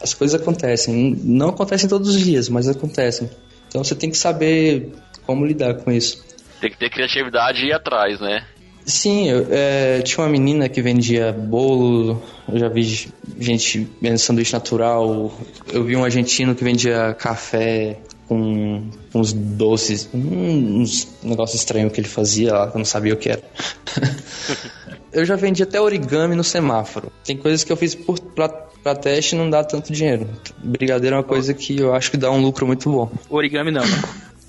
As 0.01 0.15
coisas 0.15 0.41
acontecem. 0.41 1.19
Não 1.25 1.49
acontecem 1.49 1.89
todos 1.89 2.15
os 2.15 2.21
dias, 2.21 2.49
mas 2.49 2.69
acontecem. 2.69 3.29
Então 3.67 3.83
você 3.83 3.97
tem 3.97 4.09
que 4.09 4.17
saber 4.17 4.93
como 5.27 5.45
lidar 5.47 5.75
com 5.75 5.91
isso. 5.93 6.25
Tem 6.61 6.71
que 6.71 6.79
ter 6.79 6.91
criatividade 6.91 7.63
e 7.65 7.69
ir 7.69 7.73
atrás, 7.73 8.21
né? 8.21 8.45
Sim, 8.87 9.31
eu, 9.31 9.47
é, 9.51 10.03
tinha 10.03 10.23
uma 10.25 10.31
menina 10.31 10.69
que 10.69 10.83
vendia 10.83 11.33
bolo, 11.33 12.23
eu 12.53 12.59
já 12.59 12.69
vi 12.69 13.09
gente 13.39 13.89
vendendo 14.01 14.19
sanduíche 14.19 14.53
natural, 14.53 15.33
eu 15.73 15.85
vi 15.85 15.97
um 15.97 16.05
argentino 16.05 16.55
que 16.55 16.63
vendia 16.63 17.15
café 17.19 17.99
com 18.29 18.87
uns 19.15 19.33
doces, 19.33 20.09
um- 20.13 20.81
uns 20.83 21.09
negócios 21.23 21.59
estranhos 21.61 21.93
que 21.93 22.01
ele 22.01 22.09
fazia 22.09 22.53
lá, 22.53 22.71
que 22.71 22.77
eu 22.77 22.79
não 22.79 22.85
sabia 22.85 23.15
o 23.15 23.17
que 23.17 23.31
era. 23.31 23.43
eu 25.13 25.25
já 25.25 25.37
vendi 25.37 25.63
até 25.63 25.81
origami 25.81 26.35
no 26.35 26.45
semáforo. 26.45 27.11
Tem 27.25 27.37
coisas 27.37 27.65
que 27.65 27.73
eu 27.73 27.77
fiz 27.77 27.95
por, 27.95 28.19
pra, 28.21 28.49
pra 28.49 28.95
teste 28.95 29.35
e 29.35 29.39
não 29.39 29.49
dá 29.49 29.63
tanto 29.65 29.93
dinheiro. 29.93 30.29
Brigadeiro 30.63 31.17
é 31.17 31.19
uma 31.19 31.25
coisa 31.25 31.55
que 31.55 31.79
eu 31.79 31.95
acho 31.95 32.11
que 32.11 32.17
dá 32.17 32.31
um 32.31 32.41
lucro 32.41 32.67
muito 32.67 32.91
bom. 32.91 33.11
Origami 33.31 33.71
não, 33.71 33.83
né? 33.83 34.03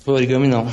Origami 0.06 0.48
não. 0.48 0.66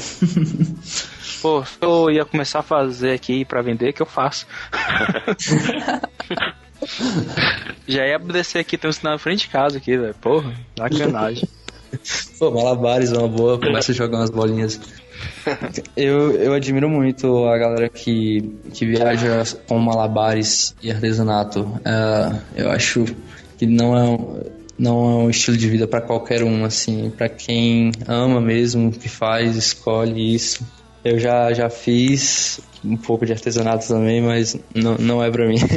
Pô, 1.42 1.64
se 1.66 1.78
eu 1.82 2.10
ia 2.10 2.24
começar 2.26 2.60
a 2.60 2.64
fazer 2.64 3.12
aqui 3.12 3.44
pra 3.46 3.62
vender, 3.62 3.92
que 3.94 4.02
eu 4.02 4.06
faço. 4.06 4.46
Já 7.88 8.06
ia 8.06 8.20
descer 8.20 8.60
aqui, 8.60 8.78
tem 8.78 8.90
um 8.90 8.94
sinal 8.94 9.14
na 9.14 9.20
frente 9.20 9.42
de 9.42 9.48
casa 9.50 9.78
aqui, 9.78 9.98
velho. 9.98 10.14
Porra, 10.16 10.54
sacanagem. 10.78 11.48
Pô, 12.40 12.52
malabares 12.52 13.12
é 13.12 13.18
uma 13.18 13.28
boa, 13.28 13.60
começa 13.60 13.92
a 13.92 13.96
jogar 13.96 14.18
umas 14.20 14.30
bolinhas. 14.30 14.80
Eu, 15.96 16.32
eu 16.32 16.54
admiro 16.54 16.90
muito 16.90 17.46
a 17.46 17.58
galera 17.58 17.88
que, 17.90 18.42
que 18.74 18.86
viaja 18.86 19.44
com 19.68 19.78
malabares 19.80 20.76
e 20.82 20.92
artesanato. 20.92 21.80
É, 21.86 22.64
eu 22.64 22.72
acho 22.72 23.06
que 23.58 23.66
não 23.66 23.96
é, 23.98 24.04
um- 24.04 24.42
não 24.78 25.12
é 25.12 25.16
um 25.24 25.30
estilo 25.30 25.58
de 25.58 25.70
vida 25.70 25.88
pra 25.88 26.02
qualquer 26.02 26.44
um, 26.44 26.66
assim, 26.66 27.10
Pra 27.10 27.30
quem 27.30 27.92
ama 28.08 28.42
mesmo, 28.42 28.92
que 28.92 29.10
faz, 29.10 29.56
escolhe 29.56 30.34
isso. 30.34 30.66
Eu 31.04 31.20
já, 31.20 31.52
já 31.54 31.70
fiz 31.70 32.60
um 32.84 32.98
pouco 32.98 33.26
de 33.26 33.34
artesanato 33.34 33.88
também, 33.88 34.22
mas 34.22 34.58
não, 34.74 34.96
não 34.98 35.24
é 35.24 35.30
pra 35.30 35.48
mim. 35.48 35.58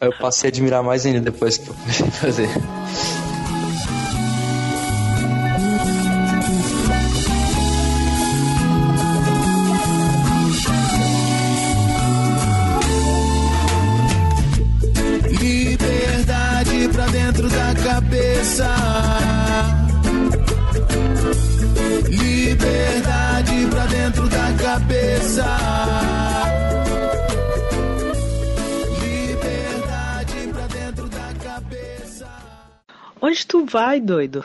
Eu 0.00 0.12
passei 0.18 0.48
a 0.48 0.50
admirar 0.50 0.82
mais 0.82 1.06
ainda 1.06 1.20
depois 1.20 1.56
que 1.56 1.68
eu 1.68 1.74
comecei 1.74 2.06
a 2.06 2.10
fazer. 2.10 2.48
Vai, 33.74 34.00
doido? 34.00 34.44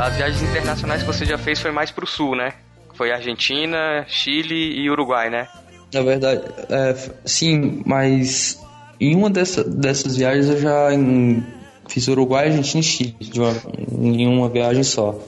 As 0.00 0.16
viagens 0.16 0.42
internacionais 0.42 1.02
que 1.02 1.06
você 1.06 1.24
já 1.26 1.36
fez 1.36 1.60
foi 1.60 1.70
mais 1.70 1.90
pro 1.90 2.06
sul, 2.06 2.34
né? 2.34 2.52
Foi 2.94 3.12
Argentina, 3.12 4.04
Chile 4.08 4.80
e 4.80 4.90
Uruguai, 4.90 5.28
né? 5.28 5.46
Na 5.92 6.02
verdade, 6.02 6.42
é, 6.70 6.94
sim, 7.24 7.82
mas 7.84 8.58
em 8.98 9.14
uma 9.14 9.28
dessa, 9.28 9.62
dessas 9.62 10.16
viagens 10.16 10.48
eu 10.48 10.58
já 10.58 10.92
em- 10.92 11.44
fiz 11.90 12.08
Uruguai, 12.08 12.46
Argentina 12.46 12.80
e 12.80 12.82
Chile, 12.82 13.16
uma, 13.36 13.56
em 14.00 14.26
uma 14.26 14.48
viagem 14.48 14.82
só. 14.82 15.18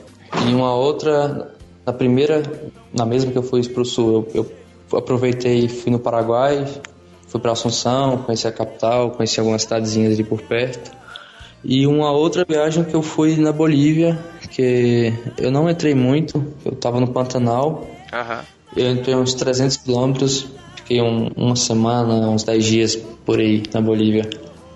Em 0.47 0.55
uma 0.55 0.75
outra, 0.75 1.53
na 1.85 1.93
primeira, 1.93 2.43
na 2.95 3.05
mesma 3.05 3.31
que 3.33 3.37
eu 3.39 3.43
fui 3.43 3.63
pro 3.69 3.85
sul, 3.85 4.29
eu, 4.35 4.47
eu 4.93 4.99
aproveitei 4.99 5.65
e 5.65 5.69
fui 5.69 5.91
no 5.93 5.99
Paraguai, 5.99 6.67
fui 7.27 7.41
para 7.41 7.53
Assunção, 7.53 8.19
conheci 8.19 8.47
a 8.47 8.53
capital, 8.53 9.11
conheci 9.11 9.41
algumas 9.41 9.63
cidadezinhas 9.63 10.15
ali 10.15 10.25
por 10.25 10.41
perto. 10.43 10.91
E 11.65 11.87
uma 11.87 12.11
outra 12.11 12.45
viagem 12.49 12.83
que 12.85 12.95
eu 12.95 13.03
fui 13.03 13.37
na 13.37 13.53
Bolívia, 13.53 14.19
que 14.51 15.13
eu 15.39 15.51
não 15.51 15.69
entrei 15.71 15.95
muito, 15.95 16.45
eu 16.65 16.73
tava 16.73 16.99
no 17.01 17.09
Pantanal, 17.09 17.89
Aham. 18.13 18.41
eu 18.77 18.91
entrei 18.91 19.15
uns 19.15 19.35
300 19.35 19.77
quilômetros, 19.77 20.47
fiquei 20.77 21.01
um- 21.01 21.31
uma 21.37 21.55
semana, 21.55 22.29
uns 22.29 22.43
10 22.43 22.65
dias 22.65 22.97
por 22.97 23.39
aí 23.39 23.63
na 23.73 23.81
Bolívia. 23.81 24.29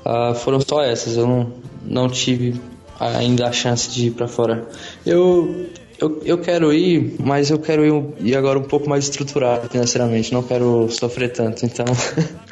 Ah, 0.05 0.33
foram 0.35 0.61
só 0.61 0.81
essas, 0.83 1.17
eu 1.17 1.27
não, 1.27 1.49
não 1.87 2.09
tive 2.09 2.61
ainda 3.01 3.47
a 3.47 3.53
chance 3.53 3.91
de 3.91 4.09
ir 4.09 4.11
pra 4.13 4.27
fora. 4.29 4.67
Eu, 5.05 5.69
eu, 6.01 6.21
eu 6.25 6.39
quero 6.39 6.73
ir, 6.73 7.17
mas 7.21 7.51
eu 7.51 7.59
quero 7.59 7.85
ir, 7.85 8.31
ir 8.31 8.37
agora 8.37 8.59
um 8.59 8.63
pouco 8.65 8.89
mais 8.89 9.05
estruturado 9.05 9.69
financeiramente, 9.69 10.33
não 10.33 10.43
quero 10.43 10.89
sofrer 10.91 11.33
tanto, 11.33 11.65
então. 11.65 11.87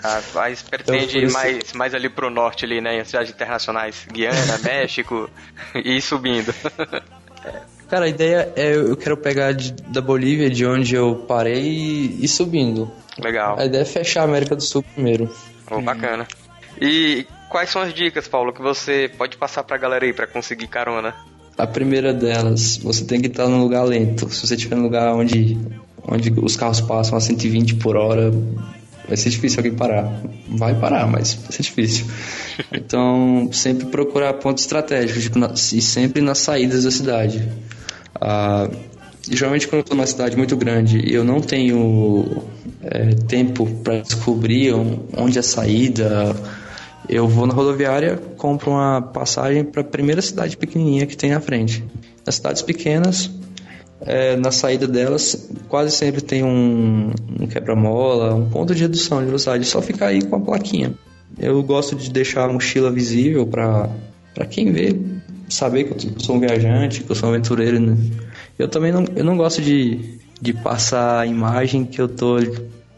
Ah, 0.07 0.20
mas 0.35 0.61
pretende 0.61 1.16
ir 1.16 1.33
mais, 1.33 1.73
mais 1.73 1.94
ali 1.94 2.11
pro 2.11 2.29
norte 2.29 2.66
ali, 2.66 2.79
né? 2.79 3.01
Em 3.01 3.03
viagens 3.05 3.31
internacionais. 3.35 4.07
Guiana, 4.12 4.59
México 4.62 5.31
e 5.75 5.97
ir 5.97 6.03
subindo. 6.03 6.55
Cara, 7.88 8.05
a 8.05 8.09
ideia 8.09 8.53
é 8.57 8.75
eu 8.77 8.97
quero 8.99 9.16
pegar 9.16 9.53
de- 9.53 9.73
da 9.73 10.03
Bolívia, 10.03 10.51
de 10.51 10.66
onde 10.66 10.94
eu 10.94 11.25
parei, 11.27 11.62
e 11.62 12.25
ir 12.25 12.29
subindo. 12.29 12.90
Legal. 13.18 13.59
A 13.59 13.64
ideia 13.64 13.81
é 13.81 13.85
fechar 13.87 14.23
a 14.23 14.25
América 14.25 14.55
do 14.57 14.62
Sul 14.62 14.83
primeiro. 14.94 15.31
Oh, 15.70 15.81
bacana. 15.81 16.27
E 16.81 17.27
quais 17.55 17.71
são 17.71 17.83
as 17.83 17.95
dicas, 17.95 18.27
Paulo, 18.27 18.53
que 18.53 18.61
você 18.61 19.09
pode 19.17 19.37
passar 19.37 19.62
pra 19.62 19.77
galera 19.79 20.05
aí 20.05 20.12
pra 20.12 20.27
conseguir 20.27 20.67
carona? 20.67 21.14
A 21.57 21.64
primeira 21.64 22.12
delas, 22.12 22.79
você 22.79 23.05
tem 23.05 23.21
que 23.21 23.29
estar 23.29 23.47
num 23.47 23.62
lugar 23.62 23.85
lento. 23.85 24.29
Se 24.29 24.45
você 24.45 24.57
estiver 24.57 24.75
num 24.75 24.83
lugar 24.83 25.14
onde, 25.14 25.57
onde 26.03 26.35
os 26.43 26.57
carros 26.57 26.81
passam 26.81 27.17
a 27.17 27.21
120 27.21 27.77
por 27.77 27.97
hora, 27.97 28.33
vai 29.07 29.17
ser 29.17 29.31
difícil 29.31 29.61
alguém 29.61 29.73
parar. 29.73 30.21
Vai 30.49 30.75
parar, 30.75 31.07
mas 31.07 31.35
vai 31.35 31.53
ser 31.53 31.62
difícil. 31.62 32.07
Então, 32.73 33.49
sempre 33.53 33.87
procurar 33.87 34.33
pontos 34.35 34.64
estratégicos 34.64 35.73
e 35.73 35.81
sempre 35.81 36.21
nas 36.21 36.38
saídas 36.38 36.83
da 36.83 36.90
cidade. 36.90 37.49
Ah, 38.21 38.69
geralmente 39.31 39.69
quando 39.69 39.83
eu 39.83 39.85
tô 39.85 39.95
numa 39.95 40.07
cidade 40.09 40.37
muito 40.37 40.57
grande 40.57 40.99
e 40.99 41.14
eu 41.14 41.23
não 41.23 41.40
tenho 41.40 42.43
é, 42.83 43.14
tempo 43.29 43.64
para 43.85 44.01
descobrir 44.01 44.73
onde 45.17 45.37
é 45.37 45.40
a 45.40 45.43
saída, 45.43 46.35
eu 47.09 47.29
vou 47.29 47.47
na 47.47 47.55
rodoviária, 47.55 48.17
compro 48.37 48.71
uma 48.71 49.03
passagem 49.03 49.64
para 49.64 49.83
a 49.83 49.85
primeira 49.85 50.23
cidade 50.23 50.57
pequenininha 50.57 51.07
que 51.07 51.17
tem 51.17 51.31
na 51.31 51.40
frente. 51.40 51.85
Nas 52.25 52.37
cidades 52.37 52.62
pequenas, 52.62 53.31
é, 54.01 54.37
na 54.37 54.51
saída 54.51 54.87
delas, 54.87 55.51
quase 55.69 55.95
sempre 55.95 56.21
tem 56.21 56.43
um, 56.43 57.12
um 57.40 57.47
quebra-mola, 57.47 58.35
um 58.35 58.49
ponto 58.49 58.75
de 58.75 58.83
redução 58.83 59.21
de 59.21 59.27
velocidade. 59.27 59.64
Só 59.64 59.81
ficar 59.83 60.09
aí 60.09 60.23
com 60.23 60.37
a 60.37 60.40
plaquinha. 60.40 60.95
Eu 61.38 61.62
gosto 61.62 61.97
de 61.97 62.11
deixar 62.11 62.49
a 62.49 62.53
mochila 62.53 62.90
visível 62.90 63.47
para 63.47 64.47
quem 64.49 64.73
vê 64.73 64.97
saber 65.49 65.85
que 65.85 66.07
eu 66.07 66.21
sou 66.21 66.37
um 66.37 66.40
viajante, 66.40 67.03
que 67.03 67.11
eu 67.11 67.17
sou 67.17 67.29
um 67.29 67.33
aventureiro. 67.33 67.81
Né? 67.81 67.97
Eu 68.59 68.69
também 68.69 68.93
não, 68.93 69.05
eu 69.14 69.25
não 69.25 69.37
gosto 69.37 69.61
de, 69.61 70.19
de 70.40 70.53
passar 70.53 71.21
a 71.21 71.27
imagem 71.27 71.85
que 71.85 72.01
eu 72.01 72.09
tô 72.09 72.37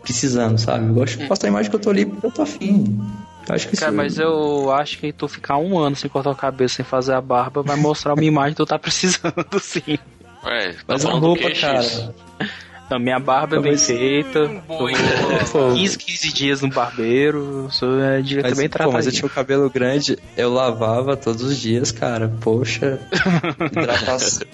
precisando, 0.02 0.58
sabe? 0.58 0.86
Eu 0.86 0.94
gosto 0.94 1.18
de 1.18 1.26
passar 1.26 1.46
a 1.46 1.50
imagem 1.50 1.70
que 1.70 1.76
eu 1.76 1.80
tô 1.80 1.90
ali 1.90 2.04
porque 2.04 2.26
eu 2.26 2.30
tô 2.30 2.42
afim. 2.42 3.00
Acho 3.48 3.68
que 3.68 3.76
Cara, 3.76 3.92
sim. 3.92 3.96
mas 3.96 4.18
eu 4.18 4.72
acho 4.72 4.98
que 4.98 5.12
tu 5.12 5.28
ficar 5.28 5.56
um 5.58 5.78
ano 5.78 5.94
sem 5.94 6.10
cortar 6.10 6.30
o 6.30 6.36
cabelo, 6.36 6.68
sem 6.68 6.84
fazer 6.84 7.14
a 7.14 7.20
barba, 7.20 7.62
vai 7.62 7.76
mostrar 7.76 8.14
uma 8.14 8.22
imagem 8.24 8.52
que 8.52 8.56
tu 8.56 8.66
tá 8.66 8.78
precisando, 8.78 9.32
sim. 9.60 9.98
É, 10.44 10.72
tá 10.72 10.78
Mas 10.88 11.04
a 11.04 11.08
falando 11.08 11.20
do 11.20 11.26
roupa, 11.28 11.50
quê, 11.50 11.60
cara. 11.60 12.14
Não, 12.88 13.00
minha 13.00 13.18
barba 13.18 13.56
é 13.56 13.60
bem 13.60 13.76
feita. 13.76 14.46
Vou 14.68 14.88
15, 15.74 15.98
15 15.98 16.32
dias 16.32 16.62
no 16.62 16.68
barbeiro. 16.68 17.68
Sou 17.72 18.00
é, 18.00 18.22
direito 18.22 18.48
Mas, 18.48 18.58
bem 18.58 18.68
pô, 18.68 18.92
mas 18.92 19.06
eu 19.06 19.12
tinha 19.12 19.26
o 19.26 19.30
cabelo 19.30 19.68
grande, 19.68 20.16
eu 20.36 20.52
lavava 20.52 21.16
todos 21.16 21.42
os 21.42 21.58
dias, 21.58 21.90
cara. 21.90 22.32
Poxa, 22.40 23.00
hidratação. 23.72 24.46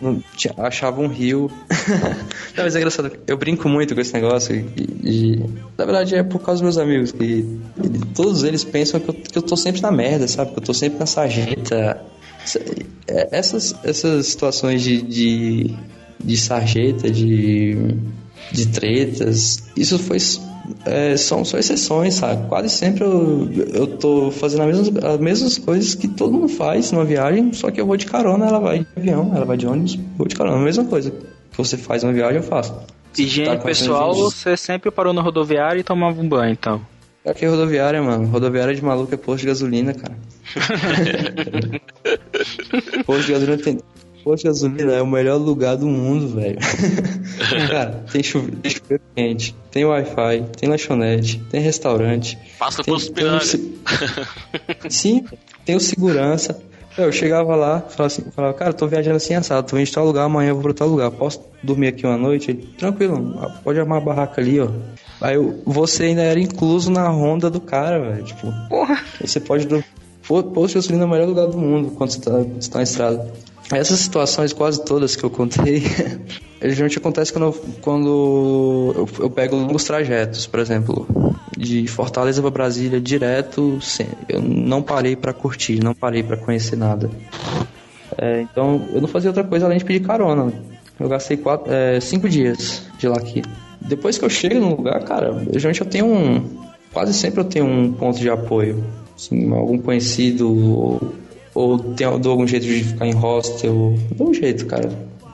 Não 0.00 0.22
tinha- 0.36 0.54
achava 0.58 1.00
um 1.00 1.06
rio. 1.08 1.50
não, 2.56 2.64
mas 2.64 2.74
é 2.74 2.78
engraçado. 2.78 3.12
Eu 3.26 3.36
brinco 3.36 3.68
muito 3.68 3.94
com 3.94 4.00
esse 4.00 4.12
negócio. 4.14 4.54
E, 4.54 4.82
e- 5.02 5.44
na 5.76 5.84
verdade 5.84 6.14
é 6.14 6.22
por 6.22 6.38
causa 6.40 6.62
dos 6.62 6.74
meus 6.74 6.78
amigos. 6.78 7.12
Que, 7.12 7.44
todos 8.14 8.42
eles 8.44 8.64
pensam 8.64 8.98
que 9.00 9.08
eu, 9.10 9.14
que 9.14 9.38
eu 9.38 9.42
tô 9.42 9.56
sempre 9.56 9.80
na 9.80 9.90
merda, 9.90 10.26
sabe? 10.28 10.52
Que 10.52 10.58
eu 10.58 10.62
tô 10.64 10.74
sempre 10.74 10.98
na 10.98 11.06
sarjeta. 11.06 12.00
É, 13.06 13.28
Essas, 13.36 13.74
essas 13.84 14.26
situações 14.26 14.82
de, 14.82 15.02
de, 15.02 15.74
de 16.24 16.36
sarjeta, 16.36 17.10
de, 17.10 17.76
de 18.52 18.66
tretas, 18.68 19.62
isso 19.76 19.98
foi 19.98 20.18
é, 20.84 21.16
são 21.16 21.44
só 21.44 21.58
exceções, 21.58 22.14
sabe? 22.14 22.48
Quase 22.48 22.68
sempre 22.68 23.04
eu, 23.04 23.48
eu 23.72 23.86
tô 23.86 24.30
fazendo 24.30 24.62
as 24.62 24.68
mesmas, 24.68 25.04
as 25.04 25.18
mesmas 25.18 25.58
coisas 25.58 25.94
que 25.94 26.08
todo 26.08 26.32
mundo 26.32 26.48
faz 26.48 26.90
numa 26.92 27.04
viagem, 27.04 27.52
só 27.52 27.70
que 27.70 27.80
eu 27.80 27.86
vou 27.86 27.96
de 27.96 28.06
carona, 28.06 28.46
ela 28.46 28.58
vai 28.58 28.80
de 28.80 28.86
avião, 28.96 29.32
ela 29.34 29.44
vai 29.44 29.56
de 29.56 29.66
ônibus, 29.66 29.98
vou 30.16 30.26
de 30.26 30.34
carona. 30.34 30.56
A 30.56 30.64
mesma 30.64 30.84
coisa 30.84 31.10
que 31.10 31.56
você 31.56 31.76
faz 31.76 32.02
numa 32.02 32.12
viagem, 32.12 32.36
eu 32.36 32.42
faço. 32.42 32.74
Higiene 33.16 33.56
Tá 33.56 33.64
pessoal, 33.64 34.14
você 34.14 34.56
sempre 34.56 34.90
parou 34.90 35.12
na 35.12 35.20
rodoviária 35.20 35.80
e 35.80 35.84
tomava 35.84 36.20
um 36.20 36.28
banho, 36.28 36.52
então. 36.52 36.80
Aqui 37.26 37.44
é 37.44 37.48
rodoviária, 37.48 38.02
mano. 38.02 38.28
Rodoviária 38.28 38.74
de 38.74 38.82
maluco 38.82 39.12
é 39.12 39.16
posto 39.16 39.42
de 39.42 39.48
gasolina, 39.48 39.92
cara. 39.92 40.16
posto 43.04 43.26
de 43.26 43.32
gasolina 43.32 43.58
tem. 43.58 43.78
Posto 44.24 44.42
de 44.44 44.48
gasolina 44.48 44.92
é 44.92 45.02
o 45.02 45.06
melhor 45.06 45.36
lugar 45.38 45.76
do 45.76 45.86
mundo, 45.86 46.28
velho. 46.34 46.58
cara, 47.70 48.04
tem 48.12 48.22
chuveiro, 48.22 48.56
tem 48.58 48.70
chuveiro 48.70 49.02
quente, 49.14 49.54
tem 49.70 49.84
Wi-Fi, 49.84 50.44
tem 50.58 50.68
lanchonete, 50.68 51.38
tem 51.50 51.60
restaurante. 51.60 52.38
Passa 52.58 52.82
tem, 52.82 52.94
por 52.94 53.02
tem 53.10 53.30
um 53.30 53.40
se- 53.40 53.80
Sim, 54.88 55.24
tem 55.64 55.76
o 55.76 55.80
segurança. 55.80 56.60
Eu 56.98 57.10
chegava 57.12 57.54
lá, 57.54 57.80
falava 57.80 58.06
assim, 58.06 58.22
falava, 58.34 58.52
cara, 58.54 58.72
tô 58.72 58.86
viajando 58.86 59.16
assim 59.16 59.32
assado, 59.34 59.66
tô 59.68 59.76
indo 59.78 59.86
de 59.86 59.92
tal 59.92 60.04
lugar, 60.04 60.24
amanhã 60.24 60.50
eu 60.50 60.54
vou 60.54 60.64
pra 60.64 60.74
tal 60.74 60.88
lugar. 60.88 61.10
Posso 61.10 61.40
dormir 61.62 61.86
aqui 61.88 62.04
uma 62.04 62.16
noite? 62.18 62.50
Ele, 62.50 62.68
tranquilo, 62.76 63.40
pode 63.62 63.78
armar 63.78 63.98
a 63.98 64.00
barraca 64.04 64.40
ali, 64.40 64.60
ó. 64.60 64.68
Aí 65.20 65.36
eu- 65.36 65.62
você 65.64 66.04
ainda 66.04 66.22
era 66.22 66.38
incluso 66.40 66.90
na 66.90 67.08
ronda 67.08 67.48
do 67.48 67.60
cara, 67.60 68.00
velho. 68.00 68.24
Tipo, 68.24 68.52
porra. 68.68 69.00
Você 69.20 69.38
pode 69.40 69.66
dormir. 69.66 69.84
Pô, 70.26 70.42
Posto 70.42 70.68
de 70.68 70.74
gasolina 70.74 71.04
é 71.04 71.06
o 71.06 71.10
melhor 71.10 71.28
lugar 71.28 71.46
do 71.46 71.56
mundo 71.58 71.90
quando 71.92 72.10
você 72.10 72.20
tá, 72.20 72.30
quando 72.32 72.60
você 72.62 72.70
tá 72.70 72.78
na 72.78 72.82
estrada. 72.84 73.32
Essas 73.72 74.00
situações, 74.00 74.52
quase 74.52 74.84
todas 74.84 75.14
que 75.14 75.22
eu 75.22 75.30
contei, 75.30 75.82
geralmente 76.60 76.98
acontece 76.98 77.32
quando, 77.32 77.44
eu, 77.44 77.52
quando 77.80 78.92
eu, 78.96 79.08
eu 79.20 79.30
pego 79.30 79.54
longos 79.54 79.84
trajetos, 79.84 80.46
por 80.46 80.58
exemplo, 80.58 81.06
de 81.56 81.86
Fortaleza 81.86 82.42
para 82.42 82.50
Brasília 82.50 83.00
direto, 83.00 83.78
sem, 83.80 84.08
eu 84.28 84.42
não 84.42 84.82
parei 84.82 85.14
para 85.14 85.32
curtir, 85.32 85.82
não 85.82 85.94
parei 85.94 86.22
para 86.22 86.36
conhecer 86.36 86.76
nada. 86.76 87.08
É, 88.18 88.40
então 88.40 88.88
eu 88.92 89.00
não 89.00 89.08
fazia 89.08 89.30
outra 89.30 89.44
coisa 89.44 89.66
além 89.66 89.78
de 89.78 89.84
pedir 89.84 90.00
carona. 90.00 90.52
Eu 90.98 91.08
gastei 91.08 91.36
quatro, 91.36 91.72
é, 91.72 92.00
cinco 92.00 92.28
dias 92.28 92.82
de 92.98 93.06
lá 93.06 93.16
aqui. 93.16 93.42
Depois 93.80 94.18
que 94.18 94.24
eu 94.24 94.30
chego 94.30 94.60
no 94.60 94.76
lugar, 94.76 95.02
cara, 95.04 95.42
geralmente 95.52 95.80
eu 95.80 95.86
tenho 95.86 96.06
um. 96.06 96.60
Quase 96.92 97.14
sempre 97.14 97.40
eu 97.40 97.44
tenho 97.44 97.64
um 97.64 97.92
ponto 97.92 98.18
de 98.18 98.28
apoio. 98.28 98.84
Assim, 99.16 99.50
algum 99.52 99.78
conhecido 99.78 101.14
ou, 101.60 101.78
tenho, 101.78 102.18
dou 102.18 102.32
algum 102.32 102.46
jeito 102.46 102.64
de 102.64 102.84
ficar 102.84 103.06
em 103.06 103.12
hostel. 103.12 103.98
Dou 104.16 104.30
um 104.30 104.34
jeito, 104.34 104.66
cara. 104.66 104.90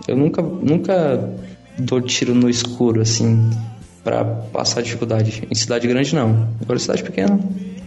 Eu 0.09 0.17
nunca, 0.17 0.43
nunca 0.43 1.35
dou 1.79 2.01
tiro 2.01 2.35
no 2.35 2.49
escuro, 2.49 3.01
assim, 3.01 3.51
pra 4.03 4.25
passar 4.25 4.83
dificuldade. 4.83 5.47
Em 5.51 5.55
cidade 5.55 5.87
grande, 5.87 6.15
não. 6.15 6.49
Agora, 6.61 6.77
em 6.77 6.83
cidade 6.83 7.03
pequena, 7.03 7.39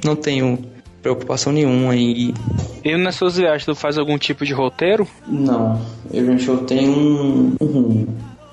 não 0.03 0.15
tenho 0.15 0.59
preocupação 1.01 1.53
nenhuma 1.53 1.95
em 1.95 2.33
E 2.83 2.97
nas 2.97 3.15
suas 3.15 3.37
viagens, 3.37 3.65
tu 3.65 3.73
faz 3.73 3.97
algum 3.97 4.17
tipo 4.17 4.45
de 4.45 4.53
roteiro? 4.53 5.07
não, 5.27 5.81
eu 6.11 6.25
gente 6.25 6.47
eu 6.47 6.57
tenho 6.59 6.91
um, 6.91 7.55
um 7.61 7.65
rumo. 7.65 8.07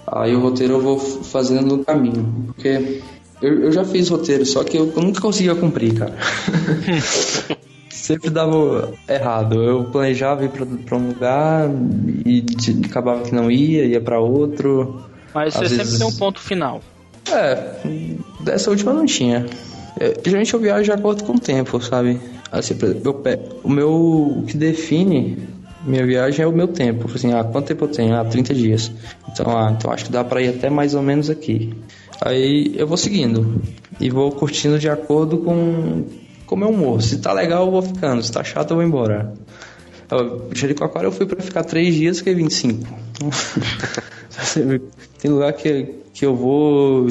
Aí 0.06 0.34
o 0.34 0.40
roteiro 0.40 0.74
eu 0.74 0.80
vou 0.80 0.98
fazendo 0.98 1.76
no 1.76 1.84
caminho. 1.84 2.44
Porque 2.46 3.00
eu, 3.42 3.64
eu 3.64 3.72
já 3.72 3.84
fiz 3.84 4.08
roteiro, 4.08 4.46
só 4.46 4.62
que 4.62 4.76
eu, 4.76 4.92
eu 4.94 5.02
nunca 5.02 5.20
conseguia 5.20 5.54
cumprir, 5.54 5.94
cara. 5.94 6.14
Sempre 8.06 8.30
dava 8.30 8.92
errado. 9.08 9.60
Eu 9.62 9.82
planejava 9.84 10.44
ir 10.44 10.48
pra, 10.50 10.64
pra 10.64 10.96
um 10.96 11.08
lugar 11.08 11.68
e 12.24 12.40
de- 12.40 12.86
acabava 12.86 13.22
que 13.22 13.34
não 13.34 13.50
ia, 13.50 13.84
ia 13.84 14.00
pra 14.00 14.20
outro. 14.20 15.02
Mas 15.34 15.54
você 15.54 15.64
Às 15.64 15.68
sempre 15.70 15.84
vezes- 15.84 15.98
tem 15.98 16.06
um 16.06 16.12
ponto 16.12 16.40
final. 16.40 16.80
É, 17.32 17.80
dessa 18.40 18.70
última 18.70 18.92
não 18.92 19.04
tinha. 19.06 19.44
É, 19.98 20.14
geralmente 20.24 20.54
eu 20.54 20.60
viajo 20.60 20.84
de 20.84 20.92
acordo 20.92 21.24
com 21.24 21.32
o 21.32 21.40
tempo, 21.40 21.80
sabe? 21.82 22.20
Assim, 22.52 22.76
eu 23.04 23.22
o 23.64 23.68
meu. 23.68 23.90
O 23.92 24.44
que 24.46 24.56
define 24.56 25.36
minha 25.84 26.06
viagem 26.06 26.44
é 26.44 26.46
o 26.46 26.52
meu 26.52 26.68
tempo. 26.68 27.10
Assim, 27.12 27.32
ah, 27.32 27.42
quanto 27.42 27.66
tempo 27.66 27.86
eu 27.86 27.88
tenho? 27.88 28.14
Ah, 28.14 28.24
30 28.24 28.54
dias. 28.54 28.92
Então, 29.32 29.46
ah, 29.58 29.74
então 29.76 29.90
acho 29.90 30.04
que 30.04 30.12
dá 30.12 30.22
pra 30.22 30.40
ir 30.40 30.50
até 30.50 30.70
mais 30.70 30.94
ou 30.94 31.02
menos 31.02 31.28
aqui. 31.28 31.74
Aí 32.20 32.72
eu 32.76 32.86
vou 32.86 32.96
seguindo. 32.96 33.60
E 34.00 34.08
vou 34.10 34.30
curtindo 34.30 34.78
de 34.78 34.88
acordo 34.88 35.38
com 35.38 36.04
com 36.46 36.54
o 36.54 36.58
meu 36.58 36.68
humor. 36.70 37.02
Se 37.02 37.18
tá 37.20 37.32
legal, 37.32 37.66
eu 37.66 37.70
vou 37.70 37.82
ficando. 37.82 38.22
Se 38.22 38.32
tá 38.32 38.42
chato, 38.42 38.70
eu 38.70 38.76
vou 38.76 38.84
embora. 38.84 39.34
Eu, 40.10 40.48
Jericoacoara 40.54 41.08
eu 41.08 41.12
fui 41.12 41.26
pra 41.26 41.42
ficar 41.42 41.64
3 41.64 41.94
dias, 41.94 42.18
fiquei 42.18 42.34
25. 42.34 42.86
Tem 45.18 45.30
lugar 45.30 45.52
que, 45.52 45.94
que 46.14 46.24
eu 46.24 46.36
vou 46.36 47.08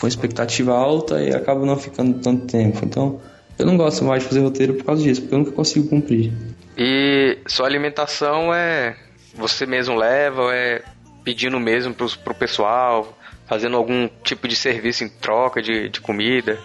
com 0.00 0.06
expectativa 0.06 0.72
alta 0.72 1.22
e 1.22 1.34
acabo 1.34 1.66
não 1.66 1.76
ficando 1.76 2.18
tanto 2.20 2.46
tempo. 2.46 2.78
Então, 2.84 3.20
eu 3.58 3.66
não 3.66 3.76
gosto 3.76 4.04
mais 4.04 4.22
de 4.22 4.28
fazer 4.28 4.40
roteiro 4.40 4.74
por 4.74 4.84
causa 4.84 5.02
disso, 5.02 5.20
porque 5.22 5.34
eu 5.34 5.38
nunca 5.38 5.52
consigo 5.52 5.88
cumprir. 5.88 6.32
E 6.76 7.38
sua 7.46 7.66
alimentação 7.66 8.54
é 8.54 8.96
você 9.34 9.66
mesmo 9.66 9.96
leva 9.96 10.42
ou 10.42 10.52
é 10.52 10.82
pedindo 11.24 11.58
mesmo 11.58 11.92
pro, 11.92 12.08
pro 12.18 12.34
pessoal, 12.34 13.18
fazendo 13.46 13.76
algum 13.76 14.08
tipo 14.22 14.46
de 14.46 14.54
serviço 14.54 15.04
em 15.04 15.08
troca 15.08 15.60
de, 15.60 15.88
de 15.88 16.00
comida? 16.00 16.58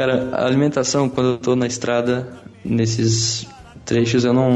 Cara, 0.00 0.30
a 0.32 0.46
alimentação, 0.46 1.10
quando 1.10 1.32
eu 1.32 1.36
tô 1.36 1.54
na 1.54 1.66
estrada, 1.66 2.26
nesses 2.64 3.46
trechos, 3.84 4.24
eu 4.24 4.32
não, 4.32 4.54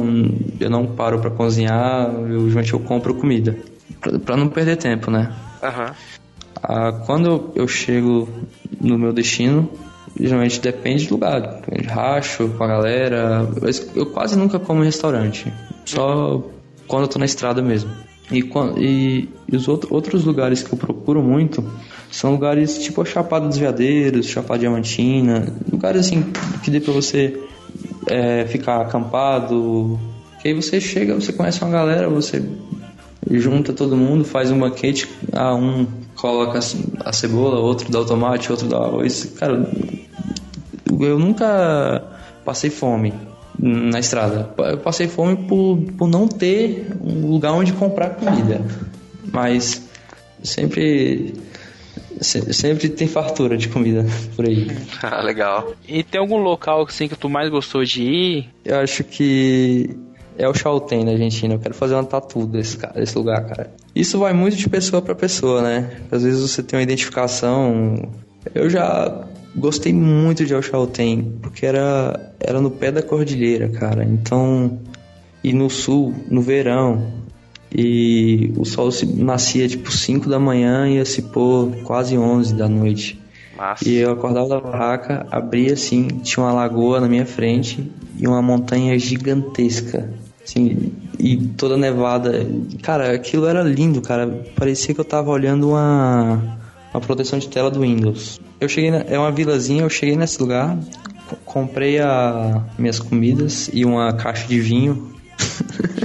eu 0.58 0.70
não 0.70 0.86
paro 0.86 1.18
pra 1.18 1.28
cozinhar, 1.30 2.10
eu, 2.14 2.48
geralmente 2.48 2.72
eu 2.72 2.80
compro 2.80 3.14
comida. 3.14 3.54
Pra 4.24 4.38
não 4.38 4.48
perder 4.48 4.76
tempo, 4.76 5.10
né? 5.10 5.30
Aham. 5.62 5.92
Ah, 6.62 6.92
quando 7.04 7.50
eu 7.54 7.68
chego 7.68 8.26
no 8.80 8.96
meu 8.98 9.12
destino, 9.12 9.68
geralmente 10.18 10.58
depende 10.62 11.06
do 11.08 11.14
lugar. 11.16 11.60
Racho 11.88 12.48
com 12.56 12.64
a 12.64 12.66
galera. 12.66 13.46
mas 13.60 13.86
Eu 13.94 14.06
quase 14.06 14.38
nunca 14.38 14.58
como 14.58 14.80
em 14.80 14.86
restaurante. 14.86 15.52
Só 15.84 16.42
quando 16.88 17.02
eu 17.02 17.08
tô 17.08 17.18
na 17.18 17.26
estrada 17.26 17.60
mesmo. 17.60 17.90
E, 18.32 18.38
e, 18.78 19.28
e 19.52 19.54
os 19.56 19.68
outro- 19.68 19.92
outros 19.92 20.24
lugares 20.24 20.62
que 20.62 20.72
eu 20.72 20.78
procuro 20.78 21.22
muito 21.22 21.62
são 22.14 22.30
lugares 22.30 22.78
tipo 22.78 23.02
a 23.02 23.04
Chapada 23.04 23.48
dos 23.48 23.58
Veadeiros, 23.58 24.26
Chapada 24.26 24.60
Diamantina, 24.60 25.52
lugares 25.70 26.06
assim 26.06 26.24
que 26.62 26.70
dê 26.70 26.78
pra 26.78 26.92
você 26.92 27.36
é, 28.06 28.46
ficar 28.46 28.82
acampado. 28.82 29.98
Que 30.40 30.48
aí 30.48 30.54
você 30.54 30.80
chega, 30.80 31.12
você 31.16 31.32
conhece 31.32 31.60
uma 31.60 31.72
galera, 31.72 32.08
você 32.08 32.40
junta 33.28 33.72
todo 33.72 33.96
mundo, 33.96 34.24
faz 34.24 34.52
um 34.52 34.60
banquete, 34.60 35.08
ah, 35.32 35.56
um 35.56 35.88
coloca 36.14 36.60
a 37.04 37.12
cebola, 37.12 37.58
outro 37.58 37.90
dá 37.90 37.98
o 37.98 38.04
tomate, 38.04 38.52
outro 38.52 38.68
dá 38.68 38.78
o 38.78 38.84
arroz. 38.84 39.34
Cara, 39.36 39.68
eu 40.88 41.18
nunca 41.18 42.00
passei 42.44 42.70
fome 42.70 43.12
na 43.58 43.98
estrada. 43.98 44.54
Eu 44.56 44.78
passei 44.78 45.08
fome 45.08 45.34
por, 45.48 45.78
por 45.98 46.06
não 46.06 46.28
ter 46.28 46.92
um 47.02 47.28
lugar 47.28 47.54
onde 47.54 47.72
comprar 47.72 48.10
comida. 48.10 48.62
mas 49.32 49.82
sempre 50.44 51.34
se- 52.20 52.52
sempre 52.52 52.88
tem 52.88 53.06
fartura 53.08 53.56
de 53.56 53.68
comida 53.68 54.04
por 54.36 54.46
aí. 54.46 54.66
Ah, 55.02 55.22
legal. 55.22 55.72
E 55.88 56.02
tem 56.02 56.20
algum 56.20 56.38
local 56.38 56.82
assim 56.82 57.08
que 57.08 57.16
tu 57.16 57.28
mais 57.28 57.48
gostou 57.50 57.84
de 57.84 58.02
ir? 58.02 58.48
Eu 58.64 58.78
acho 58.78 59.04
que 59.04 59.90
é 60.38 60.48
o 60.48 60.54
Chaltén 60.54 61.04
na 61.04 61.12
Argentina. 61.12 61.54
Eu 61.54 61.58
quero 61.58 61.74
fazer 61.74 61.94
uma 61.94 62.04
tatu 62.04 62.46
desse, 62.46 62.76
cara, 62.76 62.94
desse 62.94 63.16
lugar, 63.16 63.44
cara. 63.46 63.72
Isso 63.94 64.18
vai 64.18 64.32
muito 64.32 64.56
de 64.56 64.68
pessoa 64.68 65.00
pra 65.02 65.14
pessoa, 65.14 65.62
né? 65.62 65.90
Às 66.10 66.22
vezes 66.24 66.40
você 66.50 66.62
tem 66.62 66.78
uma 66.78 66.82
identificação. 66.82 68.10
Eu 68.54 68.68
já 68.68 69.24
gostei 69.54 69.92
muito 69.92 70.44
de 70.44 70.52
El 70.52 70.62
Chaltén, 70.62 71.38
porque 71.40 71.64
era, 71.64 72.34
era 72.40 72.60
no 72.60 72.70
pé 72.70 72.90
da 72.90 73.02
cordilheira, 73.02 73.68
cara. 73.68 74.04
Então, 74.04 74.80
e 75.42 75.52
no 75.52 75.70
sul, 75.70 76.14
no 76.28 76.40
verão. 76.42 77.23
E 77.74 78.52
o 78.56 78.64
sol 78.64 78.92
se, 78.92 79.04
nascia 79.04 79.66
tipo 79.68 79.90
5 79.90 80.28
da 80.28 80.38
manhã 80.38 80.88
e 80.88 80.94
ia 80.96 81.04
se 81.04 81.22
pôr 81.22 81.70
quase 81.82 82.16
11 82.16 82.54
da 82.54 82.68
noite. 82.68 83.18
Massa. 83.56 83.88
E 83.88 83.96
eu 83.96 84.12
acordava 84.12 84.48
da 84.48 84.60
barraca, 84.60 85.26
abria 85.30 85.72
assim, 85.74 86.06
tinha 86.22 86.44
uma 86.44 86.52
lagoa 86.52 87.00
na 87.00 87.08
minha 87.08 87.26
frente 87.26 87.90
e 88.18 88.26
uma 88.26 88.40
montanha 88.42 88.96
gigantesca. 88.98 90.08
Assim, 90.44 90.92
e 91.18 91.36
toda 91.36 91.76
nevada. 91.76 92.46
Cara, 92.82 93.12
aquilo 93.12 93.46
era 93.46 93.62
lindo, 93.62 94.00
cara. 94.02 94.44
Parecia 94.56 94.94
que 94.94 95.00
eu 95.00 95.04
tava 95.04 95.30
olhando 95.30 95.70
uma, 95.70 96.58
uma 96.92 97.00
proteção 97.00 97.38
de 97.38 97.48
tela 97.48 97.70
do 97.70 97.80
Windows. 97.80 98.40
Eu 98.60 98.68
cheguei 98.68 98.90
na, 98.90 98.98
é 98.98 99.18
uma 99.18 99.32
vilazinha, 99.32 99.82
eu 99.82 99.90
cheguei 99.90 100.16
nesse 100.16 100.40
lugar, 100.40 100.76
co- 101.28 101.36
comprei 101.44 101.98
a, 101.98 102.62
minhas 102.78 102.98
comidas 102.98 103.68
e 103.72 103.84
uma 103.84 104.12
caixa 104.12 104.46
de 104.46 104.60
vinho. 104.60 105.12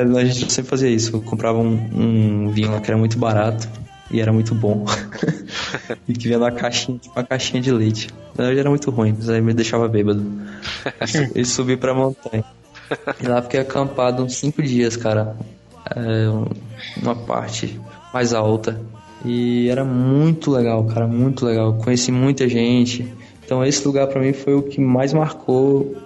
a 0.00 0.24
gente 0.24 0.52
sempre 0.52 0.70
fazia 0.70 0.88
isso, 0.88 1.16
eu 1.16 1.20
comprava 1.20 1.58
um, 1.58 1.74
um 1.94 2.48
vinho 2.50 2.70
lá 2.70 2.80
que 2.80 2.90
era 2.90 2.98
muito 2.98 3.18
barato 3.18 3.68
e 4.10 4.20
era 4.20 4.32
muito 4.32 4.54
bom. 4.54 4.84
e 6.08 6.12
que 6.12 6.26
vinha 6.26 6.38
numa 6.38 6.50
caixinha, 6.50 6.98
tipo 6.98 7.14
uma 7.18 7.24
caixinha 7.24 7.62
de 7.62 7.70
leite. 7.70 8.08
Na 8.36 8.44
verdade 8.44 8.60
era 8.60 8.70
muito 8.70 8.90
ruim, 8.90 9.14
mas 9.16 9.28
aí 9.28 9.40
me 9.40 9.54
deixava 9.54 9.88
bêbado. 9.88 10.24
E 11.34 11.44
subi 11.46 11.76
pra 11.76 11.94
montanha. 11.94 12.44
E 13.22 13.26
lá 13.26 13.40
fiquei 13.42 13.60
acampado 13.60 14.24
uns 14.24 14.34
5 14.36 14.62
dias, 14.62 14.96
cara. 14.96 15.36
É, 15.94 16.26
uma 17.00 17.14
parte 17.14 17.80
mais 18.12 18.32
alta. 18.32 18.80
E 19.24 19.68
era 19.68 19.84
muito 19.84 20.50
legal, 20.50 20.84
cara, 20.84 21.06
muito 21.06 21.44
legal. 21.44 21.74
Conheci 21.74 22.10
muita 22.10 22.48
gente. 22.48 23.06
Então 23.44 23.64
esse 23.64 23.86
lugar 23.86 24.06
pra 24.08 24.20
mim 24.20 24.32
foi 24.32 24.54
o 24.54 24.62
que 24.62 24.80
mais 24.80 25.12
marcou, 25.12 25.96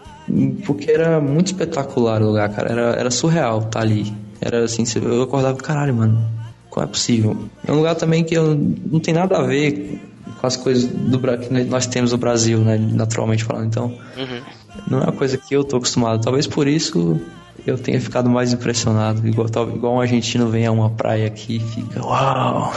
porque 0.65 0.91
era 0.91 1.21
muito 1.21 1.49
espetacular 1.49 2.23
o 2.23 2.27
lugar, 2.27 2.49
cara. 2.51 2.71
Era, 2.71 2.83
era 2.93 3.11
surreal 3.11 3.61
estar 3.61 3.81
ali. 3.81 4.13
Era 4.41 4.65
assim, 4.65 4.85
eu 5.03 5.23
acordava, 5.23 5.57
caralho, 5.57 5.95
mano, 5.95 6.25
como 6.71 6.85
é 6.85 6.89
possível? 6.89 7.37
É 7.67 7.73
um 7.73 7.77
lugar 7.77 7.95
também 7.95 8.25
que 8.25 8.35
eu, 8.35 8.55
não 8.55 9.01
tem 9.01 9.15
nada 9.15 9.39
a 9.39 9.43
ver 9.43 10.01
com 10.41 10.47
as 10.47 10.57
coisas 10.57 10.85
do, 10.85 11.19
que 11.19 11.65
nós 11.65 11.87
temos 11.87 12.13
no 12.13 12.19
Brasil, 12.19 12.59
né? 12.59 12.77
Naturalmente 12.77 13.45
falando. 13.45 13.67
Então, 13.67 13.99
não 14.89 15.01
é 15.01 15.05
uma 15.05 15.13
coisa 15.13 15.39
que 15.39 15.55
eu 15.55 15.65
tô 15.65 15.77
acostumado. 15.77 16.23
Talvez 16.23 16.47
por 16.47 16.67
isso 16.67 17.21
eu 17.67 17.79
tenha 17.79 18.01
ficado 18.01 18.29
mais 18.29 18.53
impressionado. 18.53 19.27
Igual, 19.27 19.49
igual 19.75 19.95
um 19.95 20.01
argentino 20.01 20.49
vem 20.49 20.67
a 20.67 20.73
uma 20.73 20.91
praia 20.91 21.27
aqui 21.27 21.57
e 21.57 21.61
fica, 21.61 22.05
uau! 22.05 22.73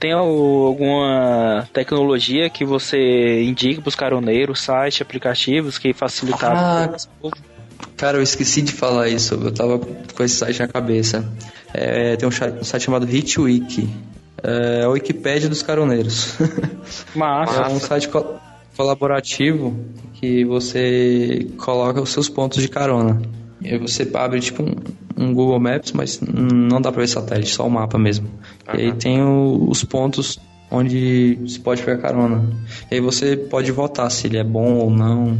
Tem 0.00 0.12
al- 0.12 0.26
alguma 0.26 1.68
tecnologia 1.72 2.48
que 2.48 2.64
você 2.64 3.42
indica 3.42 3.80
pros 3.82 3.94
caroneiros, 3.94 4.60
site, 4.60 5.02
aplicativos 5.02 5.78
que 5.78 5.92
facilitaram? 5.92 6.56
Ah, 6.56 6.96
Cara, 7.96 8.18
eu 8.18 8.22
esqueci 8.22 8.62
de 8.62 8.72
falar 8.72 9.08
isso. 9.08 9.34
Eu 9.34 9.52
tava 9.52 9.78
com 9.78 10.22
esse 10.24 10.36
site 10.36 10.60
na 10.60 10.68
cabeça. 10.68 11.24
É, 11.74 12.16
tem 12.16 12.28
um, 12.28 12.32
um 12.60 12.64
site 12.64 12.82
chamado 12.84 13.08
Hitwiki. 13.08 13.88
É 14.42 14.84
a 14.84 14.88
Wikipédia 14.88 15.48
dos 15.48 15.62
caroneiros. 15.62 16.36
Massa. 17.14 17.62
É 17.62 17.68
um 17.68 17.80
site 17.80 18.08
co- 18.08 18.36
colaborativo 18.76 19.76
que 20.14 20.44
você 20.44 21.48
coloca 21.56 22.00
os 22.00 22.10
seus 22.10 22.28
pontos 22.28 22.62
de 22.62 22.68
carona. 22.68 23.20
E 23.60 23.68
aí 23.68 23.78
você 23.78 24.08
abre 24.14 24.40
tipo 24.40 24.62
um, 24.62 24.74
um 25.16 25.34
Google 25.34 25.58
Maps, 25.58 25.92
mas 25.92 26.20
não 26.20 26.80
dá 26.80 26.92
pra 26.92 27.00
ver 27.00 27.08
satélite, 27.08 27.50
só 27.54 27.66
o 27.66 27.70
mapa 27.70 27.98
mesmo. 27.98 28.28
E 28.74 28.80
aí 28.82 28.92
tem 28.92 29.22
o- 29.22 29.66
os 29.68 29.82
pontos 29.84 30.38
onde 30.70 31.38
você 31.42 31.58
pode 31.58 31.82
pegar 31.82 31.98
carona. 32.02 32.44
E 32.90 32.94
aí 32.96 33.00
você 33.00 33.36
pode 33.36 33.72
votar 33.72 34.10
se 34.10 34.26
ele 34.26 34.36
é 34.38 34.44
bom 34.44 34.74
ou 34.74 34.90
não, 34.90 35.36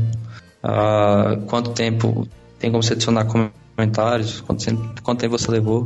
ah, 0.63 1.39
quanto 1.47 1.71
tempo 1.71 2.27
tem 2.59 2.71
como 2.71 2.83
você 2.83 2.95
adicionar 2.95 3.27
comentários, 3.77 4.41
quanto, 4.41 4.65
tempo- 4.65 5.03
quanto 5.03 5.21
tempo 5.21 5.39
você 5.39 5.51
levou. 5.51 5.85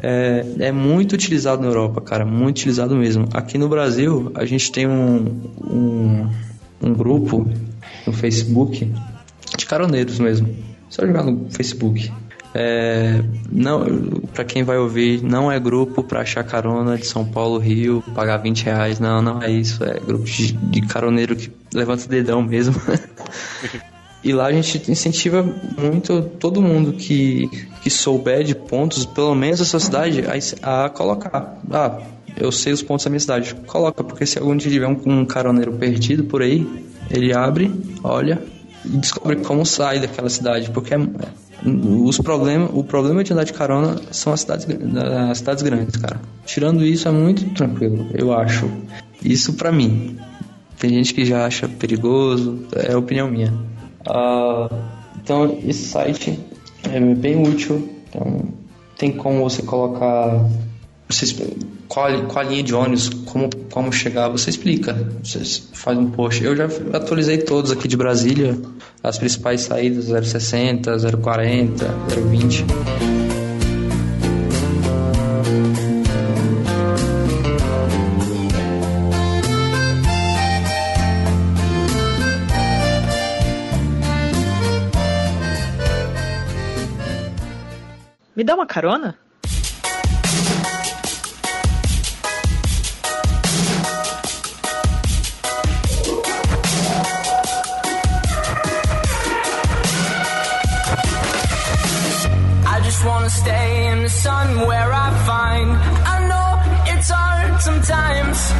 É, 0.00 0.44
é 0.60 0.72
muito 0.72 1.12
utilizado 1.14 1.60
na 1.60 1.68
Europa, 1.68 2.00
cara, 2.00 2.24
muito 2.24 2.56
utilizado 2.58 2.94
mesmo. 2.96 3.28
Aqui 3.34 3.58
no 3.58 3.68
Brasil, 3.68 4.30
a 4.34 4.44
gente 4.44 4.70
tem 4.72 4.86
um, 4.86 5.26
um, 5.60 6.28
um 6.82 6.92
grupo 6.94 7.48
no 8.06 8.12
Facebook 8.12 8.90
de 9.56 9.66
caroneiros 9.66 10.18
mesmo. 10.20 10.48
Só 10.88 11.06
jogar 11.06 11.24
no 11.24 11.50
Facebook. 11.50 12.10
É, 12.54 13.22
não, 13.52 13.84
para 14.32 14.44
quem 14.44 14.62
vai 14.62 14.78
ouvir, 14.78 15.22
não 15.22 15.52
é 15.52 15.60
grupo 15.60 16.02
para 16.02 16.22
achar 16.22 16.42
carona 16.44 16.96
de 16.96 17.06
São 17.06 17.24
Paulo, 17.24 17.58
Rio, 17.58 18.02
pagar 18.14 18.38
20 18.38 18.64
reais. 18.64 18.98
Não, 18.98 19.20
não 19.20 19.42
é 19.42 19.50
isso. 19.50 19.84
É 19.84 19.98
grupo 20.00 20.24
de, 20.24 20.52
de 20.52 20.80
caroneiro 20.82 21.36
que 21.36 21.52
levanta 21.72 22.04
o 22.04 22.08
dedão 22.08 22.42
mesmo. 22.42 22.74
E 24.24 24.32
lá 24.32 24.46
a 24.46 24.52
gente 24.52 24.90
incentiva 24.90 25.44
muito 25.78 26.22
todo 26.40 26.60
mundo 26.60 26.92
que, 26.92 27.48
que 27.82 27.88
souber 27.88 28.42
de 28.42 28.52
pontos, 28.52 29.06
pelo 29.06 29.32
menos 29.32 29.60
da 29.60 29.64
sua 29.64 29.78
cidade, 29.78 30.24
a, 30.60 30.86
a 30.86 30.90
colocar. 30.90 31.56
Ah, 31.70 32.00
eu 32.36 32.50
sei 32.50 32.72
os 32.72 32.82
pontos 32.82 33.04
da 33.04 33.10
minha 33.10 33.20
cidade. 33.20 33.54
Coloca, 33.66 34.02
porque 34.02 34.26
se 34.26 34.36
algum 34.36 34.56
dia 34.56 34.72
tiver 34.72 34.88
um, 34.88 35.00
um 35.06 35.24
caroneiro 35.24 35.72
perdido 35.74 36.24
por 36.24 36.42
aí, 36.42 36.66
ele 37.08 37.32
abre, 37.32 37.72
olha 38.02 38.42
e 38.84 38.96
descobre 38.96 39.36
como 39.36 39.64
sai 39.64 40.00
daquela 40.00 40.28
cidade. 40.28 40.70
Porque 40.70 40.94
é- 40.94 40.98
os 41.64 42.18
problema, 42.18 42.68
o 42.72 42.84
problema 42.84 43.24
de 43.24 43.32
andar 43.32 43.44
de 43.44 43.52
carona 43.52 44.00
são 44.10 44.32
as 44.32 44.40
cidades, 44.40 44.66
as 45.30 45.38
cidades 45.38 45.62
grandes, 45.62 45.96
cara. 45.96 46.20
Tirando 46.46 46.84
isso, 46.84 47.08
é 47.08 47.10
muito 47.10 47.44
tranquilo, 47.50 48.06
eu 48.14 48.32
acho. 48.32 48.70
Isso 49.22 49.54
pra 49.54 49.72
mim. 49.72 50.16
Tem 50.78 50.90
gente 50.90 51.12
que 51.12 51.24
já 51.24 51.44
acha 51.44 51.68
perigoso, 51.68 52.60
é 52.72 52.96
opinião 52.96 53.28
minha. 53.28 53.52
Ah, 54.06 54.68
então 55.20 55.58
esse 55.64 55.88
site 55.88 56.38
é 56.84 57.00
bem 57.00 57.42
útil. 57.42 57.88
Então 58.08 58.44
tem 58.96 59.12
como 59.12 59.42
você 59.42 59.62
colocar 59.62 60.48
você, 61.08 61.26
qual, 61.88 62.22
qual 62.26 62.44
a 62.44 62.48
linha 62.48 62.62
de 62.62 62.74
ônibus, 62.74 63.08
como, 63.08 63.48
como 63.70 63.92
chegar, 63.92 64.28
você 64.28 64.50
explica. 64.50 64.94
Você 65.22 65.40
faz 65.72 65.96
um 65.98 66.10
post. 66.10 66.44
Eu 66.44 66.54
já 66.54 66.66
atualizei 66.92 67.38
todos 67.38 67.70
aqui 67.70 67.88
de 67.88 67.96
Brasília, 67.96 68.56
as 69.02 69.18
principais 69.18 69.62
saídas 69.62 70.06
060, 70.06 70.96
040, 71.20 71.86
020. 72.30 72.64
Me 88.36 88.44
dá 88.44 88.54
uma 88.54 88.66
carona? 88.66 89.18
The 104.08 104.14
sun 104.14 104.66
where 104.66 104.90
I 104.90 105.10
find. 105.26 105.70
I 106.06 106.28
know 106.28 106.94
it's 106.94 107.10
hard 107.10 107.60
sometimes. 107.60 108.52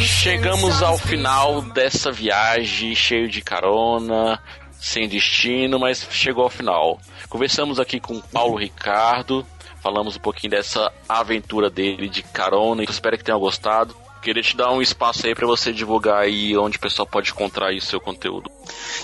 Chegamos 0.00 0.82
ao 0.82 0.96
final 0.96 1.62
dessa 1.62 2.10
viagem 2.10 2.94
cheio 2.94 3.28
de 3.28 3.40
carona, 3.40 4.40
sem 4.80 5.08
destino, 5.08 5.78
mas 5.78 6.06
chegou 6.10 6.44
ao 6.44 6.50
final. 6.50 6.98
Conversamos 7.28 7.78
aqui 7.78 8.00
com 8.00 8.20
Paulo 8.20 8.56
Ricardo, 8.56 9.46
falamos 9.82 10.16
um 10.16 10.20
pouquinho 10.20 10.52
dessa 10.52 10.90
aventura 11.08 11.68
dele 11.68 12.08
de 12.08 12.22
carona. 12.22 12.82
Eu 12.82 12.90
espero 12.90 13.18
que 13.18 13.24
tenham 13.24 13.40
gostado. 13.40 13.94
Queria 14.22 14.42
te 14.42 14.56
dar 14.56 14.72
um 14.72 14.82
espaço 14.82 15.26
aí 15.26 15.34
para 15.34 15.46
você 15.46 15.72
divulgar 15.72 16.22
aí 16.22 16.56
onde 16.56 16.76
o 16.76 16.80
pessoal 16.80 17.06
pode 17.06 17.30
encontrar 17.30 17.72
o 17.72 17.80
seu 17.80 18.00
conteúdo. 18.00 18.50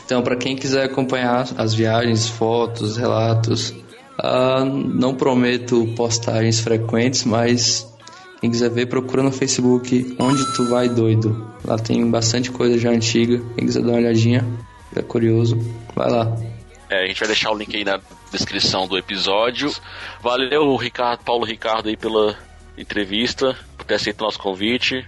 Então, 0.04 0.22
para 0.22 0.36
quem 0.36 0.56
quiser 0.56 0.84
acompanhar 0.84 1.46
as 1.56 1.72
viagens, 1.74 2.28
fotos, 2.28 2.96
relatos, 2.96 3.72
ah, 4.18 4.64
não 4.64 5.14
prometo 5.14 5.86
postagens 5.96 6.60
frequentes, 6.60 7.24
mas 7.24 7.92
quem 8.44 8.50
quiser 8.50 8.68
ver, 8.68 8.86
procura 8.86 9.22
no 9.22 9.32
Facebook 9.32 10.16
Onde 10.18 10.44
Tu 10.54 10.68
Vai 10.68 10.86
Doido. 10.88 11.50
Lá 11.64 11.78
tem 11.78 12.10
bastante 12.10 12.50
coisa 12.50 12.78
já 12.78 12.90
antiga. 12.90 13.42
Quem 13.54 13.64
quiser 13.64 13.82
dar 13.82 13.92
uma 13.92 13.98
olhadinha, 13.98 14.44
é 14.94 15.00
curioso, 15.00 15.58
vai 15.94 16.10
lá. 16.10 16.36
É, 16.90 17.04
a 17.04 17.06
gente 17.06 17.18
vai 17.18 17.28
deixar 17.28 17.50
o 17.50 17.56
link 17.56 17.74
aí 17.74 17.84
na 17.84 17.98
descrição 18.30 18.86
do 18.86 18.98
episódio. 18.98 19.72
Valeu, 20.22 20.76
Ricardo, 20.76 21.24
Paulo 21.24 21.46
Ricardo, 21.46 21.88
aí 21.88 21.96
pela 21.96 22.36
entrevista, 22.76 23.56
por 23.78 23.86
ter 23.86 23.94
aceito 23.94 24.20
o 24.20 24.24
nosso 24.24 24.38
convite. 24.38 25.06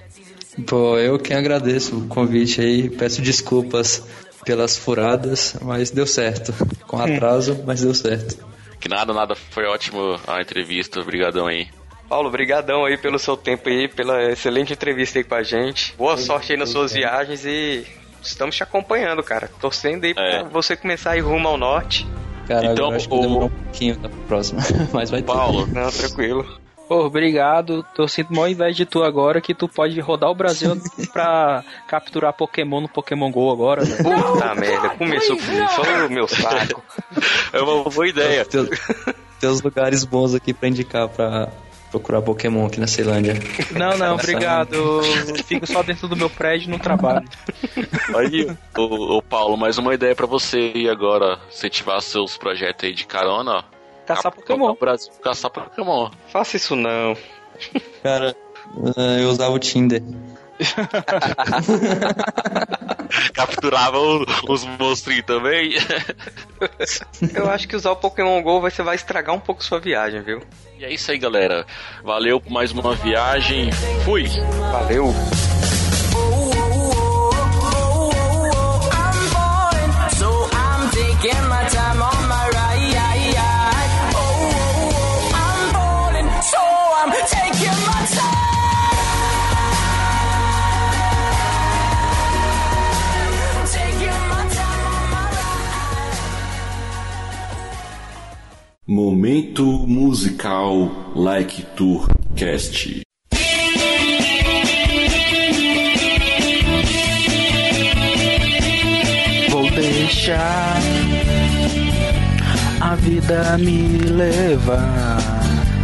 Pô, 0.66 0.96
eu 0.96 1.18
quem 1.18 1.36
agradeço 1.36 1.98
o 1.98 2.06
convite 2.08 2.62
aí, 2.62 2.88
peço 2.88 3.20
desculpas 3.20 4.02
pelas 4.46 4.78
furadas, 4.78 5.56
mas 5.60 5.90
deu 5.90 6.06
certo. 6.06 6.54
Com 6.86 6.98
atraso, 6.98 7.62
mas 7.66 7.82
deu 7.82 7.92
certo. 7.92 8.55
Que 8.80 8.88
nada, 8.88 9.12
nada, 9.12 9.34
foi 9.34 9.64
ótimo 9.66 10.18
a 10.26 10.40
entrevista, 10.40 11.00
obrigadão 11.00 11.46
aí. 11.46 11.68
Paulo, 12.08 12.30
brigadão 12.30 12.84
aí 12.84 12.96
pelo 12.96 13.18
seu 13.18 13.36
tempo 13.36 13.68
aí, 13.68 13.88
pela 13.88 14.30
excelente 14.30 14.72
entrevista 14.72 15.18
aí 15.18 15.24
com 15.24 15.34
a 15.34 15.42
gente. 15.42 15.94
Boa 15.98 16.16
sorte 16.16 16.52
aí 16.52 16.58
nas 16.58 16.70
suas 16.70 16.92
viagens 16.92 17.44
e 17.44 17.84
estamos 18.22 18.54
te 18.54 18.62
acompanhando, 18.62 19.22
cara. 19.24 19.50
Torcendo 19.60 20.04
aí 20.04 20.14
É. 20.16 20.40
pra 20.40 20.42
você 20.44 20.76
começar 20.76 21.12
a 21.12 21.16
ir 21.16 21.20
rumo 21.20 21.48
ao 21.48 21.56
norte. 21.56 22.06
Cara, 22.46 22.66
Então, 22.66 22.90
eu 22.90 22.96
acho 22.96 23.08
que 23.08 23.14
o- 23.14 23.20
demorou 23.20 23.46
um 23.48 23.50
pouquinho 23.64 23.98
na 24.00 24.08
próxima, 24.28 24.60
mas 24.92 25.10
vai 25.10 25.20
ter. 25.20 25.26
Paulo, 25.26 25.66
Não, 25.66 25.90
tranquilo. 25.90 26.60
Pô, 26.88 27.04
obrigado. 27.04 27.84
Tô 27.94 28.06
sinto 28.06 28.32
maior 28.32 28.48
inveja 28.48 28.74
de 28.74 28.86
tu 28.86 29.02
agora 29.02 29.40
que 29.40 29.54
tu 29.54 29.68
pode 29.68 29.98
rodar 30.00 30.30
o 30.30 30.34
Brasil 30.34 30.80
pra 31.12 31.64
capturar 31.88 32.32
Pokémon 32.32 32.80
no 32.80 32.88
Pokémon 32.88 33.30
GO 33.30 33.50
agora, 33.50 33.84
né? 33.84 33.96
Puta 33.96 34.54
merda, 34.54 34.90
começou 34.90 35.36
comigo, 35.36 35.68
só 35.70 36.06
o 36.06 36.10
meu 36.10 36.28
saco. 36.28 36.82
é 37.52 37.60
uma 37.60 37.84
boa 37.84 38.08
ideia. 38.08 38.44
Tem, 38.44 38.68
tem 39.40 39.50
uns 39.50 39.62
lugares 39.62 40.04
bons 40.04 40.34
aqui 40.34 40.54
pra 40.54 40.68
indicar 40.68 41.08
pra 41.08 41.48
procurar 41.90 42.22
Pokémon 42.22 42.66
aqui 42.66 42.78
na 42.78 42.86
Ceilândia. 42.86 43.34
Não, 43.72 43.96
não, 43.96 44.14
obrigado. 44.14 44.74
Eu 44.74 45.02
fico 45.44 45.66
só 45.66 45.82
dentro 45.82 46.06
do 46.08 46.16
meu 46.16 46.28
prédio 46.28 46.68
e 46.68 46.70
não 46.70 46.78
trabalho. 46.78 47.26
Aí, 48.16 48.48
ô, 48.76 49.16
ô, 49.16 49.22
Paulo, 49.22 49.56
mais 49.56 49.78
uma 49.78 49.94
ideia 49.94 50.14
pra 50.14 50.26
você 50.26 50.72
aí 50.74 50.88
agora, 50.88 51.38
incentivar 51.48 52.00
seus 52.02 52.36
projetos 52.36 52.84
aí 52.84 52.94
de 52.94 53.06
carona, 53.06 53.52
ó. 53.52 53.75
Caçar 54.06 54.32
Pokémon. 54.32 54.74
Brasil, 54.74 55.12
caçar 55.22 55.50
Pokémon. 55.50 56.10
Faça 56.28 56.56
isso 56.56 56.76
não. 56.76 57.16
Cara, 58.02 58.36
eh, 58.96 59.22
eu 59.22 59.28
usava 59.30 59.52
o 59.52 59.58
Tinder. 59.58 60.02
Capturava 63.34 63.98
o- 63.98 64.24
os 64.48 64.64
monstrinhos 64.64 65.24
também. 65.26 65.74
Eu 67.34 67.50
acho 67.50 67.68
que 67.68 67.76
usar 67.76 67.90
o 67.90 67.96
Pokémon 67.96 68.40
GO 68.42 68.60
você 68.60 68.82
vai 68.82 68.96
estragar 68.96 69.34
um 69.34 69.40
pouco 69.40 69.62
sua 69.62 69.78
viagem, 69.80 70.22
viu? 70.22 70.42
E 70.78 70.84
é 70.84 70.92
isso 70.92 71.10
aí, 71.10 71.18
galera. 71.18 71.66
Valeu 72.02 72.40
por 72.40 72.50
mais 72.50 72.72
uma 72.72 72.94
viagem. 72.94 73.70
Fui! 74.04 74.24
Valeu! 74.72 75.12
Momento 98.88 99.64
musical 99.84 101.12
Like 101.16 101.60
Tour 101.74 102.06
Cast. 102.36 103.00
Vou 109.50 109.68
deixar 109.72 110.80
a 112.80 112.94
vida 112.94 113.58
me 113.58 113.98
levar 113.98 115.18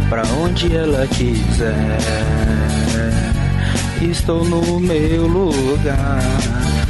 pra 0.07 0.23
onde 0.41 0.73
ela 0.73 1.05
quiser. 1.07 1.97
Estou 4.01 4.45
no 4.45 4.79
meu 4.79 5.27
lugar, 5.27 6.21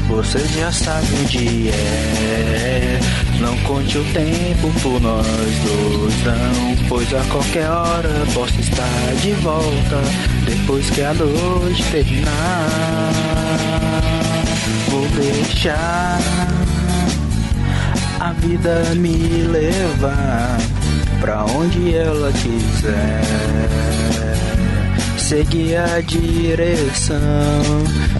você 0.07 0.37
já 0.59 0.71
sabe 0.71 1.07
onde 1.23 1.69
é. 1.69 2.99
Não 3.43 3.57
conte 3.57 3.97
o 3.97 4.03
tempo 4.13 4.71
por 4.81 5.01
nós 5.01 5.27
dois, 5.27 6.23
não, 6.23 6.87
pois 6.87 7.13
a 7.13 7.21
qualquer 7.25 7.69
hora 7.69 8.09
posso 8.33 8.57
estar 8.57 9.15
de 9.21 9.33
volta 9.33 10.01
depois 10.45 10.89
que 10.89 11.01
a 11.01 11.13
noite 11.13 11.83
terminar. 11.91 13.11
Vou 14.87 15.05
deixar 15.09 16.19
a 18.21 18.31
vida 18.31 18.95
me 18.95 19.43
levar 19.51 20.57
pra 21.19 21.43
onde 21.43 21.93
ela 21.93 22.31
quiser. 22.31 23.23
Seguir 25.17 25.75
a 25.75 25.99
direção 25.99 27.19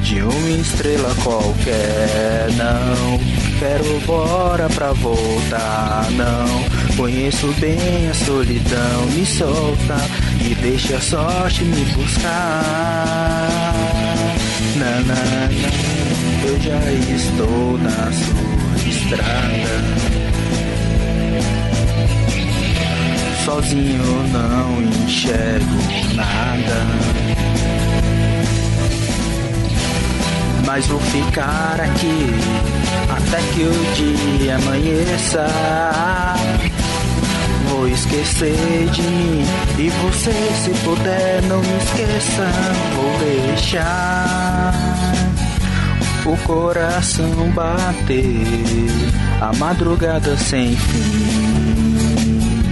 de 0.02 0.22
uma 0.22 0.50
estrela 0.50 1.16
qualquer. 1.24 2.50
Não 2.58 3.43
quero 3.60 4.00
bora 4.06 4.70
pra 4.70 4.94
voltar, 4.94 6.08
não. 6.12 6.96
Conheço 6.96 7.48
bem 7.60 8.10
a 8.10 8.14
solidão, 8.14 9.06
me 9.14 9.26
solta 9.26 9.98
e 10.42 10.56
deixa 10.56 10.98
a 10.98 11.02
sorte 11.02 11.64
me 11.64 11.84
buscar. 11.94 13.48
Na, 14.78 15.00
na, 15.02 15.16
na, 15.16 16.48
eu 16.48 16.60
já 16.62 16.80
estou 17.14 17.78
na 17.80 18.12
sua 18.12 18.90
estrada. 18.90 20.14
Sozinho 23.46 24.28
não 24.32 24.82
enxergo 25.06 26.16
nada. 26.16 27.63
Mas 30.76 30.88
vou 30.88 31.00
ficar 31.00 31.80
aqui 31.80 32.32
até 33.08 33.38
que 33.54 33.62
o 33.62 33.94
dia 33.94 34.56
amanheça. 34.56 35.46
Vou 37.70 37.88
esquecer 37.88 38.90
de 38.90 39.04
mim 39.04 39.46
e 39.78 39.90
você, 39.90 40.32
se 40.32 40.72
puder, 40.84 41.44
não 41.44 41.60
me 41.60 41.78
esqueça. 41.78 42.52
Vou 42.96 43.20
deixar 43.20 44.74
o 46.26 46.36
coração 46.38 47.52
bater, 47.52 48.90
a 49.42 49.54
madrugada 49.54 50.36
sem 50.38 50.76
fim. 50.76 52.64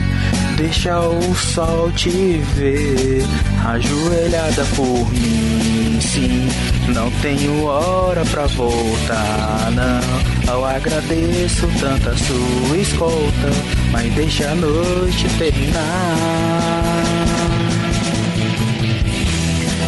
Deixa 0.57 0.99
o 1.01 1.35
sol 1.35 1.91
te 1.91 2.41
ver, 2.55 3.23
ajoelhada 3.63 4.65
por 4.75 5.07
mim. 5.13 5.70
Sim, 6.13 6.45
não 6.93 7.09
tenho 7.21 7.63
hora 7.63 8.25
pra 8.25 8.45
voltar, 8.47 9.71
não. 9.71 10.53
Eu 10.53 10.65
agradeço 10.65 11.69
tanto 11.79 12.09
a 12.09 12.17
sua 12.17 12.77
escolta, 12.77 13.49
mas 13.93 14.13
deixa 14.13 14.51
a 14.51 14.55
noite 14.55 15.25
terminar. 15.37 16.51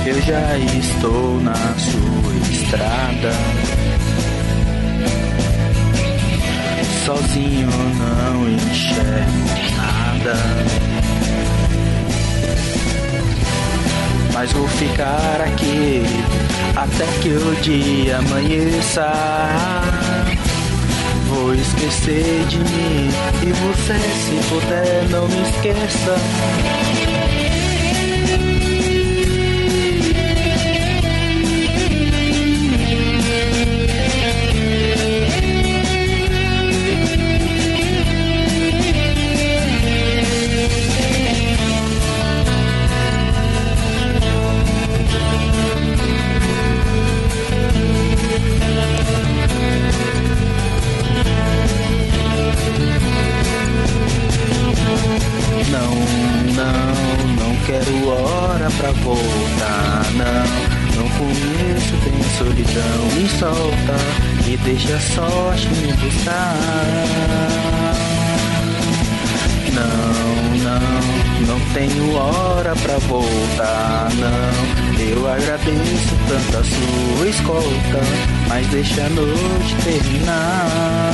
Eu 0.06 0.22
já 0.22 0.58
estou 0.60 1.42
na 1.42 1.56
sua 1.56 2.54
estrada. 2.54 3.34
Sozinho 7.06 7.68
não 7.68 8.50
enxergo 8.50 9.76
nada. 9.76 10.93
Mas 14.44 14.52
vou 14.52 14.68
ficar 14.68 15.40
aqui 15.40 16.04
até 16.76 17.06
que 17.22 17.30
o 17.30 17.56
dia 17.62 18.18
amanheça. 18.18 19.10
Vou 21.30 21.56
esquecer 21.56 22.46
de 22.48 22.58
mim 22.58 23.10
e 23.42 23.54
você, 23.54 23.98
se 23.98 24.50
puder, 24.50 25.08
não 25.12 25.30
me 25.30 25.50
esqueça. 25.50 27.33
Deixa 64.74 64.96
a 64.96 65.00
sorte 65.00 65.68
me 65.68 65.94
buscar. 65.94 66.56
Não, 69.72 70.58
não, 70.64 71.48
não 71.48 71.60
tenho 71.76 72.16
hora 72.16 72.76
pra 72.78 72.98
voltar, 72.98 74.10
não. 74.16 75.00
Eu 75.00 75.32
agradeço 75.32 76.16
tanto 76.28 76.58
a 76.58 76.64
sua 76.64 77.30
escolta, 77.30 78.02
mas 78.48 78.66
deixa 78.70 79.04
a 79.04 79.10
noite 79.10 79.76
terminar. 79.84 81.14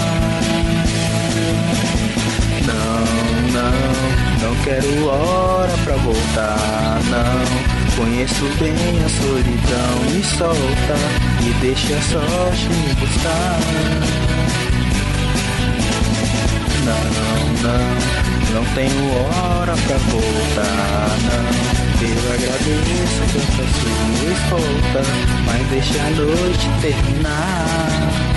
Não, 2.65 3.51
não, 3.51 4.41
não 4.41 4.63
quero 4.63 5.05
hora 5.05 5.77
pra 5.83 5.95
voltar, 5.97 7.01
não. 7.09 7.79
Conheço 7.97 8.45
bem 8.57 8.71
a 8.71 9.09
solidão 9.09 10.13
me 10.13 10.23
solta, 10.23 11.28
deixa 11.61 11.95
a 11.95 12.01
sorte 12.01 12.69
me 12.69 12.93
buscar. 12.95 13.59
Não, 16.85 17.03
não, 17.63 17.79
não 18.53 18.65
tenho 18.73 19.13
hora 19.13 19.75
pra 19.75 19.97
voltar, 19.97 21.17
não. 21.25 21.79
Eu 22.01 22.33
agradeço 22.33 23.21
tanto 23.33 23.61
a 23.61 23.67
sua 23.75 24.31
escolta, 24.31 25.01
mas 25.45 25.67
deixa 25.67 26.01
a 26.01 26.09
noite 26.11 26.69
terminar. 26.81 28.28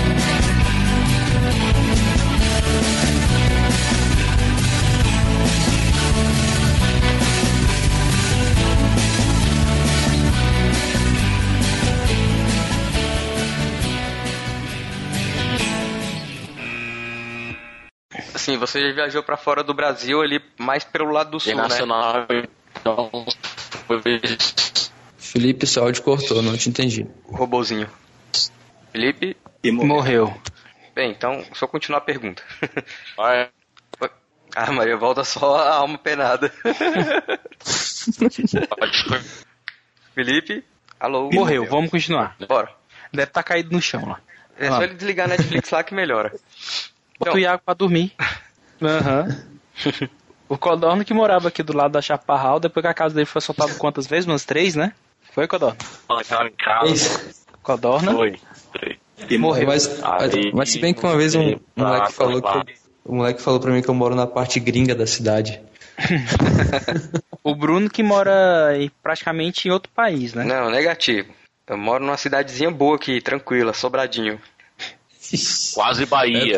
Assim, 18.43 18.57
você 18.57 18.89
já 18.89 18.93
viajou 18.93 19.23
pra 19.23 19.37
fora 19.37 19.63
do 19.63 19.73
Brasil 19.73 20.21
ali, 20.21 20.43
mais 20.57 20.83
pelo 20.83 21.09
lado 21.09 21.31
do 21.31 21.39
sul, 21.39 21.55
né? 21.55 21.63
Internacional, 21.63 22.27
então. 22.77 23.25
Felipe, 25.17 25.65
seu 25.65 25.85
áudio 25.85 26.03
cortou, 26.03 26.41
não 26.41 26.57
te 26.57 26.67
entendi. 26.67 27.07
O 27.23 27.37
robozinho. 27.37 27.89
Felipe? 28.91 29.37
Morreu. 29.71 30.35
Bem, 30.93 31.11
então, 31.11 31.41
só 31.53 31.65
continuar 31.67 31.99
a 31.99 32.01
pergunta. 32.01 32.43
Vai. 33.15 33.49
Ah, 34.53 34.73
Maria, 34.73 34.97
volta 34.97 35.23
só 35.23 35.55
a 35.55 35.75
alma 35.75 35.97
penada. 35.97 36.51
Felipe? 40.13 40.65
Alô? 40.99 41.29
Morreu, 41.31 41.65
vamos 41.65 41.89
continuar. 41.89 42.35
Bora. 42.45 42.69
Deve 43.13 43.29
estar 43.29 43.41
caído 43.41 43.71
no 43.71 43.81
chão 43.81 44.05
lá. 44.05 44.19
É 44.57 44.67
só 44.67 44.83
ele 44.83 44.95
desligar 44.95 45.27
a 45.27 45.29
Netflix 45.29 45.69
lá 45.71 45.81
que 45.81 45.95
melhora. 45.95 46.33
Bota 47.19 47.33
o 47.35 47.39
Iago 47.39 47.61
pra 47.65 47.73
dormir. 47.73 48.13
Aham. 48.81 49.27
O 50.49 50.57
Codorno 50.57 51.03
que 51.05 51.13
morava 51.13 51.47
aqui 51.47 51.63
do 51.63 51.75
lado 51.75 51.91
da 51.93 52.01
Chaparral, 52.01 52.59
depois 52.59 52.83
que 52.83 52.87
a 52.87 52.93
casa 52.93 53.15
dele 53.15 53.25
foi 53.25 53.39
assaltada 53.39 53.73
quantas 53.75 54.05
vezes? 54.05 54.27
Umas 54.27 54.45
três, 54.45 54.75
né? 54.75 54.93
Foi, 55.31 55.47
Codorno? 55.47 55.77
Codorna? 57.63 58.11
Foi. 58.11 58.39
Morreu. 59.39 59.67
Mas, 59.67 59.87
mas, 60.01 60.31
mas 60.53 60.69
se 60.69 60.79
bem 60.79 60.93
que 60.93 61.03
uma 61.05 61.15
vez 61.15 61.33
um, 61.33 61.53
um 61.53 61.59
moleque 61.77 62.11
falou 62.11 62.41
que 62.41 62.47
eu- 62.57 62.63
o 63.05 63.15
moleque 63.15 63.41
falou 63.41 63.59
pra 63.59 63.71
mim 63.71 63.81
que 63.81 63.89
eu 63.89 63.93
moro 63.93 64.15
na 64.15 64.27
parte 64.27 64.59
gringa 64.59 64.93
da 64.93 65.07
cidade. 65.07 65.61
O 67.43 67.53
Bruno 67.55 67.89
que 67.89 68.01
mora 68.01 68.71
em- 68.77 68.89
praticamente 69.01 69.67
em 69.67 69.71
outro 69.71 69.91
país, 69.93 70.33
né? 70.33 70.45
Não, 70.45 70.69
negativo. 70.69 71.33
Eu 71.67 71.77
moro 71.77 72.01
numa 72.03 72.15
cidadezinha 72.15 72.71
boa 72.71 72.95
aqui, 72.95 73.19
tranquila, 73.21 73.73
Sobradinho. 73.73 74.39
Quase 75.73 76.05
Bahia. 76.05 76.57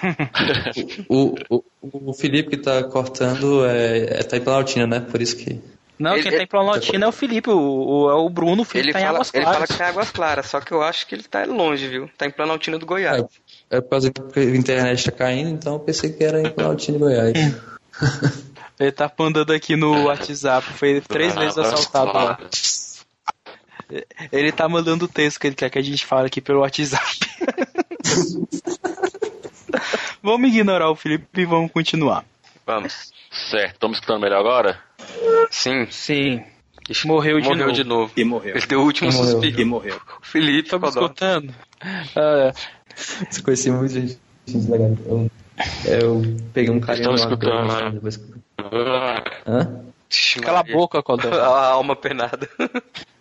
O, 1.08 1.34
o, 1.50 1.62
o 2.10 2.12
Felipe 2.14 2.50
que 2.50 2.56
tá 2.56 2.82
cortando 2.84 3.64
é, 3.66 4.20
é 4.20 4.22
tá 4.22 4.36
em 4.36 4.40
Planaltina, 4.40 4.86
né? 4.86 5.00
Por 5.00 5.20
isso 5.20 5.36
que. 5.36 5.60
Não, 5.98 6.14
Ele- 6.14 6.22
quem 6.22 6.32
tá 6.32 6.42
em 6.42 6.46
Planaltina 6.46 7.04
é 7.04 7.08
o 7.08 7.12
Felipe, 7.12 7.50
o, 7.50 7.56
o, 7.56 8.10
é 8.10 8.14
o 8.14 8.28
Bruno, 8.28 8.62
o 8.62 8.64
Felipe 8.64 8.88
Ele 8.88 8.92
tá 8.92 9.00
em 9.00 9.04
fala, 9.04 9.16
Águas 9.16 9.30
ele 9.32 9.44
fala 9.44 9.56
Claras. 9.56 9.70
que 9.70 9.78
tá 9.78 9.84
em 9.84 9.88
Águas 9.88 10.10
Claras, 10.10 10.46
só 10.46 10.60
que 10.60 10.72
eu 10.72 10.82
acho 10.82 11.06
que 11.06 11.14
ele 11.14 11.22
tá 11.22 11.44
longe, 11.44 11.86
viu? 11.86 12.10
Tá 12.18 12.26
em 12.26 12.30
Planaltina 12.30 12.78
do 12.78 12.86
Goiás. 12.86 13.24
É 13.70 13.80
por 13.80 13.90
causa 13.90 14.10
que 14.10 14.40
a 14.40 14.56
internet 14.56 15.04
tá 15.04 15.12
caindo, 15.12 15.50
então 15.50 15.74
eu 15.74 15.80
pensei 15.80 16.12
que 16.12 16.24
era 16.24 16.40
em 16.40 16.50
Planaltina, 16.50 16.98
Goiás. 16.98 17.32
Ele 18.78 18.90
tá 18.90 19.12
andando 19.20 19.52
aqui 19.52 19.76
no 19.76 20.06
WhatsApp, 20.06 20.66
foi 20.72 21.00
três 21.00 21.32
vezes 21.34 21.56
assaltado 21.56 22.12
lá. 22.12 22.38
Ele 24.32 24.50
tá 24.50 24.68
mandando 24.68 25.04
o 25.04 25.08
texto 25.08 25.38
que 25.38 25.46
ele 25.46 25.54
quer 25.54 25.70
que 25.70 25.78
a 25.78 25.82
gente 25.82 26.04
fale 26.04 26.26
aqui 26.26 26.40
pelo 26.40 26.60
WhatsApp. 26.60 27.20
vamos 30.24 30.48
ignorar 30.48 30.90
o 30.90 30.96
Felipe 30.96 31.26
e 31.40 31.44
vamos 31.44 31.70
continuar. 31.70 32.24
Vamos. 32.66 33.12
Certo, 33.30 33.74
estamos 33.74 33.98
escutando 33.98 34.20
melhor 34.22 34.40
agora? 34.40 34.80
Sim. 35.50 35.86
Sim. 35.90 36.42
Morreu 37.04 37.40
de 37.40 37.48
morreu 37.48 37.66
novo. 37.66 37.72
de 37.72 37.84
novo. 37.84 38.12
E 38.16 38.24
morreu. 38.24 38.56
Ele 38.56 38.66
deu 38.66 38.80
o 38.80 38.84
último 38.84 39.10
Morreu. 39.12 39.30
suspiro. 39.30 39.60
E 39.60 39.64
morreu. 39.64 40.00
Felipe, 40.22 40.68
Tá 40.68 40.76
escutando? 40.88 41.54
Ah, 42.16 42.52
Você 43.30 43.42
conhecia 43.42 43.72
muita 43.72 43.94
gente 44.00 44.18
legal. 44.70 44.90
Eu, 45.06 45.30
eu 45.86 46.22
peguei 46.52 46.70
um 46.74 46.80
carinho 46.80 47.12
Estão 47.12 47.12
lá, 47.12 47.18
escutando, 47.18 47.92
depois- 47.92 48.18
né? 48.18 48.24
depois- 48.58 49.24
Hã? 49.46 49.84
cala 50.42 50.60
a 50.60 50.62
boca, 50.62 51.02
Codó. 51.02 51.28
A 51.32 51.68
alma 51.68 51.96
penada. 51.96 52.48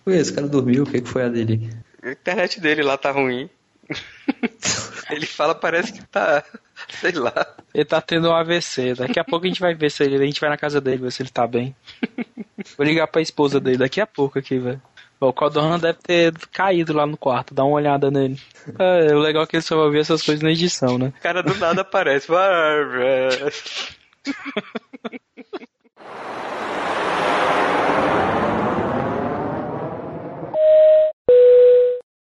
Ué, 0.05 0.17
esse 0.17 0.33
cara 0.33 0.47
dormiu, 0.47 0.83
o 0.83 0.85
que, 0.85 1.01
que 1.01 1.07
foi 1.09 1.23
a 1.23 1.29
dele? 1.29 1.69
A 2.03 2.11
internet 2.11 2.59
dele 2.59 2.83
lá 2.83 2.97
tá 2.97 3.11
ruim. 3.11 3.49
Ele 5.09 5.25
fala, 5.25 5.53
parece 5.53 5.93
que 5.93 6.03
tá. 6.07 6.43
Sei 6.99 7.11
lá. 7.11 7.34
Ele 7.73 7.86
tá 7.86 8.01
tendo 8.01 8.29
um 8.29 8.36
AVC. 8.36 8.95
Daqui 8.95 9.19
a 9.19 9.23
pouco 9.23 9.45
a 9.45 9.49
gente 9.49 9.61
vai 9.61 9.73
ver 9.73 9.91
se 9.91 10.03
ele. 10.03 10.15
A 10.15 10.25
gente 10.25 10.41
vai 10.41 10.49
na 10.49 10.57
casa 10.57 10.81
dele, 10.81 11.03
ver 11.03 11.11
se 11.11 11.21
ele 11.21 11.29
tá 11.29 11.45
bem. 11.45 11.75
Vou 12.77 12.86
ligar 12.86 13.07
pra 13.07 13.21
esposa 13.21 13.59
dele 13.59 13.77
daqui 13.77 14.01
a 14.01 14.07
pouco 14.07 14.39
aqui, 14.39 14.57
velho. 14.57 14.81
O 15.19 15.31
Codorna 15.31 15.79
deve 15.79 15.99
ter 15.99 16.34
caído 16.51 16.91
lá 16.91 17.05
no 17.05 17.15
quarto, 17.15 17.53
dá 17.53 17.63
uma 17.63 17.75
olhada 17.75 18.11
nele. 18.11 18.38
É, 18.77 19.15
o 19.15 19.19
legal 19.19 19.43
é 19.43 19.47
que 19.47 19.55
ele 19.55 19.63
só 19.63 19.77
vai 19.77 19.89
ver 19.89 19.99
essas 19.99 20.21
coisas 20.21 20.43
na 20.43 20.51
edição, 20.51 20.97
né? 20.97 21.13
O 21.17 21.21
cara 21.21 21.41
do 21.41 21.55
nada 21.55 21.81
aparece. 21.81 22.27